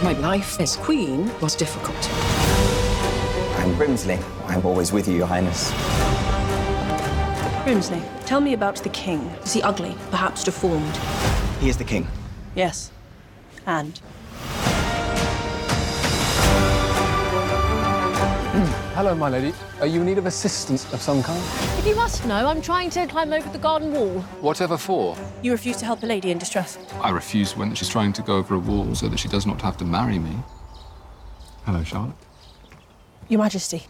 My 0.04 0.14
life 0.14 0.60
as 0.60 0.76
queen 0.78 1.32
was 1.42 1.56
difficult. 1.56 2.33
I'm 3.64 3.74
Brimsley. 3.76 4.22
I'm 4.48 4.66
always 4.66 4.92
with 4.92 5.08
you, 5.08 5.16
Your 5.16 5.26
Highness. 5.26 5.72
Brimsley, 7.64 8.04
tell 8.26 8.42
me 8.42 8.52
about 8.52 8.76
the 8.76 8.90
king. 8.90 9.22
Is 9.46 9.54
he 9.54 9.62
ugly, 9.62 9.96
perhaps 10.12 10.44
deformed? 10.44 10.98
He 11.62 11.70
is 11.70 11.78
the 11.78 11.86
king. 11.86 12.06
Yes. 12.56 12.92
And? 13.66 14.02
Hello, 18.96 19.16
my 19.16 19.30
lady. 19.30 19.54
Are 19.80 19.88
you 19.88 20.02
in 20.02 20.08
need 20.08 20.18
of 20.18 20.26
assistance 20.26 20.92
of 20.92 21.02
some 21.02 21.24
kind? 21.24 21.42
If 21.80 21.88
you 21.88 21.96
must 21.96 22.26
know, 22.26 22.46
I'm 22.46 22.62
trying 22.62 22.90
to 22.90 23.08
climb 23.08 23.32
over 23.32 23.48
the 23.48 23.60
garden 23.60 23.94
wall. 23.94 24.20
Whatever 24.42 24.76
for? 24.76 25.16
You 25.42 25.54
refuse 25.54 25.78
to 25.78 25.86
help 25.86 26.04
a 26.04 26.06
lady 26.06 26.32
in 26.32 26.38
distress. 26.38 26.78
I 27.02 27.12
refuse 27.12 27.56
when 27.56 27.74
she's 27.76 27.88
trying 27.88 28.12
to 28.12 28.22
go 28.24 28.36
over 28.36 28.56
a 28.56 28.60
wall 28.60 28.94
so 28.94 29.08
that 29.08 29.20
she 29.20 29.30
does 29.30 29.46
not 29.46 29.62
have 29.62 29.78
to 29.78 29.86
marry 29.86 30.20
me. 30.20 30.36
Hello, 31.64 31.82
Charlotte. 31.82 32.14
Your 33.34 33.42
Majesty. 33.42 33.82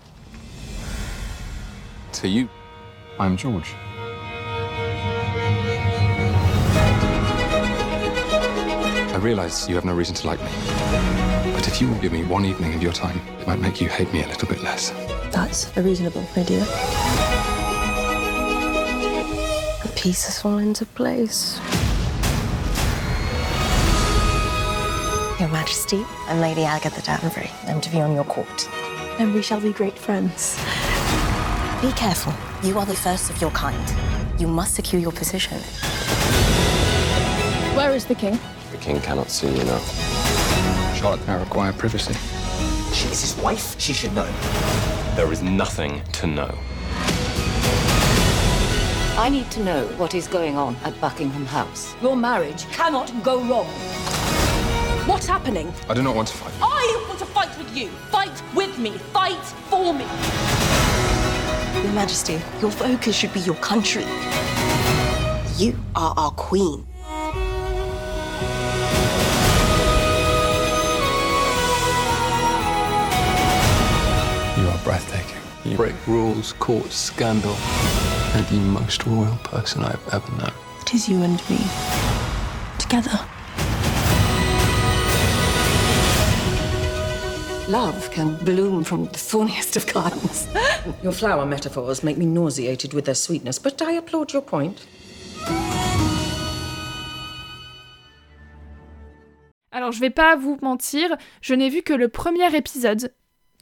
To 2.13 2.29
you, 2.29 2.47
I'm 3.19 3.35
George. 3.35 3.73
I 9.11 9.19
realize 9.21 9.67
you 9.67 9.75
have 9.75 9.83
no 9.83 9.93
reason 9.93 10.15
to 10.15 10.27
like 10.27 10.39
me. 10.39 10.47
But 11.51 11.67
if 11.67 11.81
you 11.81 11.89
will 11.89 11.99
give 11.99 12.13
me 12.13 12.23
one 12.23 12.45
evening 12.45 12.73
of 12.73 12.81
your 12.81 12.93
time, 12.93 13.19
it 13.41 13.45
might 13.45 13.59
make 13.59 13.81
you 13.81 13.89
hate 13.89 14.13
me 14.13 14.23
a 14.23 14.27
little 14.27 14.47
bit 14.47 14.63
less. 14.63 14.91
That's 15.33 15.75
a 15.75 15.81
reasonable 15.81 16.25
idea. 16.37 16.63
The 19.83 19.91
pieces 19.93 20.39
fall 20.39 20.59
into 20.59 20.85
place. 20.85 21.59
Your 25.37 25.49
Majesty, 25.49 26.05
I'm 26.29 26.39
Lady 26.39 26.63
Agatha 26.63 27.01
Danbury. 27.01 27.51
I'm 27.67 27.81
to 27.81 27.89
be 27.89 27.99
on 27.99 28.13
your 28.15 28.23
court. 28.23 28.69
And 29.19 29.33
we 29.33 29.41
shall 29.43 29.61
be 29.61 29.71
great 29.71 29.97
friends. 29.97 30.57
Be 31.81 31.91
careful. 31.91 32.33
You 32.67 32.79
are 32.79 32.85
the 32.85 32.95
first 32.95 33.29
of 33.29 33.39
your 33.39 33.51
kind. 33.51 33.93
You 34.39 34.47
must 34.47 34.73
secure 34.73 34.99
your 34.99 35.11
position. 35.11 35.59
Where 37.75 37.91
is 37.91 38.05
the 38.05 38.15
king? 38.15 38.39
The 38.71 38.77
king 38.77 38.99
cannot 39.01 39.29
see 39.29 39.47
you 39.47 39.63
now. 39.65 39.79
Charlotte, 40.95 41.29
I 41.29 41.35
require 41.35 41.73
privacy. 41.73 42.13
She 42.93 43.07
is 43.09 43.21
his 43.21 43.35
wife. 43.43 43.79
She 43.79 43.93
should 43.93 44.13
know. 44.15 44.29
There 45.15 45.31
is 45.31 45.43
nothing 45.43 46.01
to 46.13 46.27
know. 46.27 46.57
I 49.15 49.29
need 49.29 49.51
to 49.51 49.63
know 49.63 49.85
what 49.97 50.15
is 50.15 50.27
going 50.27 50.57
on 50.57 50.75
at 50.83 50.99
Buckingham 50.99 51.45
House. 51.45 51.95
Your 52.01 52.15
marriage 52.15 52.65
cannot 52.71 53.13
go 53.23 53.43
wrong. 53.43 53.67
What's 55.05 55.27
happening? 55.27 55.71
I 55.87 55.93
do 55.93 56.01
not 56.01 56.15
want 56.15 56.29
to 56.29 56.33
fight. 56.33 56.53
I 56.55 56.61
want 56.61 56.71
to 56.71 56.72
fight 57.43 57.57
with 57.57 57.77
you. 57.77 57.87
Fight 58.09 58.43
with 58.55 58.77
me. 58.79 58.91
Fight 58.91 59.43
for 59.69 59.93
me. 59.93 60.05
Your 61.83 61.93
Majesty, 61.93 62.41
your 62.61 62.71
focus 62.71 63.15
should 63.15 63.33
be 63.33 63.41
your 63.41 63.55
country. 63.55 64.05
You 65.57 65.75
are 65.95 66.13
our 66.15 66.31
queen. 66.31 66.85
You 74.57 74.69
are 74.69 74.83
breathtaking. 74.83 75.41
You 75.65 75.75
break 75.77 75.95
rules, 76.07 76.53
court 76.53 76.91
scandal. 76.91 77.55
You're 78.33 78.43
the 78.43 78.59
most 78.59 79.05
royal 79.05 79.35
person 79.43 79.83
I've 79.83 80.13
ever 80.13 80.31
known. 80.37 80.53
It 80.81 80.93
is 80.93 81.09
you 81.09 81.21
and 81.23 81.41
me. 81.49 81.59
Together. 82.79 83.19
Love 87.73 88.11
can 88.11 88.37
bloom 88.45 88.83
from 88.83 89.07
the 89.07 89.17
thorniest 89.17 89.75
of 89.77 89.91
gardens. 89.91 90.47
Your 91.03 91.11
flower 91.11 91.43
metaphors 91.43 92.03
make 92.03 92.19
me 92.19 92.25
nauseated 92.27 92.93
with 92.93 93.05
their 93.05 93.15
sweetness, 93.15 93.57
but 93.57 93.81
I 93.81 93.93
applaud 93.93 94.31
your 94.31 94.43
point. 94.43 94.75
Alors 99.71 99.91
je 99.91 99.99
vais 99.99 100.11
pas 100.11 100.35
vous 100.35 100.59
mentir, 100.61 101.17
je 101.41 101.55
n'ai 101.55 101.69
vu 101.69 101.81
que 101.81 101.93
le 101.93 102.09
premier 102.09 102.55
épisode. 102.55 103.11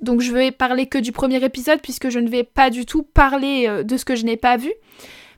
Donc 0.02 0.19
je 0.19 0.34
vais 0.34 0.52
parler 0.52 0.88
que 0.88 0.97
du 0.97 1.13
premier 1.13 1.41
épisode 1.45 1.80
puisque 1.82 2.10
je 2.10 2.19
ne 2.19 2.28
vais 2.28 2.43
pas 2.43 2.69
du 2.69 2.86
tout 2.86 3.04
parler 3.04 3.67
euh, 3.69 3.84
de 3.84 3.95
ce 3.95 4.04
que 4.04 4.17
je 4.17 4.26
n'ai 4.26 4.36
pas 4.36 4.58
vu. 4.58 4.74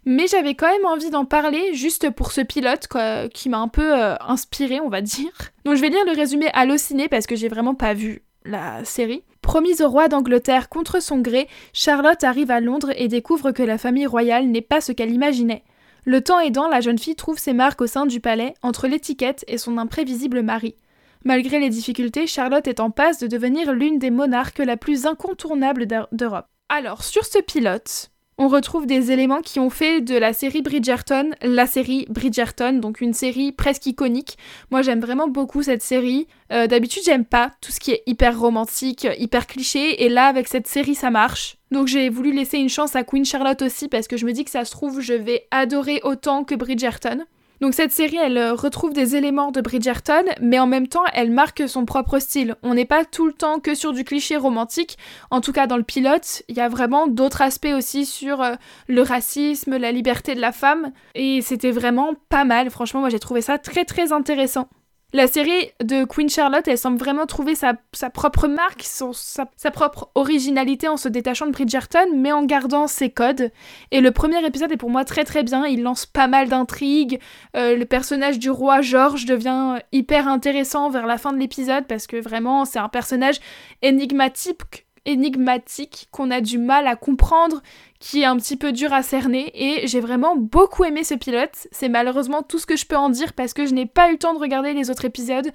Mais 0.06 0.26
j'avais 0.26 0.56
quand 0.56 0.72
même 0.72 0.86
envie 0.86 1.12
d'en 1.12 1.26
parler 1.26 1.76
juste 1.76 2.10
pour 2.10 2.32
ce 2.32 2.42
pilote 2.42 2.88
quoi, 2.88 3.30
qui 3.30 3.50
m'a 3.50 3.60
un 3.60 3.68
peu 3.68 4.02
euh, 4.02 4.16
inspiré, 4.22 4.80
on 4.80 4.90
va 4.90 5.02
dire. 5.02 5.32
Donc 5.64 5.76
je 5.76 5.82
vais 5.82 5.90
lire 5.90 6.06
le 6.08 6.16
résumé 6.16 6.50
halluciné 6.54 7.08
parce 7.08 7.28
que 7.28 7.36
j'ai 7.36 7.50
vraiment 7.50 7.76
pas 7.76 7.94
vu 7.94 8.24
la 8.46 8.84
série. 8.86 9.24
Promise 9.42 9.82
au 9.82 9.90
roi 9.90 10.08
d'Angleterre 10.08 10.70
contre 10.70 11.02
son 11.02 11.20
gré, 11.20 11.48
Charlotte 11.74 12.24
arrive 12.24 12.52
à 12.52 12.60
Londres 12.60 12.92
et 12.96 13.08
découvre 13.08 13.52
que 13.52 13.64
la 13.64 13.78
famille 13.78 14.08
royale 14.08 14.48
n'est 14.48 14.62
pas 14.62 14.82
ce 14.82 14.92
qu'elle 14.92 15.12
imaginait. 15.12 15.64
Le 16.06 16.22
temps 16.22 16.40
aidant, 16.40 16.68
la 16.68 16.82
jeune 16.82 17.00
fille 17.00 17.16
trouve 17.16 17.40
ses 17.40 17.54
marques 17.54 17.82
au 17.82 17.88
sein 17.88 18.06
du 18.06 18.20
palais, 18.20 18.54
entre 18.62 18.88
l'étiquette 18.88 19.46
et 19.48 19.58
son 19.58 19.78
imprévisible 19.78 20.42
mari. 20.42 20.76
Malgré 21.24 21.60
les 21.60 21.70
difficultés, 21.70 22.28
Charlotte 22.28 22.68
est 22.68 22.82
en 22.82 22.92
passe 22.92 23.20
de 23.20 23.28
devenir 23.28 23.72
l'une 23.72 24.00
des 24.00 24.12
monarques 24.12 24.60
la 24.60 24.76
plus 24.76 25.06
incontournable 25.06 25.88
d'Europe. 26.12 26.48
Alors, 26.68 27.04
sur 27.04 27.26
ce 27.26 27.40
pilote, 27.40 28.12
on 28.38 28.48
retrouve 28.48 28.86
des 28.86 29.12
éléments 29.12 29.42
qui 29.42 29.60
ont 29.60 29.70
fait 29.70 30.02
de 30.02 30.16
la 30.16 30.34
série 30.34 30.62
Bridgerton 30.62 31.32
la 31.42 31.68
série 31.68 32.06
Bridgerton, 32.10 32.74
donc 32.74 33.02
une 33.02 33.14
série 33.14 33.52
presque 33.52 33.86
iconique. 33.86 34.38
Moi 34.72 34.82
j'aime 34.82 35.00
vraiment 35.00 35.28
beaucoup 35.28 35.64
cette 35.64 35.82
série. 35.82 36.28
Euh, 36.52 36.68
D'habitude 36.68 37.04
j'aime 37.06 37.26
pas 37.26 37.52
tout 37.62 37.72
ce 37.72 37.80
qui 37.80 37.92
est 37.92 38.04
hyper 38.06 38.40
romantique, 38.40 39.08
hyper 39.18 39.48
cliché, 39.48 40.04
et 40.04 40.10
là 40.10 40.28
avec 40.28 40.48
cette 40.48 40.68
série 40.68 40.96
ça 40.96 41.12
marche. 41.12 41.58
Donc 41.72 41.88
j'ai 41.88 42.10
voulu 42.10 42.32
laisser 42.34 42.58
une 42.58 42.70
chance 42.70 42.96
à 42.96 43.04
Queen 43.04 43.26
Charlotte 43.26 43.62
aussi 43.62 43.88
parce 43.88 44.08
que 44.08 44.18
je 44.18 44.26
me 44.26 44.32
dis 44.32 44.46
que 44.46 44.52
ça 44.52 44.66
se 44.66 44.72
trouve 44.72 45.02
je 45.02 45.14
vais 45.14 45.48
adorer 45.52 46.00
autant 46.04 46.44
que 46.44 46.56
Bridgerton. 46.56 47.26
Donc 47.64 47.76
cette 47.76 47.94
série, 47.94 48.18
elle 48.18 48.38
euh, 48.38 48.56
retrouve 48.56 48.92
des 48.92 49.16
éléments 49.16 49.50
de 49.52 49.62
Bridgerton, 49.62 50.26
mais 50.42 50.60
en 50.60 50.68
même 50.68 50.90
temps, 50.90 51.06
elle 51.14 51.32
marque 51.32 51.64
son 51.70 51.86
propre 51.86 52.20
style. 52.20 52.58
On 52.62 52.74
n'est 52.74 52.84
pas 52.84 53.06
tout 53.06 53.26
le 53.26 53.32
temps 53.32 53.62
que 53.62 53.74
sur 53.74 53.94
du 53.94 54.04
cliché 54.04 54.36
romantique. 54.36 54.98
En 55.32 55.40
tout 55.40 55.54
cas, 55.54 55.66
dans 55.66 55.78
le 55.78 55.84
pilote, 55.84 56.44
il 56.50 56.58
y 56.58 56.60
a 56.60 56.68
vraiment 56.68 57.08
d'autres 57.08 57.42
aspects 57.42 57.74
aussi 57.74 58.06
sur 58.06 58.42
euh, 58.42 58.56
le 58.90 59.02
racisme, 59.02 59.78
la 59.78 59.94
liberté 59.94 60.36
de 60.36 60.42
la 60.42 60.52
femme. 60.52 60.92
Et 61.16 61.42
c'était 61.42 61.72
vraiment 61.72 62.16
pas 62.28 62.44
mal. 62.44 62.70
Franchement, 62.70 63.00
moi 63.00 63.10
j'ai 63.10 63.20
trouvé 63.20 63.40
ça 63.40 63.58
très 63.58 63.86
très 63.86 64.12
intéressant. 64.12 64.68
La 65.16 65.28
série 65.28 65.70
de 65.80 66.06
Queen 66.06 66.28
Charlotte, 66.28 66.68
elle 66.68 66.78
semble 66.78 66.98
vraiment 66.98 67.28
trouver 67.28 67.54
sa, 67.54 67.76
propre 68.10 68.48
marque, 68.48 68.82
sa, 68.82 69.72
propre 69.72 70.10
originalité 70.16 70.88
en 70.88 70.98
se 70.98 71.08
détachant 71.08 71.46
de 71.46 71.52
Bridgerton, 71.52 72.08
mais 72.16 72.32
en 72.32 72.44
gardant 72.44 72.88
ses 72.88 73.12
codes. 73.12 73.52
Et 73.92 74.02
le 74.02 74.10
premier 74.10 74.44
épisode 74.44 74.72
est 74.72 74.78
pour 74.78 74.90
moi 74.90 75.06
très 75.06 75.24
très 75.24 75.44
bien, 75.44 75.68
il 75.68 75.84
lance 75.84 76.08
pas 76.08 76.26
mal 76.26 76.50
d'intrigues. 76.50 77.20
Euh, 77.56 77.78
le 77.78 77.86
personnage 77.86 78.40
du 78.40 78.50
roi 78.50 78.82
George 78.82 79.26
devient 79.26 79.78
hyper 79.92 80.28
intéressant 80.28 80.90
vers 80.90 81.06
la 81.06 81.20
fin 81.20 81.32
de 81.32 81.38
l'épisode, 81.38 81.86
parce 81.86 82.08
que 82.08 82.18
vraiment 82.18 82.66
c'est 82.66 82.80
un 82.80 82.90
personnage 82.90 83.40
énigmatique 83.84 84.83
énigmatique 85.06 86.08
qu'on 86.12 86.32
a 86.32 86.42
du 86.42 86.58
mal 86.58 86.88
à 86.88 86.96
comprendre, 86.96 87.62
qui 88.00 88.22
est 88.22 88.26
un 88.26 88.38
petit 88.38 88.58
peu 88.58 88.72
dur 88.72 88.94
à 88.94 89.04
cerner 89.04 89.52
et 89.54 89.88
j'ai 89.88 90.00
vraiment 90.00 90.36
beaucoup 90.36 90.84
aimé 90.84 91.04
ce 91.04 91.14
pilote. 91.14 91.68
C'est 91.72 91.90
malheureusement 91.90 92.44
tout 92.44 92.60
ce 92.60 92.66
que 92.66 92.76
je 92.76 92.86
peux 92.86 92.98
en 92.98 93.10
dire 93.10 93.34
parce 93.34 93.54
que 93.54 93.66
je 93.66 93.74
n'ai 93.74 93.86
pas 93.86 94.10
eu 94.10 94.14
le 94.14 94.18
temps 94.18 94.34
de 94.34 94.40
regarder 94.40 94.74
les 94.74 94.90
autres 94.90 95.06
épisodes, 95.06 95.50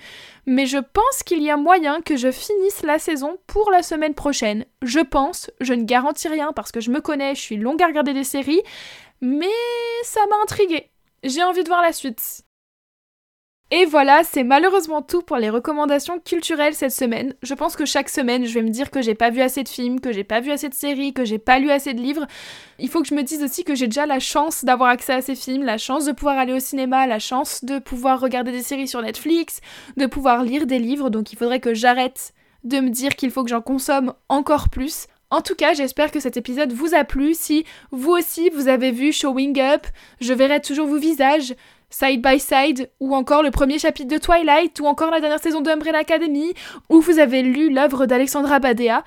mais 0.46 0.66
je 0.66 0.78
pense 0.78 1.22
qu'il 1.24 1.42
y 1.42 1.50
a 1.50 1.56
moyen 1.56 2.00
que 2.00 2.16
je 2.16 2.30
finisse 2.30 2.82
la 2.82 2.98
saison 2.98 3.38
pour 3.46 3.70
la 3.70 3.82
semaine 3.82 4.14
prochaine. 4.14 4.64
Je 4.82 5.00
pense, 5.00 5.50
je 5.60 5.74
ne 5.74 5.84
garantis 5.84 6.28
rien 6.28 6.52
parce 6.54 6.72
que 6.72 6.80
je 6.80 6.90
me 6.90 7.00
connais, 7.00 7.34
je 7.34 7.40
suis 7.40 7.56
longue 7.56 7.82
à 7.82 7.86
regarder 7.86 8.14
des 8.14 8.24
séries, 8.24 8.62
mais 9.20 9.46
ça 10.02 10.20
m'a 10.30 10.36
intriguée. 10.42 10.90
J'ai 11.24 11.42
envie 11.42 11.64
de 11.64 11.68
voir 11.68 11.82
la 11.82 11.92
suite. 11.92 12.44
Et 13.70 13.84
voilà, 13.84 14.22
c'est 14.24 14.44
malheureusement 14.44 15.02
tout 15.02 15.20
pour 15.20 15.36
les 15.36 15.50
recommandations 15.50 16.18
culturelles 16.18 16.74
cette 16.74 16.90
semaine. 16.90 17.34
Je 17.42 17.52
pense 17.52 17.76
que 17.76 17.84
chaque 17.84 18.08
semaine, 18.08 18.46
je 18.46 18.54
vais 18.54 18.62
me 18.62 18.70
dire 18.70 18.90
que 18.90 19.02
j'ai 19.02 19.14
pas 19.14 19.28
vu 19.28 19.42
assez 19.42 19.62
de 19.62 19.68
films, 19.68 20.00
que 20.00 20.10
j'ai 20.10 20.24
pas 20.24 20.40
vu 20.40 20.50
assez 20.50 20.70
de 20.70 20.74
séries, 20.74 21.12
que 21.12 21.26
j'ai 21.26 21.38
pas 21.38 21.58
lu 21.58 21.70
assez 21.70 21.92
de 21.92 22.00
livres. 22.00 22.26
Il 22.78 22.88
faut 22.88 23.02
que 23.02 23.08
je 23.08 23.14
me 23.14 23.22
dise 23.22 23.42
aussi 23.42 23.64
que 23.64 23.74
j'ai 23.74 23.86
déjà 23.86 24.06
la 24.06 24.20
chance 24.20 24.64
d'avoir 24.64 24.88
accès 24.88 25.12
à 25.12 25.20
ces 25.20 25.34
films, 25.34 25.64
la 25.64 25.76
chance 25.76 26.06
de 26.06 26.12
pouvoir 26.12 26.38
aller 26.38 26.54
au 26.54 26.60
cinéma, 26.60 27.06
la 27.06 27.18
chance 27.18 27.62
de 27.62 27.78
pouvoir 27.78 28.20
regarder 28.20 28.52
des 28.52 28.62
séries 28.62 28.88
sur 28.88 29.02
Netflix, 29.02 29.60
de 29.98 30.06
pouvoir 30.06 30.44
lire 30.44 30.66
des 30.66 30.78
livres, 30.78 31.10
donc 31.10 31.34
il 31.34 31.36
faudrait 31.36 31.60
que 31.60 31.74
j'arrête 31.74 32.32
de 32.64 32.80
me 32.80 32.88
dire 32.88 33.16
qu'il 33.16 33.30
faut 33.30 33.44
que 33.44 33.50
j'en 33.50 33.60
consomme 33.60 34.14
encore 34.30 34.70
plus. 34.70 35.08
En 35.30 35.42
tout 35.42 35.54
cas, 35.54 35.74
j'espère 35.74 36.10
que 36.10 36.20
cet 36.20 36.38
épisode 36.38 36.72
vous 36.72 36.94
a 36.94 37.04
plu. 37.04 37.34
Si 37.34 37.66
vous 37.90 38.12
aussi 38.12 38.48
vous 38.48 38.66
avez 38.66 38.92
vu 38.92 39.12
Showing 39.12 39.60
Up, 39.60 39.86
je 40.22 40.32
verrai 40.32 40.62
toujours 40.62 40.86
vos 40.86 40.96
visages, 40.96 41.54
Side 41.90 42.22
by 42.22 42.38
Side, 42.38 42.90
ou 43.00 43.14
encore 43.14 43.42
le 43.42 43.50
premier 43.50 43.78
chapitre 43.78 44.08
de 44.08 44.18
Twilight, 44.18 44.78
ou 44.80 44.86
encore 44.86 45.10
la 45.10 45.20
dernière 45.20 45.40
saison 45.40 45.60
de 45.60 45.70
Umbrella 45.70 45.98
Academy, 45.98 46.54
ou 46.88 47.00
vous 47.00 47.18
avez 47.18 47.42
lu 47.42 47.70
l'œuvre 47.70 48.06
d'Alexandra 48.06 48.58
Badea. 48.58 49.04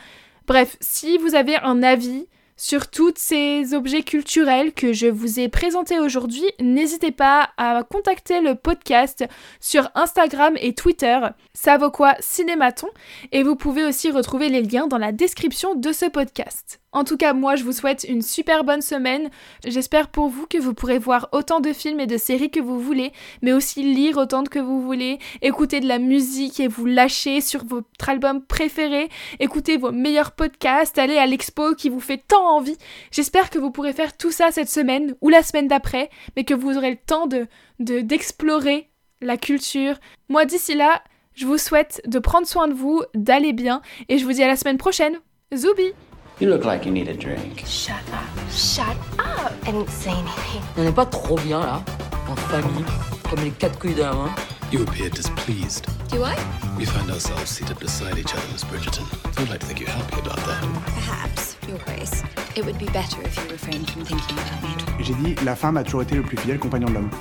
Bref, 0.47 0.77
si 0.81 1.17
vous 1.17 1.35
avez 1.35 1.57
un 1.57 1.83
avis 1.83 2.27
sur 2.61 2.91
tous 2.91 3.13
ces 3.15 3.73
objets 3.73 4.03
culturels 4.03 4.71
que 4.71 4.93
je 4.93 5.07
vous 5.07 5.39
ai 5.39 5.49
présentés 5.49 5.99
aujourd'hui, 5.99 6.43
n'hésitez 6.59 7.11
pas 7.11 7.49
à 7.57 7.83
contacter 7.83 8.39
le 8.39 8.53
podcast 8.53 9.25
sur 9.59 9.89
Instagram 9.95 10.55
et 10.61 10.75
Twitter. 10.75 11.19
Ça 11.55 11.77
vaut 11.77 11.89
quoi 11.89 12.15
Cinématon 12.19 12.87
Et 13.31 13.41
vous 13.41 13.55
pouvez 13.55 13.83
aussi 13.83 14.11
retrouver 14.11 14.49
les 14.49 14.61
liens 14.61 14.85
dans 14.85 14.99
la 14.99 15.11
description 15.11 15.73
de 15.73 15.91
ce 15.91 16.05
podcast. 16.05 16.81
En 16.93 17.05
tout 17.05 17.15
cas, 17.15 17.31
moi, 17.31 17.55
je 17.55 17.63
vous 17.63 17.71
souhaite 17.71 18.05
une 18.07 18.21
super 18.21 18.65
bonne 18.65 18.81
semaine. 18.81 19.29
J'espère 19.65 20.09
pour 20.09 20.27
vous 20.27 20.45
que 20.45 20.57
vous 20.57 20.73
pourrez 20.73 20.99
voir 20.99 21.29
autant 21.31 21.61
de 21.61 21.71
films 21.71 22.01
et 22.01 22.07
de 22.07 22.17
séries 22.17 22.51
que 22.51 22.59
vous 22.59 22.81
voulez, 22.81 23.13
mais 23.41 23.53
aussi 23.53 23.81
lire 23.81 24.17
autant 24.17 24.43
que 24.43 24.59
vous 24.59 24.81
voulez, 24.81 25.17
écouter 25.41 25.79
de 25.79 25.87
la 25.87 25.99
musique 25.99 26.59
et 26.59 26.67
vous 26.67 26.85
lâcher 26.85 27.39
sur 27.39 27.63
votre 27.63 28.09
album 28.09 28.45
préféré, 28.45 29.07
écouter 29.39 29.77
vos 29.77 29.93
meilleurs 29.93 30.33
podcasts, 30.33 30.97
aller 30.97 31.17
à 31.17 31.25
l'expo 31.25 31.75
qui 31.75 31.87
vous 31.87 32.01
fait 32.01 32.21
tant 32.27 32.57
envie. 32.57 32.77
J'espère 33.11 33.49
que 33.49 33.59
vous 33.59 33.71
pourrez 33.71 33.93
faire 33.93 34.17
tout 34.17 34.31
ça 34.31 34.51
cette 34.51 34.69
semaine 34.69 35.15
ou 35.21 35.29
la 35.29 35.43
semaine 35.43 35.69
d'après, 35.69 36.09
mais 36.35 36.43
que 36.43 36.53
vous 36.53 36.75
aurez 36.75 36.91
le 36.91 36.97
temps 36.97 37.27
de 37.27 37.47
d'explorer 37.79 38.89
la 39.21 39.37
culture. 39.37 39.95
Moi, 40.29 40.45
d'ici 40.45 40.75
là, 40.75 41.01
je 41.33 41.47
vous 41.47 41.57
souhaite 41.57 42.01
de 42.05 42.19
prendre 42.19 42.45
soin 42.45 42.67
de 42.67 42.73
vous, 42.73 43.01
d'aller 43.15 43.53
bien, 43.53 43.81
et 44.09 44.17
je 44.17 44.25
vous 44.25 44.33
dis 44.33 44.43
à 44.43 44.47
la 44.47 44.55
semaine 44.55 44.77
prochaine. 44.77 45.19
Zoubi 45.55 45.93
You 46.41 46.49
look 46.49 46.65
like 46.65 46.87
you 46.87 46.91
need 46.91 47.07
a 47.07 47.13
drink. 47.13 47.63
Shut 47.67 48.01
up. 48.11 48.25
Shut 48.49 48.97
up. 49.19 49.53
I 49.61 49.71
didn't 49.71 49.91
say 49.91 50.09
anything. 50.09 50.63
On 50.75 50.83
n'est 50.83 50.91
pas 50.91 51.05
trop 51.05 51.37
bien 51.37 51.59
là, 51.59 51.83
en 52.27 52.35
famille, 52.35 52.83
comme 53.29 53.43
les 53.43 53.51
quatre 53.51 53.77
couilles 53.77 53.93
de 53.93 54.01
la 54.01 54.11
main. 54.11 54.33
You 54.71 54.81
appear 54.81 55.11
displeased. 55.11 55.85
Do 56.09 56.23
I? 56.23 56.35
We 56.79 56.85
find 56.85 57.11
ourselves 57.11 57.47
seated 57.47 57.77
beside 57.77 58.17
each 58.17 58.33
other, 58.33 58.47
Miss 58.51 58.63
Bridgerton. 58.63 59.05
I'd 59.37 59.49
like 59.49 59.59
to 59.59 59.67
think 59.67 59.81
you're 59.81 59.91
happy 59.91 60.19
about 60.19 60.37
that. 60.37 60.63
Perhaps, 60.95 61.57
Your 61.67 61.77
Grace. 61.85 62.23
It 62.55 62.65
would 62.65 62.79
be 62.79 62.87
better 62.87 63.21
if 63.21 63.37
you 63.37 63.43
refrained 63.51 63.91
from 63.91 64.03
thinking 64.03 64.39
about 64.39 64.63
me. 64.63 65.03
J'ai 65.03 65.13
dit, 65.13 65.35
la 65.45 65.55
femme 65.55 65.77
a 65.77 65.83
toujours 65.83 66.01
été 66.01 66.15
le 66.15 66.23
plus 66.23 66.37
fidèle 66.37 66.57
compagnon 66.57 66.87
de 66.87 66.93
l'homme. 66.95 67.11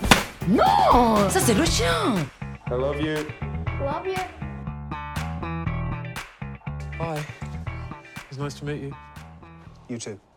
Non 0.49 1.29
Ça 1.29 1.41
c'est 1.41 1.53
le 1.53 1.67
chien 1.67 2.15
I 2.71 2.71
love 2.71 2.99
you. 3.03 3.17
Love 3.85 4.07
you. 4.07 4.17
Hi. 6.99 7.19
It's 8.31 8.39
nice 8.39 8.55
to 8.55 8.65
meet 8.65 8.81
you. 8.81 8.95
You 9.91 9.99
too. 9.99 10.30